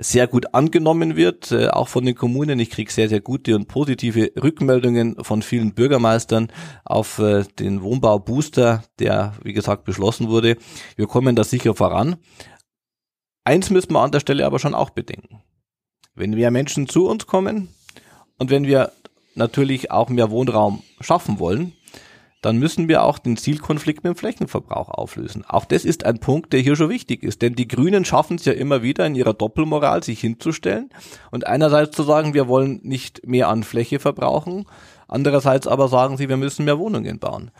sehr 0.00 0.26
gut 0.26 0.54
angenommen 0.54 1.14
wird, 1.14 1.52
äh, 1.52 1.68
auch 1.68 1.88
von 1.88 2.04
den 2.04 2.14
Kommunen. 2.14 2.58
Ich 2.58 2.70
kriege 2.70 2.90
sehr, 2.90 3.08
sehr 3.08 3.20
gute 3.20 3.54
und 3.54 3.68
positive 3.68 4.32
Rückmeldungen 4.42 5.22
von 5.22 5.42
vielen 5.42 5.74
Bürgermeistern 5.74 6.48
auf 6.84 7.18
äh, 7.18 7.44
den 7.58 7.82
Wohnbau-Booster, 7.82 8.82
der, 8.98 9.34
wie 9.42 9.52
gesagt, 9.52 9.84
beschlossen 9.84 10.28
wurde. 10.28 10.56
Wir 10.96 11.06
kommen 11.06 11.36
da 11.36 11.44
sicher 11.44 11.74
voran. 11.74 12.16
Eins 13.44 13.70
müssen 13.70 13.92
wir 13.92 14.00
an 14.00 14.12
der 14.12 14.20
Stelle 14.20 14.46
aber 14.46 14.58
schon 14.58 14.74
auch 14.74 14.90
bedenken. 14.90 15.42
Wenn 16.14 16.30
mehr 16.30 16.50
Menschen 16.50 16.88
zu 16.88 17.06
uns 17.06 17.26
kommen 17.26 17.68
und 18.38 18.50
wenn 18.50 18.66
wir 18.66 18.92
natürlich 19.34 19.90
auch 19.90 20.08
mehr 20.08 20.30
Wohnraum 20.30 20.82
schaffen 21.00 21.38
wollen, 21.38 21.74
dann 22.40 22.58
müssen 22.58 22.88
wir 22.88 23.04
auch 23.04 23.18
den 23.18 23.36
Zielkonflikt 23.36 24.04
mit 24.04 24.14
dem 24.14 24.16
Flächenverbrauch 24.16 24.88
auflösen. 24.88 25.44
Auch 25.46 25.64
das 25.64 25.84
ist 25.84 26.04
ein 26.04 26.20
Punkt, 26.20 26.52
der 26.52 26.60
hier 26.60 26.76
schon 26.76 26.88
wichtig 26.88 27.22
ist, 27.22 27.42
denn 27.42 27.54
die 27.54 27.68
Grünen 27.68 28.04
schaffen 28.04 28.36
es 28.36 28.44
ja 28.44 28.52
immer 28.52 28.82
wieder 28.82 29.06
in 29.06 29.14
ihrer 29.14 29.34
Doppelmoral, 29.34 30.02
sich 30.02 30.20
hinzustellen 30.20 30.90
und 31.30 31.46
einerseits 31.46 31.96
zu 31.96 32.02
sagen, 32.02 32.34
wir 32.34 32.48
wollen 32.48 32.80
nicht 32.82 33.26
mehr 33.26 33.48
an 33.48 33.62
Fläche 33.62 33.98
verbrauchen, 33.98 34.66
andererseits 35.08 35.66
aber 35.66 35.88
sagen 35.88 36.16
sie, 36.16 36.28
wir 36.28 36.36
müssen 36.36 36.64
mehr 36.64 36.78
Wohnungen 36.78 37.18
bauen. 37.18 37.50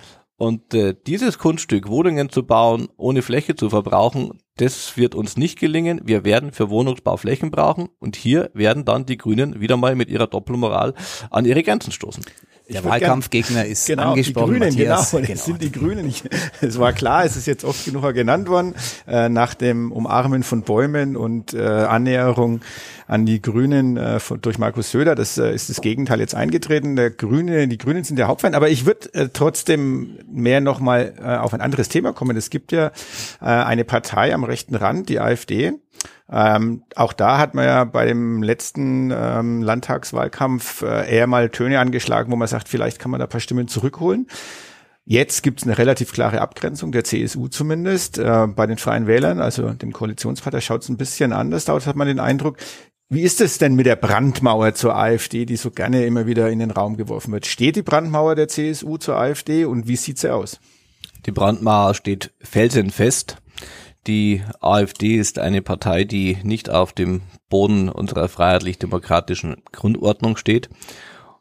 Und 0.41 0.73
äh, 0.73 0.95
dieses 1.07 1.37
Kunststück, 1.37 1.89
Wohnungen 1.89 2.31
zu 2.31 2.47
bauen, 2.47 2.89
ohne 2.97 3.21
Fläche 3.21 3.57
zu 3.57 3.69
verbrauchen, 3.69 4.41
das 4.57 4.97
wird 4.97 5.15
uns 5.15 5.37
nicht 5.37 5.59
gelingen. 5.59 6.01
Wir 6.05 6.25
werden 6.25 6.53
für 6.53 6.71
Wohnungsbau 6.71 7.19
Flächen 7.19 7.51
brauchen 7.51 7.91
und 7.99 8.17
hier 8.17 8.51
werden 8.55 8.87
dann 8.87 9.05
die 9.05 9.19
Grünen 9.19 9.61
wieder 9.61 9.77
mal 9.77 9.97
mit 9.97 10.09
ihrer 10.09 10.27
Doppelmoral 10.27 10.95
an 11.31 11.45
ihre 11.45 11.63
Grenzen 11.63 11.93
stoßen. 11.93 12.25
Der 12.73 12.85
Wahlkampfgegner 12.85 13.65
ist 13.65 13.87
genau, 13.87 14.11
angesprochen. 14.11 14.55
Die 14.55 14.59
Grünen, 14.59 14.69
Matthias. 14.69 15.11
genau, 15.11 15.27
das 15.27 15.45
sind 15.45 15.63
die 15.63 15.73
Grünen. 15.73 16.09
Ich, 16.09 16.23
es 16.61 16.79
war 16.79 16.93
klar, 16.93 17.25
es 17.25 17.37
ist 17.37 17.47
jetzt 17.47 17.65
oft 17.65 17.85
genug 17.85 18.01
genannt 18.15 18.49
worden, 18.49 18.75
äh, 19.07 19.29
nach 19.29 19.55
dem 19.55 19.93
Umarmen 19.93 20.43
von 20.43 20.63
Bäumen 20.63 21.17
und 21.17 21.55
äh, 21.55 21.61
Annäherung 21.61 22.61
an 23.07 23.27
die 23.27 23.43
Grünen 23.43 23.97
äh, 23.97 24.21
von, 24.21 24.41
durch 24.41 24.59
Markus 24.59 24.91
Söder. 24.91 25.15
Das 25.15 25.37
äh, 25.37 25.53
ist 25.53 25.69
das 25.69 25.81
Gegenteil 25.81 26.21
jetzt 26.21 26.35
eingetreten. 26.35 26.95
Der 26.95 27.11
Grüne, 27.11 27.67
die 27.67 27.77
Grünen 27.77 28.05
sind 28.05 28.17
der 28.17 28.29
Hauptfeind. 28.29 28.55
Aber 28.55 28.69
ich 28.69 28.87
würde 28.87 29.13
äh, 29.15 29.29
trotzdem 29.33 30.19
mehr 30.31 30.61
nochmal 30.61 31.15
äh, 31.21 31.37
auf 31.37 31.53
ein 31.53 31.61
anderes 31.61 31.89
Thema 31.89 32.13
kommen. 32.13 32.37
Es 32.37 32.51
gibt 32.51 32.71
ja 32.71 32.93
äh, 33.41 33.47
eine 33.47 33.85
Partei 33.85 34.33
am 34.33 34.45
rechten 34.45 34.77
Rand, 34.77 35.09
die 35.09 35.19
AfD, 35.19 35.73
ähm, 36.33 36.85
auch 36.95 37.13
da 37.13 37.39
hat 37.39 37.55
man 37.55 37.65
ja 37.65 37.85
bei 37.85 38.07
dem 38.07 38.43
letzten 38.43 39.11
ähm, 39.11 39.63
Landtagswahlkampf 39.63 40.83
äh, 40.83 41.11
eher 41.15 41.27
mal 41.27 41.51
Töne 41.51 41.81
angeschlagen, 41.81 42.31
wo 42.31 42.37
man 42.37 42.49
sagt, 42.49 42.69
vielleicht 42.69 42.99
kann 42.99 43.11
man 43.11 43.21
da 43.21 43.27
paar 43.27 43.41
Stimmen 43.41 43.69
zurückholen. 43.69 44.29
Jetzt 45.05 45.43
gibt 45.43 45.61
es 45.61 45.67
eine 45.67 45.77
relativ 45.77 46.13
klare 46.13 46.41
Abgrenzung, 46.41 46.93
der 46.93 47.03
CSU 47.03 47.49
zumindest. 47.49 48.19
Äh, 48.19 48.47
bei 48.47 48.67
den 48.67 48.79
Freien 48.79 49.09
Wählern, 49.09 49.41
also 49.41 49.71
dem 49.71 49.93
Koalitionspartner, 49.93 50.61
schaut 50.61 50.83
es 50.83 50.89
ein 50.89 50.97
bisschen 50.97 51.33
anders 51.33 51.69
aus, 51.69 51.87
hat 51.87 51.97
man 51.97 52.07
den 52.07 52.21
Eindruck. 52.21 52.59
Wie 53.09 53.23
ist 53.23 53.41
es 53.41 53.59
denn 53.59 53.75
mit 53.75 53.87
der 53.87 53.97
Brandmauer 53.97 54.75
zur 54.75 54.97
AfD, 54.97 55.47
die 55.47 55.57
so 55.57 55.73
gerne 55.73 56.07
immer 56.07 56.29
wieder 56.29 56.49
in 56.49 56.61
den 56.61 56.71
Raum 56.71 56.97
geworfen 56.97 57.33
wird? 57.33 57.47
Steht 57.47 57.75
die 57.75 57.83
Brandmauer 57.83 58.37
der 58.37 58.47
CSU 58.47 58.99
zur 58.99 59.17
AfD 59.17 59.65
und 59.65 59.89
wie 59.89 59.97
sieht 59.97 60.19
sie 60.19 60.33
aus? 60.33 60.61
Die 61.27 61.33
Brandmauer 61.33 61.95
steht 61.95 62.33
felsenfest. 62.41 63.39
Die 64.07 64.43
AfD 64.61 65.17
ist 65.17 65.39
eine 65.39 65.63
Partei, 65.63 66.05
die 66.05 66.39
nicht 66.43 66.71
auf 66.71 66.93
dem 66.93 67.23
Boden 67.49 67.89
unserer 67.89 68.29
freiheitlich-demokratischen 68.29 69.63
Grundordnung 69.73 70.37
steht. 70.37 70.71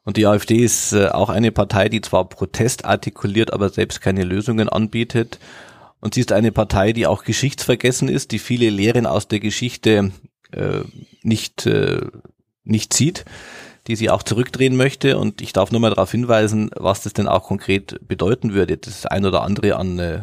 Und 0.04 0.18
die 0.18 0.26
AfD 0.26 0.58
ist 0.58 0.94
äh, 0.94 1.08
auch 1.08 1.30
eine 1.30 1.52
Partei, 1.52 1.88
die 1.88 2.02
zwar 2.02 2.28
Protest 2.28 2.86
artikuliert, 2.86 3.54
aber 3.54 3.70
selbst 3.70 4.02
keine 4.02 4.24
Lösungen 4.24 4.68
anbietet. 4.68 5.40
Und 6.02 6.14
sie 6.14 6.22
ist 6.22 6.32
eine 6.32 6.52
Partei, 6.52 6.94
die 6.94 7.08
auch 7.08 7.24
geschichtsvergessen 7.24 8.10
ist, 8.10 8.32
die 8.32 8.40
viele 8.40 8.70
Lehren 8.70 9.06
aus 9.06 9.28
der 9.28 9.40
Geschichte 9.40 10.12
äh, 10.52 10.80
nicht, 11.22 11.66
äh, 11.66 12.02
nicht 12.64 12.94
sieht 12.94 13.26
die 13.90 13.96
sie 13.96 14.10
auch 14.12 14.22
zurückdrehen 14.22 14.78
möchte. 14.78 15.18
Und 15.18 15.42
ich 15.42 15.52
darf 15.52 15.72
nur 15.72 15.82
mal 15.82 15.90
darauf 15.90 16.12
hinweisen, 16.12 16.70
was 16.76 17.02
das 17.02 17.14
denn 17.14 17.28
auch 17.28 17.44
konkret 17.44 18.00
bedeuten 18.08 18.54
würde, 18.54 18.78
das 18.78 19.08
ein 19.08 19.26
oder 19.26 19.42
andere 19.42 19.76
an 19.76 19.98
äh, 19.98 20.22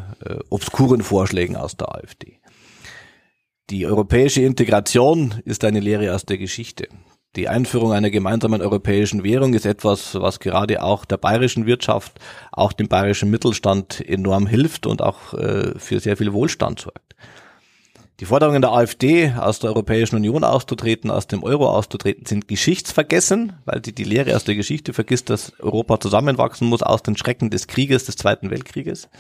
obskuren 0.49 1.03
Vorschlägen 1.03 1.57
aus 1.57 1.77
der 1.77 1.95
AfD. 1.95 2.39
Die 3.69 3.85
europäische 3.85 4.43
Integration 4.43 5.35
ist 5.45 5.65
eine 5.65 5.81
Lehre 5.81 6.15
aus 6.15 6.25
der 6.25 6.39
Geschichte. 6.39 6.87
Die 7.35 7.49
Einführung 7.49 7.93
einer 7.93 8.11
gemeinsamen 8.11 8.63
europäischen 8.63 9.25
Währung 9.25 9.53
ist 9.53 9.67
etwas, 9.67 10.15
was 10.15 10.39
gerade 10.39 10.83
auch 10.83 11.05
der 11.05 11.17
bayerischen 11.17 11.67
Wirtschaft, 11.67 12.21
auch 12.53 12.73
dem 12.73 12.87
bayerischen 12.87 13.31
Mittelstand 13.31 14.01
enorm 14.09 14.47
hilft 14.47 14.87
und 14.87 15.03
auch 15.03 15.35
äh, 15.35 15.77
für 15.77 15.99
sehr 15.99 16.17
viel 16.17 16.33
Wohlstand 16.33 16.81
sorgt. 16.81 17.17
Die 18.19 18.25
Forderungen 18.25 18.63
der 18.63 18.73
AfD, 18.73 19.33
aus 19.33 19.59
der 19.59 19.71
Europäischen 19.71 20.17
Union 20.17 20.43
auszutreten, 20.43 21.11
aus 21.11 21.27
dem 21.27 21.43
Euro 21.43 21.69
auszutreten, 21.69 22.25
sind 22.25 22.49
geschichtsvergessen, 22.49 23.53
weil 23.67 23.83
sie 23.85 23.93
die 23.93 24.05
Lehre 24.05 24.35
aus 24.35 24.45
der 24.45 24.55
Geschichte 24.55 24.95
vergisst, 24.95 25.29
dass 25.29 25.53
Europa 25.61 26.01
zusammenwachsen 26.01 26.67
muss 26.67 26.83
aus 26.83 27.03
den 27.03 27.19
Schrecken 27.19 27.51
des 27.51 27.67
Krieges, 27.67 28.07
des 28.07 28.17
Zweiten 28.17 28.51
Weltkrieges. 28.51 29.11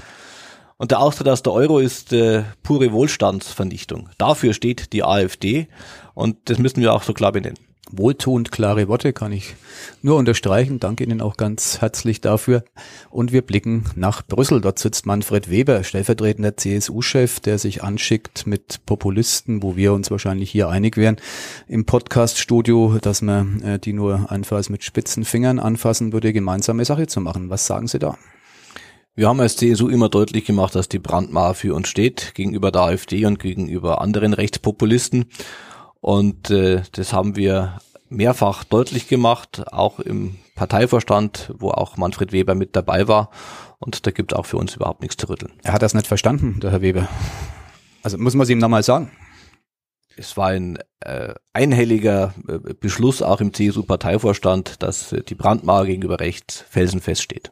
Und 0.78 0.92
der 0.92 1.00
Austritt 1.00 1.28
aus 1.28 1.42
der 1.42 1.52
Euro 1.52 1.78
ist 1.78 2.14
äh, 2.14 2.44
pure 2.62 2.92
Wohlstandsvernichtung. 2.92 4.08
Dafür 4.16 4.54
steht 4.54 4.94
die 4.94 5.04
AfD 5.04 5.68
und 6.14 6.38
das 6.46 6.58
müssen 6.58 6.80
wir 6.80 6.94
auch 6.94 7.02
so 7.02 7.12
klar 7.12 7.32
benennen 7.32 7.65
wohltuend 7.90 8.50
klare 8.50 8.88
Worte, 8.88 9.12
kann 9.12 9.32
ich 9.32 9.54
nur 10.02 10.16
unterstreichen. 10.16 10.80
Danke 10.80 11.04
Ihnen 11.04 11.20
auch 11.20 11.36
ganz 11.36 11.80
herzlich 11.80 12.20
dafür. 12.20 12.64
Und 13.10 13.32
wir 13.32 13.42
blicken 13.42 13.84
nach 13.94 14.22
Brüssel. 14.26 14.60
Dort 14.60 14.78
sitzt 14.78 15.06
Manfred 15.06 15.50
Weber, 15.50 15.84
stellvertretender 15.84 16.56
CSU-Chef, 16.56 17.40
der 17.40 17.58
sich 17.58 17.82
anschickt 17.82 18.46
mit 18.46 18.84
Populisten, 18.86 19.62
wo 19.62 19.76
wir 19.76 19.92
uns 19.92 20.10
wahrscheinlich 20.10 20.50
hier 20.50 20.68
einig 20.68 20.96
wären, 20.96 21.16
im 21.68 21.86
Podcast-Studio, 21.86 22.98
dass 23.00 23.22
man 23.22 23.62
äh, 23.62 23.78
die 23.78 23.92
nur 23.92 24.30
einfach 24.30 24.56
mit 24.68 24.84
spitzen 24.84 25.24
Fingern 25.24 25.58
anfassen 25.58 26.12
würde, 26.12 26.32
gemeinsame 26.32 26.84
Sache 26.84 27.06
zu 27.06 27.20
machen. 27.20 27.50
Was 27.50 27.66
sagen 27.66 27.86
Sie 27.88 27.98
da? 27.98 28.16
Wir 29.18 29.28
haben 29.28 29.40
als 29.40 29.56
CSU 29.56 29.88
immer 29.88 30.10
deutlich 30.10 30.44
gemacht, 30.44 30.74
dass 30.74 30.90
die 30.90 30.98
Brandmauer 30.98 31.54
für 31.54 31.74
uns 31.74 31.88
steht, 31.88 32.34
gegenüber 32.34 32.70
der 32.70 32.82
AfD 32.82 33.24
und 33.24 33.38
gegenüber 33.38 34.02
anderen 34.02 34.34
Rechtspopulisten. 34.34 35.24
Und 36.06 36.50
äh, 36.50 36.82
das 36.92 37.12
haben 37.12 37.34
wir 37.34 37.80
mehrfach 38.08 38.62
deutlich 38.62 39.08
gemacht, 39.08 39.64
auch 39.72 39.98
im 39.98 40.36
Parteivorstand, 40.54 41.52
wo 41.58 41.70
auch 41.70 41.96
Manfred 41.96 42.30
Weber 42.30 42.54
mit 42.54 42.76
dabei 42.76 43.08
war. 43.08 43.30
Und 43.80 44.06
da 44.06 44.12
gibt 44.12 44.30
es 44.30 44.38
auch 44.38 44.46
für 44.46 44.56
uns 44.56 44.76
überhaupt 44.76 45.02
nichts 45.02 45.16
zu 45.16 45.28
rütteln. 45.28 45.54
Er 45.64 45.72
hat 45.72 45.82
das 45.82 45.94
nicht 45.94 46.06
verstanden, 46.06 46.60
der 46.60 46.70
Herr 46.70 46.80
Weber. 46.80 47.08
Also 48.04 48.18
muss 48.18 48.34
man 48.34 48.44
es 48.44 48.50
ihm 48.50 48.58
nochmal 48.58 48.84
sagen. 48.84 49.10
Es 50.16 50.36
war 50.36 50.46
ein 50.46 50.78
äh, 51.00 51.34
einhelliger 51.52 52.34
äh, 52.46 52.74
Beschluss 52.74 53.20
auch 53.20 53.40
im 53.40 53.52
CSU-Parteivorstand, 53.52 54.84
dass 54.84 55.12
äh, 55.12 55.24
die 55.24 55.34
Brandmauer 55.34 55.86
gegenüber 55.86 56.20
rechts 56.20 56.64
felsenfest 56.70 57.22
steht. 57.22 57.50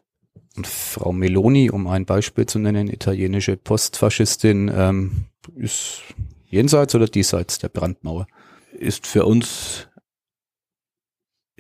Und 0.57 0.68
Frau 0.68 1.12
Meloni, 1.12 1.70
um 1.70 1.88
ein 1.88 2.07
Beispiel 2.07 2.46
zu 2.46 2.61
nennen, 2.61 2.86
italienische 2.86 3.57
Postfaschistin, 3.57 4.70
ähm, 4.72 5.24
ist 5.57 6.02
jenseits 6.46 6.94
oder 6.94 7.09
diesseits 7.09 7.59
der 7.59 7.68
Brandmauer? 7.68 8.28
Ist 8.75 9.07
für 9.07 9.25
uns 9.25 9.89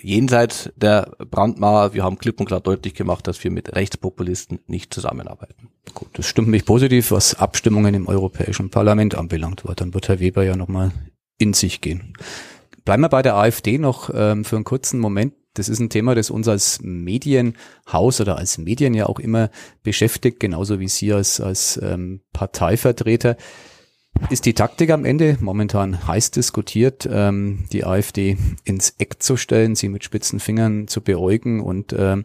jenseits 0.04 0.70
der 0.76 1.16
Brandmauer. 1.18 1.94
Wir 1.94 2.04
haben 2.04 2.18
klipp 2.18 2.40
und 2.40 2.46
klar 2.46 2.60
deutlich 2.60 2.94
gemacht, 2.94 3.26
dass 3.26 3.42
wir 3.42 3.50
mit 3.50 3.74
Rechtspopulisten 3.74 4.60
nicht 4.66 4.92
zusammenarbeiten. 4.92 5.70
Gut, 5.94 6.08
das 6.14 6.26
stimmt 6.26 6.48
mich 6.48 6.64
positiv, 6.64 7.10
was 7.10 7.34
Abstimmungen 7.34 7.94
im 7.94 8.08
Europäischen 8.08 8.70
Parlament 8.70 9.14
anbelangt. 9.14 9.62
Dann 9.76 9.94
wird 9.94 10.08
Herr 10.08 10.20
Weber 10.20 10.44
ja 10.44 10.56
nochmal 10.56 10.92
in 11.38 11.54
sich 11.54 11.80
gehen. 11.80 12.14
Bleiben 12.84 13.02
wir 13.02 13.08
bei 13.08 13.22
der 13.22 13.36
AfD 13.36 13.78
noch 13.78 14.10
ähm, 14.12 14.44
für 14.44 14.56
einen 14.56 14.64
kurzen 14.64 15.00
Moment. 15.00 15.34
Das 15.54 15.68
ist 15.68 15.78
ein 15.78 15.88
Thema, 15.88 16.14
das 16.14 16.30
uns 16.30 16.48
als 16.48 16.80
Medienhaus 16.82 18.20
oder 18.20 18.36
als 18.36 18.58
Medien 18.58 18.92
ja 18.92 19.06
auch 19.06 19.20
immer 19.20 19.50
beschäftigt, 19.82 20.40
genauso 20.40 20.80
wie 20.80 20.88
Sie 20.88 21.12
als, 21.12 21.40
als 21.40 21.80
ähm, 21.82 22.22
Parteivertreter. 22.32 23.36
Ist 24.30 24.46
die 24.46 24.54
Taktik 24.54 24.90
am 24.90 25.04
Ende 25.04 25.36
momentan 25.40 26.06
heiß 26.06 26.30
diskutiert, 26.30 27.08
ähm, 27.10 27.64
die 27.72 27.84
AfD 27.84 28.36
ins 28.64 28.94
Eck 28.98 29.22
zu 29.22 29.36
stellen, 29.36 29.74
sie 29.74 29.88
mit 29.88 30.04
spitzen 30.04 30.40
Fingern 30.40 30.88
zu 30.88 31.00
beäugen 31.00 31.60
und 31.60 31.94
ähm, 31.98 32.24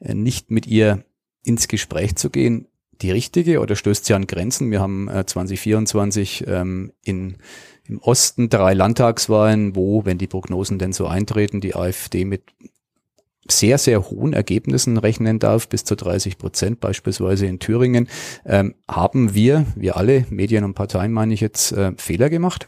nicht 0.00 0.50
mit 0.50 0.66
ihr 0.66 1.04
ins 1.42 1.68
Gespräch 1.68 2.16
zu 2.16 2.30
gehen, 2.30 2.68
die 3.02 3.10
richtige 3.10 3.60
oder 3.60 3.76
stößt 3.76 4.04
sie 4.04 4.14
an 4.14 4.26
Grenzen? 4.26 4.70
Wir 4.70 4.80
haben 4.80 5.08
äh, 5.08 5.26
2024 5.26 6.44
ähm, 6.46 6.92
in 7.02 7.36
im 7.86 7.98
Osten 7.98 8.48
drei 8.48 8.72
Landtagswahlen, 8.72 9.76
wo, 9.76 10.04
wenn 10.04 10.18
die 10.18 10.26
Prognosen 10.26 10.78
denn 10.78 10.92
so 10.92 11.06
eintreten, 11.06 11.60
die 11.60 11.74
AfD 11.74 12.24
mit 12.24 12.42
sehr, 13.48 13.78
sehr 13.78 14.10
hohen 14.10 14.32
Ergebnissen 14.32 14.96
rechnen 14.96 15.38
darf, 15.38 15.68
bis 15.68 15.84
zu 15.84 15.96
30 15.96 16.38
Prozent 16.38 16.80
beispielsweise 16.80 17.46
in 17.46 17.58
Thüringen, 17.58 18.08
ähm, 18.46 18.74
haben 18.88 19.34
wir, 19.34 19.66
wir 19.76 19.96
alle, 19.96 20.26
Medien 20.30 20.64
und 20.64 20.74
Parteien 20.74 21.12
meine 21.12 21.34
ich 21.34 21.40
jetzt, 21.40 21.72
äh, 21.72 21.92
Fehler 21.96 22.30
gemacht? 22.30 22.66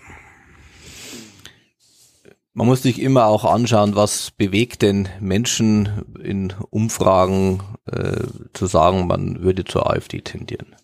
Man 2.53 2.67
muss 2.67 2.83
sich 2.83 3.03
immer 3.03 3.27
auch 3.27 3.45
anschauen, 3.45 3.97
was 3.97 4.31
bewegt 4.31 4.81
denn 4.81 5.11
Menschen 5.21 6.07
in 6.23 6.55
Umfragen 6.71 7.61
äh, 7.85 8.25
zu 8.55 8.67
sagen, 8.67 9.07
man 9.07 9.43
würde 9.43 9.65
zur 9.65 9.91
AfD 9.91 10.23
tendieren. 10.23 10.75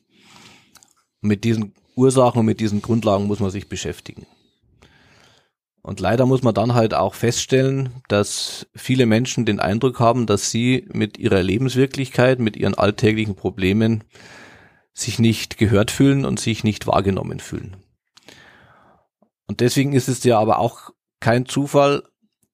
Mit 1.22 1.44
diesen 1.44 1.72
Ursachen 1.96 2.40
und 2.40 2.46
mit 2.46 2.60
diesen 2.60 2.82
Grundlagen 2.82 3.26
muss 3.26 3.40
man 3.40 3.50
sich 3.50 3.70
beschäftigen. 3.70 4.26
Und 5.82 5.98
leider 5.98 6.26
muss 6.26 6.42
man 6.42 6.54
dann 6.54 6.74
halt 6.74 6.94
auch 6.94 7.14
feststellen, 7.14 7.90
dass 8.08 8.68
viele 8.74 9.04
Menschen 9.04 9.44
den 9.44 9.58
Eindruck 9.58 9.98
haben, 9.98 10.26
dass 10.26 10.50
sie 10.50 10.88
mit 10.92 11.18
ihrer 11.18 11.42
Lebenswirklichkeit, 11.42 12.38
mit 12.38 12.56
ihren 12.56 12.74
alltäglichen 12.74 13.34
Problemen 13.34 14.04
sich 14.94 15.18
nicht 15.18 15.58
gehört 15.58 15.90
fühlen 15.90 16.24
und 16.24 16.38
sich 16.38 16.62
nicht 16.62 16.86
wahrgenommen 16.86 17.40
fühlen. 17.40 17.76
Und 19.48 19.60
deswegen 19.60 19.92
ist 19.92 20.08
es 20.08 20.22
ja 20.22 20.38
aber 20.38 20.58
auch 20.58 20.90
kein 21.18 21.46
Zufall, 21.46 22.04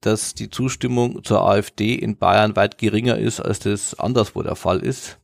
dass 0.01 0.35
die 0.35 0.49
Zustimmung 0.49 1.23
zur 1.25 1.43
AfD 1.43 1.95
in 1.95 2.17
Bayern 2.17 2.57
weit 2.57 2.79
geringer 2.79 3.19
ist, 3.19 3.41
als 3.41 3.59
das 3.59 3.99
anderswo 3.99 4.43
der 4.43 4.57
Fall 4.57 4.81
ist 4.81 5.19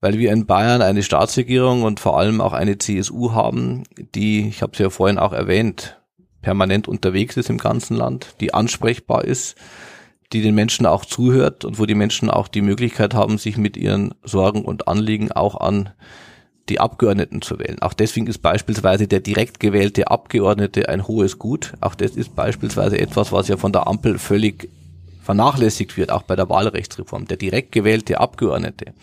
weil 0.00 0.18
wir 0.18 0.32
in 0.32 0.46
Bayern 0.46 0.82
eine 0.82 1.02
Staatsregierung 1.02 1.82
und 1.82 2.00
vor 2.00 2.18
allem 2.18 2.40
auch 2.40 2.52
eine 2.52 2.78
CSU 2.78 3.32
haben, 3.32 3.84
die, 4.14 4.48
ich 4.48 4.62
habe 4.62 4.72
es 4.72 4.78
ja 4.78 4.90
vorhin 4.90 5.18
auch 5.18 5.32
erwähnt, 5.32 6.00
permanent 6.46 6.86
unterwegs 6.86 7.36
ist 7.36 7.50
im 7.50 7.58
ganzen 7.58 7.96
Land, 7.96 8.36
die 8.38 8.54
ansprechbar 8.54 9.24
ist, 9.24 9.56
die 10.32 10.42
den 10.42 10.54
Menschen 10.54 10.86
auch 10.86 11.04
zuhört 11.04 11.64
und 11.64 11.80
wo 11.80 11.86
die 11.86 11.96
Menschen 11.96 12.30
auch 12.30 12.46
die 12.46 12.62
Möglichkeit 12.62 13.14
haben, 13.14 13.36
sich 13.36 13.56
mit 13.56 13.76
ihren 13.76 14.14
Sorgen 14.22 14.64
und 14.64 14.86
Anliegen 14.86 15.32
auch 15.32 15.60
an 15.60 15.90
die 16.68 16.78
Abgeordneten 16.78 17.42
zu 17.42 17.58
wählen. 17.58 17.82
Auch 17.82 17.94
deswegen 17.94 18.28
ist 18.28 18.42
beispielsweise 18.42 19.08
der 19.08 19.18
direkt 19.18 19.58
gewählte 19.58 20.06
Abgeordnete 20.06 20.88
ein 20.88 21.08
hohes 21.08 21.40
Gut. 21.40 21.72
Auch 21.80 21.96
das 21.96 22.12
ist 22.12 22.36
beispielsweise 22.36 22.96
etwas, 22.96 23.32
was 23.32 23.48
ja 23.48 23.56
von 23.56 23.72
der 23.72 23.88
Ampel 23.88 24.16
völlig 24.16 24.68
vernachlässigt 25.24 25.96
wird, 25.96 26.12
auch 26.12 26.22
bei 26.22 26.36
der 26.36 26.48
Wahlrechtsreform. 26.48 27.26
Der 27.26 27.38
direkt 27.38 27.72
gewählte 27.72 28.20
Abgeordnete 28.20 28.94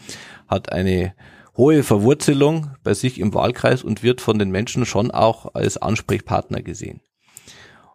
hat 0.47 0.71
eine 0.71 1.13
hohe 1.57 1.83
Verwurzelung 1.83 2.69
bei 2.85 2.93
sich 2.93 3.19
im 3.19 3.33
Wahlkreis 3.33 3.83
und 3.83 4.01
wird 4.01 4.21
von 4.21 4.39
den 4.39 4.49
Menschen 4.49 4.85
schon 4.85 5.11
auch 5.11 5.53
als 5.55 5.75
Ansprechpartner 5.75 6.61
gesehen. 6.61 7.01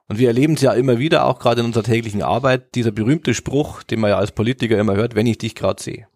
Und 0.09 0.18
wir 0.18 0.28
erleben 0.28 0.54
es 0.54 0.62
ja 0.62 0.72
immer 0.72 0.98
wieder, 0.98 1.26
auch 1.26 1.38
gerade 1.38 1.61
in 1.61 1.66
unserer 1.66 1.84
täglichen 1.84 2.22
Arbeit, 2.22 2.74
dieser 2.74 2.92
berühmte 2.92 3.34
Spruch, 3.34 3.82
den 3.82 4.00
man 4.00 4.11
ja 4.11 4.18
als 4.18 4.32
Politiker 4.32 4.78
immer 4.78 4.96
hört, 4.96 5.14
wenn 5.14 5.26
ich 5.26 5.38
dich 5.38 5.54
gerade 5.54 5.82
sehe. 5.82 6.09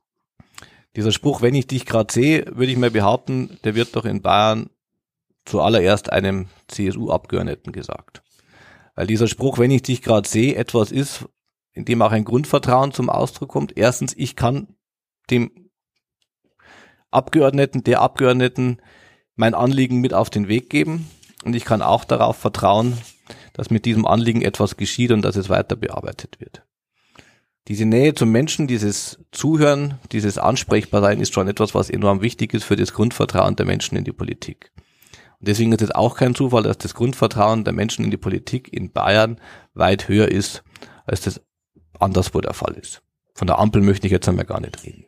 Dieser 0.97 1.13
Spruch, 1.13 1.43
wenn 1.43 1.55
ich 1.55 1.67
dich 1.67 1.85
gerade 1.85 2.13
sehe, 2.13 2.47
würde 2.55 2.73
ich 2.73 2.79
mal 2.79 2.91
behaupten, 2.91 3.59
der 3.65 3.75
wird 3.75 3.95
doch 3.95 4.05
in 4.05 4.23
Bayern 4.23 4.71
zuallererst 5.45 6.13
einem 6.13 6.47
CSU-Abgeordneten 6.69 7.73
gesagt. 7.73 8.23
Weil 8.95 9.07
dieser 9.07 9.29
Spruch, 9.29 9.59
wenn 9.59 9.71
ich 9.71 9.83
dich 9.83 10.03
gerade 10.03 10.29
sehe, 10.29 10.55
etwas 10.55 10.91
ist, 10.91 11.27
in 11.73 11.85
dem 11.85 12.03
auch 12.03 12.13
ein 12.13 12.25
Grundvertrauen 12.25 12.93
zum 12.93 13.09
Ausdruck 13.09 13.51
kommt. 13.51 13.77
Erstens, 13.77 14.15
ich 14.17 14.37
kann 14.37 14.69
dem 15.31 15.71
Abgeordneten, 17.11 17.85
der 17.85 18.01
Abgeordneten 18.01 18.79
mein 19.35 19.55
Anliegen 19.55 20.01
mit 20.01 20.15
auf 20.15 20.31
den 20.31 20.49
Weg 20.49 20.71
geben 20.71 21.11
und 21.45 21.55
ich 21.55 21.65
kann 21.65 21.83
auch 21.83 22.05
darauf 22.05 22.37
vertrauen, 22.37 22.99
dass 23.53 23.71
mit 23.71 23.85
diesem 23.85 24.07
Anliegen 24.07 24.43
etwas 24.43 24.77
geschieht 24.77 25.13
und 25.13 25.23
dass 25.23 25.37
es 25.37 25.49
weiter 25.49 25.77
bearbeitet 25.77 26.41
wird. 26.41 26.65
Diese 27.69 27.87
Nähe 27.87 28.15
zum 28.15 28.31
Menschen, 28.31 28.67
dieses 28.67 29.21
Zuhören, 29.31 29.99
dieses 30.11 30.37
Ansprechbarsein 30.37 31.21
ist 31.21 31.33
schon 31.33 31.49
etwas, 31.49 31.75
was 31.75 31.91
enorm 31.91 32.21
wichtig 32.21 32.55
ist 32.55 32.65
für 32.65 32.77
das 32.77 32.93
Grundvertrauen 32.93 33.55
der 33.55 33.67
Menschen 33.67 33.97
in 33.97 34.05
die 34.05 34.13
Politik. 34.13 34.73
Und 35.39 35.49
deswegen 35.49 35.73
ist 35.73 35.83
es 35.83 35.93
auch 35.93 36.17
kein 36.17 36.35
Zufall, 36.35 36.65
dass 36.65 36.79
das 36.79 36.95
Grundvertrauen 36.95 37.65
der 37.65 37.73
Menschen 37.73 38.05
in 38.05 38.11
die 38.11 38.17
Politik 38.17 38.73
in 38.73 38.93
Bayern 38.93 39.41
weit 39.75 40.09
höher 40.09 40.29
ist, 40.29 40.65
als 41.07 41.21
das 41.21 41.41
anderswo 42.01 42.41
der 42.41 42.55
Fall 42.55 42.75
ist. 42.75 43.03
Von 43.35 43.47
der 43.47 43.59
Ampel 43.59 43.81
möchte 43.81 44.07
ich 44.09 44.13
jetzt 44.13 44.29
einmal 44.29 44.45
gar 44.45 44.61
nicht 44.61 44.83
reden 44.85 45.07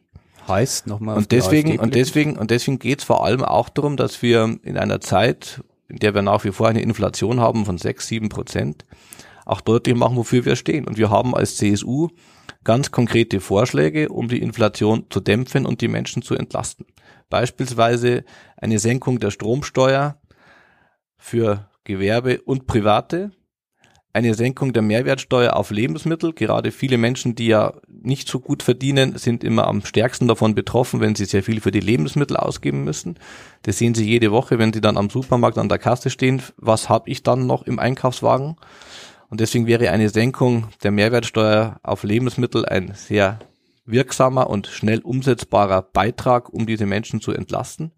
heißt 0.49 0.87
nochmal. 0.87 1.17
Und 1.17 1.33
deswegen, 1.33 1.79
und 1.79 1.95
deswegen, 1.95 2.37
und 2.37 2.51
deswegen 2.51 2.79
geht 2.79 3.01
es 3.01 3.05
vor 3.05 3.25
allem 3.25 3.45
auch 3.45 3.69
darum, 3.69 3.97
dass 3.97 4.23
wir 4.23 4.59
in 4.63 4.77
einer 4.77 5.01
Zeit, 5.01 5.63
in 5.89 5.99
der 5.99 6.15
wir 6.15 6.23
nach 6.23 6.45
wie 6.45 6.53
vor 6.53 6.69
eine 6.69 6.83
Inflation 6.83 7.41
haben 7.41 7.65
von 7.65 7.79
sechs, 7.79 8.07
sieben 8.07 8.29
Prozent, 8.29 8.85
auch 9.45 9.61
deutlich 9.61 9.95
machen, 9.95 10.17
wofür 10.17 10.45
wir 10.45 10.57
stehen. 10.57 10.87
Und 10.87 10.97
wir 10.97 11.11
haben 11.11 11.35
als 11.35 11.57
CSU 11.57 12.09
ganz 12.65 12.91
konkrete 12.91 13.41
Vorschläge, 13.41 14.09
um 14.09 14.29
die 14.29 14.41
Inflation 14.41 15.07
zu 15.11 15.21
dämpfen 15.21 15.67
und 15.67 15.81
die 15.81 15.89
Menschen 15.89 16.23
zu 16.23 16.35
entlasten. 16.35 16.87
Beispielsweise 17.29 18.25
eine 18.57 18.79
Senkung 18.79 19.21
der 19.21 19.31
Stromsteuer 19.31 20.21
für 21.19 21.69
Gewerbe 21.85 22.41
und 22.43 22.67
Private, 22.67 23.33
eine 24.15 24.35
Senkung 24.35 24.73
der 24.73 24.83
Mehrwertsteuer 24.83 25.57
auf 25.57 25.71
Lebensmittel. 25.71 26.33
Gerade 26.33 26.71
viele 26.71 26.99
Menschen, 26.99 27.35
die 27.35 27.49
ja 27.49 27.75
nicht 27.89 28.29
so 28.29 28.39
gut 28.39 28.63
verdienen, 28.63 29.19
sind 29.19 29.43
immer 29.43 29.67
am 29.67 29.85
stärksten 29.85 30.29
davon 30.29 30.55
betroffen, 30.55 31.01
wenn 31.01 31.17
sie 31.17 31.25
sehr 31.25 31.43
viel 31.43 31.61
für 31.61 31.73
die 31.73 31.81
Lebensmittel 31.81 32.37
ausgeben 32.37 32.85
müssen. 32.85 33.19
Das 33.63 33.79
sehen 33.79 33.97
sie 33.97 34.09
jede 34.09 34.31
Woche, 34.31 34.59
wenn 34.61 34.73
sie 34.73 34.81
dann 34.81 34.97
am 34.97 35.11
Supermarkt 35.11 35.59
an 35.59 35.69
der 35.69 35.79
Kasse 35.79 36.11
stehen. 36.11 36.41
Was 36.57 36.89
habe 36.89 37.11
ich 37.11 37.25
dann 37.25 37.47
noch 37.47 37.65
im 37.65 37.81
Einkaufswagen? 37.81 38.55
Und 39.31 39.41
deswegen 39.41 39.67
wäre 39.67 39.91
eine 39.91 40.09
Senkung 40.09 40.69
der 40.85 40.93
Mehrwertsteuer 40.93 41.81
auf 41.83 42.05
Lebensmittel 42.05 42.65
ein 42.65 42.93
sehr 42.95 43.41
wirksamer 43.85 44.49
und 44.49 44.69
schnell 44.69 45.01
umsetzbarer 45.01 45.83
Beitrag, 45.83 46.51
um 46.51 46.67
diese 46.67 46.87
Menschen 46.87 47.21
zu 47.21 47.33
entlasten. 47.33 47.91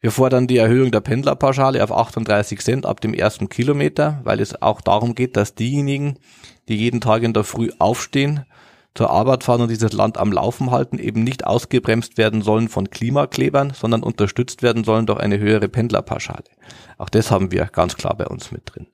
Wir 0.00 0.12
fordern 0.12 0.46
die 0.46 0.58
Erhöhung 0.58 0.92
der 0.92 1.00
Pendlerpauschale 1.00 1.82
auf 1.82 1.90
38 1.90 2.60
Cent 2.60 2.86
ab 2.86 3.00
dem 3.00 3.14
ersten 3.14 3.48
Kilometer, 3.48 4.20
weil 4.22 4.38
es 4.38 4.62
auch 4.62 4.80
darum 4.80 5.16
geht, 5.16 5.36
dass 5.36 5.56
diejenigen, 5.56 6.18
die 6.68 6.76
jeden 6.76 7.00
Tag 7.00 7.24
in 7.24 7.32
der 7.32 7.42
Früh 7.42 7.70
aufstehen, 7.80 8.44
zur 8.94 9.10
Arbeit 9.10 9.44
fahren 9.44 9.62
und 9.62 9.70
dieses 9.70 9.92
Land 9.92 10.16
am 10.16 10.32
Laufen 10.32 10.70
halten, 10.70 10.98
eben 10.98 11.24
nicht 11.24 11.44
ausgebremst 11.44 12.16
werden 12.16 12.42
sollen 12.42 12.68
von 12.68 12.90
Klimaklebern, 12.90 13.72
sondern 13.74 14.04
unterstützt 14.04 14.62
werden 14.62 14.84
sollen 14.84 15.06
durch 15.06 15.18
eine 15.18 15.38
höhere 15.38 15.68
Pendlerpauschale. 15.68 16.44
Auch 16.96 17.08
das 17.08 17.30
haben 17.32 17.50
wir 17.50 17.64
ganz 17.66 17.96
klar 17.96 18.16
bei 18.16 18.26
uns 18.26 18.52
mit 18.52 18.62
drin. 18.66 18.86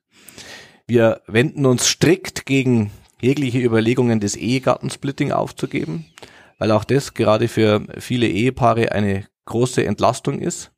Wir 0.87 1.21
wenden 1.27 1.65
uns 1.67 1.87
strikt 1.87 2.45
gegen 2.45 2.91
jegliche 3.21 3.59
Überlegungen 3.59 4.19
des 4.19 4.35
Ehegattensplitting 4.35 5.31
aufzugeben, 5.31 6.05
weil 6.57 6.71
auch 6.71 6.83
das 6.83 7.13
gerade 7.13 7.47
für 7.47 7.85
viele 7.99 8.27
Ehepaare 8.27 8.91
eine 8.91 9.25
große 9.45 9.85
Entlastung 9.85 10.39
ist 10.39 10.71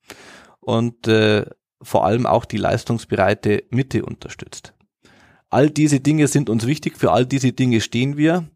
und 0.60 1.08
äh, 1.08 1.46
vor 1.82 2.06
allem 2.06 2.26
auch 2.26 2.46
die 2.46 2.58
leistungsbereite 2.58 3.64
Mitte 3.70 4.06
unterstützt. 4.06 4.74
All 5.50 5.70
diese 5.70 6.00
Dinge 6.00 6.28
sind 6.28 6.50
uns 6.50 6.66
wichtig, 6.68 6.98
für 6.98 7.12
all 7.12 7.26
diese 7.26 7.54
Dinge 7.54 7.80
stehen 7.82 8.18
wir 8.18 8.48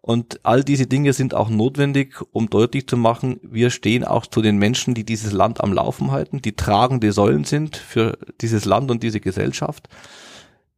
und 0.00 0.44
all 0.44 0.64
diese 0.64 0.86
Dinge 0.86 1.12
sind 1.12 1.32
auch 1.32 1.48
notwendig, 1.48 2.20
um 2.32 2.50
deutlich 2.50 2.88
zu 2.88 2.96
machen, 2.96 3.38
wir 3.42 3.70
stehen 3.70 4.04
auch 4.04 4.26
zu 4.26 4.42
den 4.42 4.58
Menschen, 4.58 4.94
die 4.94 5.04
dieses 5.04 5.32
Land 5.32 5.62
am 5.62 5.72
Laufen 5.72 6.10
halten, 6.10 6.42
die 6.42 6.56
tragende 6.56 7.12
Säulen 7.12 7.44
sind 7.44 7.76
für 7.76 8.18
dieses 8.40 8.64
Land 8.64 8.90
und 8.90 9.02
diese 9.02 9.20
Gesellschaft. 9.20 9.88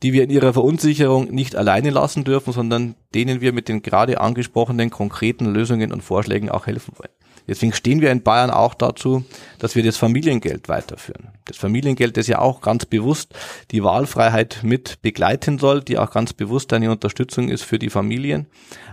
die 0.02 0.12
wir 0.12 0.24
in 0.24 0.30
ihrer 0.30 0.52
Verunsicherung 0.52 1.30
nicht 1.30 1.56
alleine 1.56 1.90
lassen 1.90 2.24
dürfen, 2.24 2.52
sondern 2.52 2.96
denen 3.14 3.40
wir 3.40 3.52
mit 3.52 3.68
den 3.68 3.80
gerade 3.80 4.20
angesprochenen 4.20 4.90
konkreten 4.90 5.46
Lösungen 5.46 5.90
und 5.92 6.02
Vorschlägen 6.02 6.50
auch 6.50 6.66
helfen 6.66 6.92
wollen. 6.98 7.12
Deswegen 7.48 7.72
stehen 7.72 8.00
wir 8.00 8.10
in 8.10 8.22
Bayern 8.22 8.50
auch 8.50 8.74
dazu, 8.74 9.24
dass 9.58 9.76
wir 9.76 9.82
das 9.82 9.96
Familiengeld 9.96 10.68
weiterführen. 10.68 11.28
Das 11.44 11.56
Familiengeld, 11.56 12.16
das 12.16 12.26
ja 12.26 12.40
auch 12.40 12.60
ganz 12.60 12.86
bewusst 12.86 13.34
die 13.70 13.84
Wahlfreiheit 13.84 14.60
mit 14.62 15.00
begleiten 15.02 15.58
soll, 15.58 15.82
die 15.82 15.98
auch 15.98 16.10
ganz 16.10 16.32
bewusst 16.32 16.72
eine 16.72 16.90
Unterstützung 16.90 17.48
ist 17.48 17.62
für 17.62 17.78
die 17.78 17.90
Familien. 17.90 18.46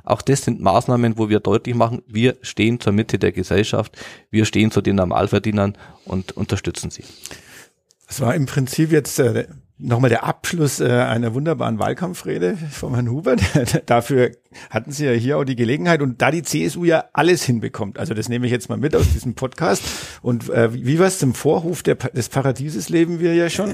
Auch 0.03 0.21
das 0.21 0.43
sind 0.43 0.61
Maßnahmen, 0.61 1.17
wo 1.17 1.29
wir 1.29 1.39
deutlich 1.39 1.75
machen, 1.75 2.03
wir 2.07 2.37
stehen 2.41 2.79
zur 2.79 2.93
Mitte 2.93 3.17
der 3.17 3.31
Gesellschaft, 3.31 3.97
wir 4.29 4.45
stehen 4.45 4.71
zu 4.71 4.81
den 4.81 4.97
Normalverdienern 4.97 5.77
und 6.05 6.33
unterstützen 6.33 6.91
sie. 6.91 7.03
Das 8.07 8.21
war 8.21 8.35
im 8.35 8.45
Prinzip 8.45 8.91
jetzt 8.91 9.17
äh, 9.19 9.47
nochmal 9.79 10.09
der 10.09 10.23
Abschluss 10.23 10.79
äh, 10.79 10.89
einer 10.89 11.33
wunderbaren 11.33 11.79
Wahlkampfrede 11.79 12.57
von 12.71 12.93
Herrn 12.93 13.09
Hubert. 13.09 13.41
Dafür 13.85 14.31
hatten 14.69 14.91
Sie 14.91 15.05
ja 15.05 15.11
hier 15.11 15.37
auch 15.37 15.43
die 15.43 15.55
Gelegenheit 15.55 16.01
und 16.01 16.21
da 16.21 16.31
die 16.31 16.43
CSU 16.43 16.85
ja 16.85 17.05
alles 17.13 17.43
hinbekommt, 17.43 17.97
also 17.97 18.13
das 18.13 18.29
nehme 18.29 18.45
ich 18.45 18.51
jetzt 18.51 18.69
mal 18.69 18.77
mit 18.77 18.95
aus 18.95 19.11
diesem 19.11 19.33
Podcast 19.33 19.83
und 20.21 20.49
äh, 20.49 20.73
wie 20.73 20.99
was 20.99 21.17
zum 21.17 21.33
Vorhof 21.33 21.81
der, 21.81 21.95
des 21.95 22.29
Paradieses 22.29 22.89
leben 22.89 23.19
wir 23.19 23.33
ja 23.33 23.49
schon. 23.49 23.73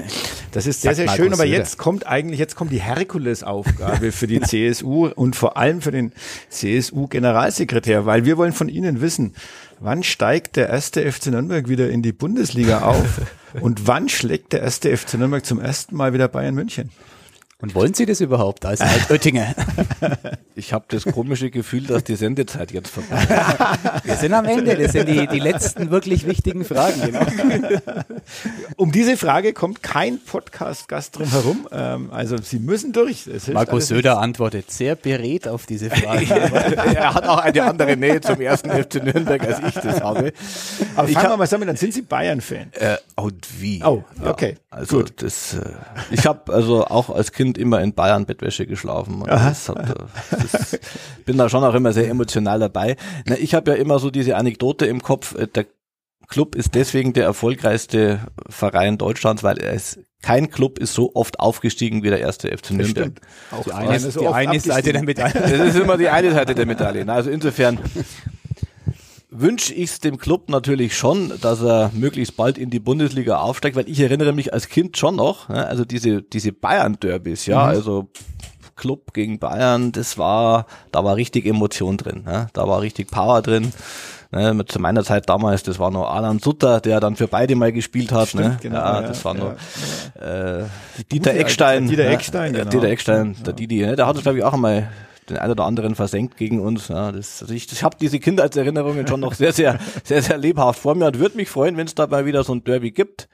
Das 0.52 0.66
ist 0.66 0.82
sehr, 0.82 0.94
sehr 0.94 1.08
schön, 1.08 1.32
aber 1.32 1.44
jetzt 1.44 1.76
kommt 1.76 2.06
eigentlich, 2.06 2.40
jetzt 2.40 2.56
kommt 2.56 2.72
die 2.72 2.80
Herkulesaufgabe 2.80 4.10
für 4.10 4.26
die 4.26 4.40
CSU 4.72 5.06
und 5.06 5.36
vor 5.36 5.56
allem 5.56 5.82
für 5.82 5.92
den 5.92 6.12
CSU-Generalsekretär, 6.48 8.06
weil 8.06 8.24
wir 8.24 8.38
wollen 8.38 8.52
von 8.52 8.68
Ihnen 8.68 9.00
wissen, 9.00 9.34
wann 9.80 10.02
steigt 10.02 10.56
der 10.56 10.68
erste 10.70 11.10
FC 11.10 11.26
Nürnberg 11.26 11.68
wieder 11.68 11.90
in 11.90 12.02
die 12.02 12.12
Bundesliga 12.12 12.82
auf 12.82 13.20
und 13.60 13.86
wann 13.86 14.08
schlägt 14.08 14.52
der 14.52 14.62
erste 14.62 14.96
FC 14.96 15.14
Nürnberg 15.14 15.44
zum 15.44 15.60
ersten 15.60 15.96
Mal 15.96 16.12
wieder 16.12 16.28
Bayern 16.28 16.54
München? 16.54 16.90
Und 17.60 17.74
wollen 17.74 17.92
Sie 17.94 18.06
das 18.06 18.20
überhaupt 18.20 18.64
als 18.64 18.80
Altöttinger? 18.80 19.54
Ich 20.56 20.74
habe 20.74 20.84
das 20.88 21.04
komische 21.04 21.48
Gefühl, 21.48 21.84
dass 21.84 22.04
die 22.04 22.16
Sendezeit 22.16 22.70
jetzt 22.70 22.90
vorbei 22.90 23.16
ist. 23.22 23.30
Wir 24.04 24.16
sind 24.16 24.34
am 24.34 24.44
Ende. 24.44 24.76
Das 24.76 24.92
sind 24.92 25.08
die, 25.08 25.26
die 25.26 25.38
letzten 25.38 25.90
wirklich 25.90 26.26
wichtigen 26.26 26.66
Fragen. 26.66 27.00
Genau. 27.00 27.20
Um 28.76 28.92
diese 28.92 29.16
Frage 29.16 29.54
kommt 29.54 29.82
kein 29.82 30.18
Podcast-Gast 30.20 31.18
drum 31.18 31.30
herum. 31.30 31.68
Ähm, 31.72 32.10
also 32.12 32.36
Sie 32.36 32.58
müssen 32.58 32.92
durch. 32.92 33.26
Markus 33.52 33.88
Söder 33.88 34.10
nichts. 34.10 34.24
antwortet 34.24 34.70
sehr 34.70 34.96
beredt 34.96 35.48
auf 35.48 35.64
diese 35.64 35.88
Frage. 35.88 36.26
er 36.30 37.14
hat 37.14 37.26
auch 37.26 37.38
eine 37.38 37.64
andere 37.64 37.96
Nähe 37.96 38.20
zum 38.20 38.40
ersten 38.40 38.70
FC 38.70 39.02
Nürnberg, 39.02 39.42
als 39.42 39.60
ich 39.66 39.80
das 39.80 40.02
habe. 40.02 40.32
Aber 40.94 41.08
ich 41.08 41.14
fangen 41.14 41.30
wir 41.30 41.36
mal 41.38 41.46
zusammen, 41.46 41.68
dann 41.68 41.76
sind 41.76 41.94
Sie 41.94 42.02
Bayern-Fan. 42.02 42.72
Äh, 42.72 42.96
und 43.16 43.46
wie? 43.60 43.82
Oh, 43.82 44.04
okay. 44.24 44.56
Ja, 44.72 44.78
also 44.78 44.98
Gut. 44.98 45.22
das, 45.22 45.54
äh, 45.54 45.60
ich 46.10 46.26
habe 46.26 46.52
also 46.52 46.84
auch 46.86 47.10
als 47.10 47.32
Kind 47.32 47.49
immer 47.58 47.80
in 47.80 47.94
Bayern 47.94 48.26
Bettwäsche 48.26 48.66
geschlafen. 48.66 49.22
Und 49.22 49.30
das 49.30 49.68
hat, 49.68 49.90
äh, 49.90 49.94
das, 50.30 50.78
bin 51.24 51.36
da 51.38 51.48
schon 51.48 51.64
auch 51.64 51.74
immer 51.74 51.92
sehr 51.92 52.08
emotional 52.08 52.58
dabei. 52.58 52.96
Na, 53.26 53.36
ich 53.36 53.54
habe 53.54 53.72
ja 53.72 53.76
immer 53.76 53.98
so 53.98 54.10
diese 54.10 54.36
Anekdote 54.36 54.86
im 54.86 55.02
Kopf, 55.02 55.34
äh, 55.34 55.46
der 55.46 55.66
Club 56.28 56.54
ist 56.54 56.74
deswegen 56.74 57.12
der 57.12 57.24
erfolgreichste 57.24 58.20
Verein 58.48 58.98
Deutschlands, 58.98 59.42
weil 59.42 59.58
er 59.58 59.72
ist 59.72 59.98
kein 60.22 60.50
Club 60.50 60.78
ist 60.78 60.94
so 60.94 61.12
oft 61.14 61.40
aufgestiegen 61.40 62.02
wie 62.02 62.10
der 62.10 62.20
erste 62.20 62.56
FC 62.56 62.72
Nürnberg. 62.72 63.12
Auch 63.50 63.64
die 63.64 63.72
eine, 63.72 63.98
so 63.98 64.20
die 64.20 64.28
eine 64.28 64.60
Seite 64.60 64.92
der 64.92 65.02
Medaille. 65.02 65.32
Das 65.40 65.74
ist 65.74 65.76
immer 65.76 65.96
die 65.96 66.08
eine 66.08 66.30
Seite 66.32 66.54
der 66.54 66.66
Medaille. 66.66 67.08
Also 67.08 67.30
insofern 67.30 67.78
wünsche 69.30 69.72
ich 69.72 69.90
es 69.90 70.00
dem 70.00 70.18
Club 70.18 70.48
natürlich 70.48 70.96
schon, 70.96 71.32
dass 71.40 71.62
er 71.62 71.90
möglichst 71.94 72.36
bald 72.36 72.58
in 72.58 72.70
die 72.70 72.80
Bundesliga 72.80 73.38
aufsteigt, 73.38 73.76
weil 73.76 73.88
ich 73.88 74.00
erinnere 74.00 74.32
mich 74.32 74.52
als 74.52 74.68
Kind 74.68 74.96
schon 74.96 75.16
noch, 75.16 75.48
also 75.48 75.84
diese, 75.84 76.22
diese 76.22 76.52
Bayern-Derbys, 76.52 77.46
ja, 77.46 77.64
mhm. 77.64 77.68
also 77.68 78.08
Club 78.76 79.12
gegen 79.12 79.38
Bayern, 79.38 79.92
das 79.92 80.18
war, 80.18 80.66
da 80.90 81.04
war 81.04 81.16
richtig 81.16 81.46
Emotion 81.46 81.96
drin, 81.96 82.24
ne? 82.24 82.48
da 82.52 82.66
war 82.66 82.80
richtig 82.80 83.10
Power 83.10 83.42
drin. 83.42 83.72
Ne, 84.32 84.64
zu 84.64 84.78
meiner 84.78 85.02
Zeit 85.02 85.28
damals, 85.28 85.64
das 85.64 85.80
war 85.80 85.90
noch 85.90 86.08
Alan 86.08 86.38
Sutter, 86.38 86.80
der 86.80 87.00
dann 87.00 87.16
für 87.16 87.26
beide 87.26 87.56
mal 87.56 87.72
gespielt 87.72 88.12
hat. 88.12 88.28
Stimmt, 88.28 88.44
ne? 88.44 88.58
Genau, 88.62 88.76
ja, 88.76 89.02
das 89.02 89.18
ja, 89.18 89.24
war 89.24 89.34
noch 89.34 89.54
ja. 90.20 90.58
Äh, 90.60 90.64
Dieter 91.10 91.34
Eckstein. 91.34 91.88
Dieter 91.88 92.06
Eckstein, 92.06 92.52
genau. 92.52 92.70
Dieter 92.70 92.88
Eckstein, 92.88 93.34
der 93.44 93.54
Didi, 93.54 93.84
ne? 93.84 93.96
der 93.96 94.06
hat 94.06 94.14
es 94.14 94.22
glaube 94.22 94.38
ich 94.38 94.44
auch 94.44 94.52
einmal 94.52 94.88
den 95.30 95.38
einen 95.38 95.52
oder 95.52 95.64
anderen 95.64 95.94
versenkt 95.94 96.36
gegen 96.36 96.60
uns. 96.60 96.88
Ja, 96.88 97.12
das, 97.12 97.42
also 97.42 97.54
ich, 97.54 97.70
ich 97.72 97.82
habe 97.82 97.96
diese 98.00 98.18
Kindheitserinnerungen 98.18 99.06
schon 99.06 99.20
noch 99.20 99.34
sehr, 99.34 99.52
sehr, 99.52 99.78
sehr, 100.04 100.22
sehr 100.22 100.38
lebhaft 100.38 100.80
vor 100.80 100.94
mir 100.94 101.06
und 101.06 101.18
würde 101.18 101.36
mich 101.36 101.48
freuen, 101.48 101.76
wenn 101.76 101.86
es 101.86 101.94
dabei 101.94 102.26
wieder 102.26 102.44
so 102.44 102.54
ein 102.54 102.64
Derby 102.64 102.90
gibt. 102.90 103.28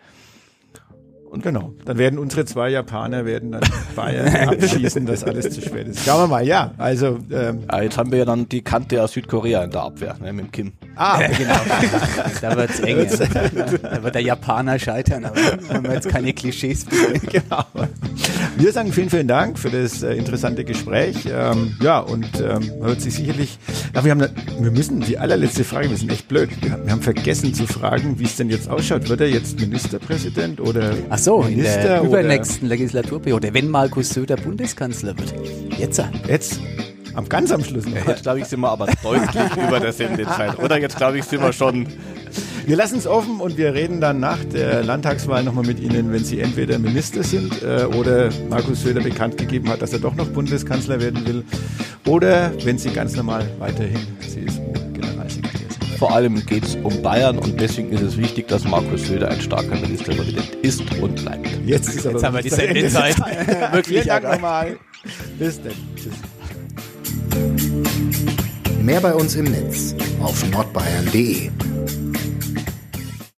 Und 1.30 1.42
genau, 1.42 1.74
dann 1.84 1.98
werden 1.98 2.18
unsere 2.18 2.44
zwei 2.44 2.70
Japaner 2.70 3.26
werden 3.26 3.52
dann 3.52 3.62
Bayern 3.94 4.48
abschießen, 4.48 5.04
dass 5.06 5.24
alles 5.24 5.50
zu 5.50 5.60
spät 5.60 5.88
ist. 5.88 6.04
Schauen 6.04 6.22
wir 6.22 6.26
mal, 6.28 6.46
ja. 6.46 6.72
Also 6.78 7.18
ähm, 7.30 7.64
ah, 7.68 7.82
jetzt 7.82 7.98
haben 7.98 8.10
wir 8.10 8.20
ja 8.20 8.24
dann 8.24 8.48
die 8.48 8.62
Kante 8.62 9.02
aus 9.02 9.12
Südkorea 9.12 9.64
in 9.64 9.70
der 9.70 9.82
Abwehr, 9.82 10.16
ne, 10.20 10.32
mit 10.32 10.46
dem 10.46 10.52
Kim. 10.52 10.72
Ah, 10.94 11.18
genau. 11.18 11.54
da 12.40 12.56
wird's 12.56 12.80
eng. 12.80 13.06
Da 13.82 14.02
wird 14.02 14.14
der 14.14 14.22
Japaner 14.22 14.78
scheitern, 14.78 15.26
aber 15.26 15.36
wenn 15.68 15.82
wir 15.84 15.92
jetzt 15.92 16.08
keine 16.08 16.32
Klischees 16.32 16.86
Genau. 17.30 17.64
Wir 18.56 18.72
sagen 18.72 18.92
vielen, 18.92 19.10
vielen 19.10 19.28
Dank 19.28 19.58
für 19.58 19.70
das 19.70 20.02
äh, 20.02 20.14
interessante 20.14 20.64
Gespräch. 20.64 21.28
Ähm, 21.30 21.76
ja, 21.82 21.98
und 21.98 22.26
ähm, 22.40 22.78
man 22.78 22.88
wird 22.88 23.00
sich 23.00 23.14
sicherlich. 23.14 23.58
Ach, 23.94 24.04
wir 24.04 24.12
haben, 24.12 24.26
wir 24.58 24.70
müssen 24.70 25.00
die 25.00 25.18
allerletzte 25.18 25.64
Frage. 25.64 25.90
Wir 25.90 25.96
sind 25.96 26.10
echt 26.10 26.28
blöd. 26.28 26.50
Wir, 26.62 26.78
wir 26.84 26.92
haben 26.92 27.02
vergessen 27.02 27.52
zu 27.52 27.66
fragen, 27.66 28.18
wie 28.18 28.24
es 28.24 28.36
denn 28.36 28.48
jetzt 28.48 28.70
ausschaut. 28.70 29.08
Wird 29.08 29.20
er 29.20 29.28
jetzt 29.28 29.60
Ministerpräsident 29.60 30.60
oder? 30.60 30.94
Ach 31.16 31.18
so, 31.18 31.38
Minister 31.38 31.80
in 31.80 31.86
der 31.86 32.02
übernächsten 32.02 32.68
Legislaturperiode, 32.68 33.54
wenn 33.54 33.70
Markus 33.70 34.10
Söder 34.10 34.36
Bundeskanzler 34.36 35.16
wird. 35.16 35.32
Jetzt. 35.78 36.02
Jetzt. 36.28 36.60
Am 37.14 37.26
ganz 37.26 37.50
am 37.50 37.64
Schluss. 37.64 37.86
Noch. 37.86 38.06
Jetzt 38.06 38.24
glaube 38.24 38.40
ich 38.40 38.44
sind 38.44 38.60
wir 38.60 38.68
aber 38.68 38.86
deutlich 39.02 39.56
über 39.66 39.80
der 39.80 39.94
Sendezeit. 39.94 40.58
Oder 40.58 40.78
jetzt 40.78 40.98
glaube 40.98 41.16
ich 41.16 41.24
sind 41.24 41.40
wir 41.40 41.54
schon. 41.54 41.86
Wir 42.66 42.76
lassen 42.76 42.98
es 42.98 43.06
offen 43.06 43.40
und 43.40 43.56
wir 43.56 43.72
reden 43.72 44.02
dann 44.02 44.20
nach 44.20 44.44
der 44.44 44.84
Landtagswahl 44.84 45.42
nochmal 45.42 45.64
mit 45.64 45.80
Ihnen, 45.80 46.12
wenn 46.12 46.22
Sie 46.22 46.38
entweder 46.38 46.78
Minister 46.78 47.22
sind 47.22 47.62
äh, 47.62 47.86
oder 47.96 48.28
Markus 48.50 48.82
Söder 48.82 49.00
bekannt 49.00 49.38
gegeben 49.38 49.70
hat, 49.70 49.80
dass 49.80 49.94
er 49.94 50.00
doch 50.00 50.14
noch 50.16 50.26
Bundeskanzler 50.26 51.00
werden 51.00 51.26
will 51.26 51.44
oder 52.06 52.52
wenn 52.62 52.76
Sie 52.76 52.90
ganz 52.90 53.16
normal 53.16 53.48
weiterhin 53.58 54.00
CSU 54.20 54.60
vor 55.98 56.14
allem 56.14 56.44
geht 56.46 56.64
es 56.64 56.76
um 56.76 57.02
Bayern 57.02 57.38
und 57.38 57.60
deswegen 57.60 57.90
ist 57.90 58.02
es 58.02 58.16
wichtig, 58.16 58.48
dass 58.48 58.64
Markus 58.64 59.06
Söder 59.06 59.28
ein 59.28 59.40
starker 59.40 59.76
Ministerpräsident 59.76 60.54
ist 60.62 60.80
und 61.00 61.16
bleibt. 61.16 61.48
Jetzt, 61.64 61.88
ist 61.88 62.04
Jetzt 62.04 62.22
haben 62.22 62.34
wir 62.34 62.42
die 62.42 62.50
Sendezeit. 62.50 63.18
Wirklich 63.72 64.02
Vielen 64.02 64.06
Dank 64.06 64.24
nochmal. 64.24 64.76
Bis 65.38 65.60
dann. 65.62 65.72
Tschüss. 65.96 66.14
Mehr 68.82 69.00
bei 69.00 69.14
uns 69.14 69.34
im 69.34 69.46
Netz 69.46 69.94
auf 70.22 70.48
nordbayern.de 70.50 71.50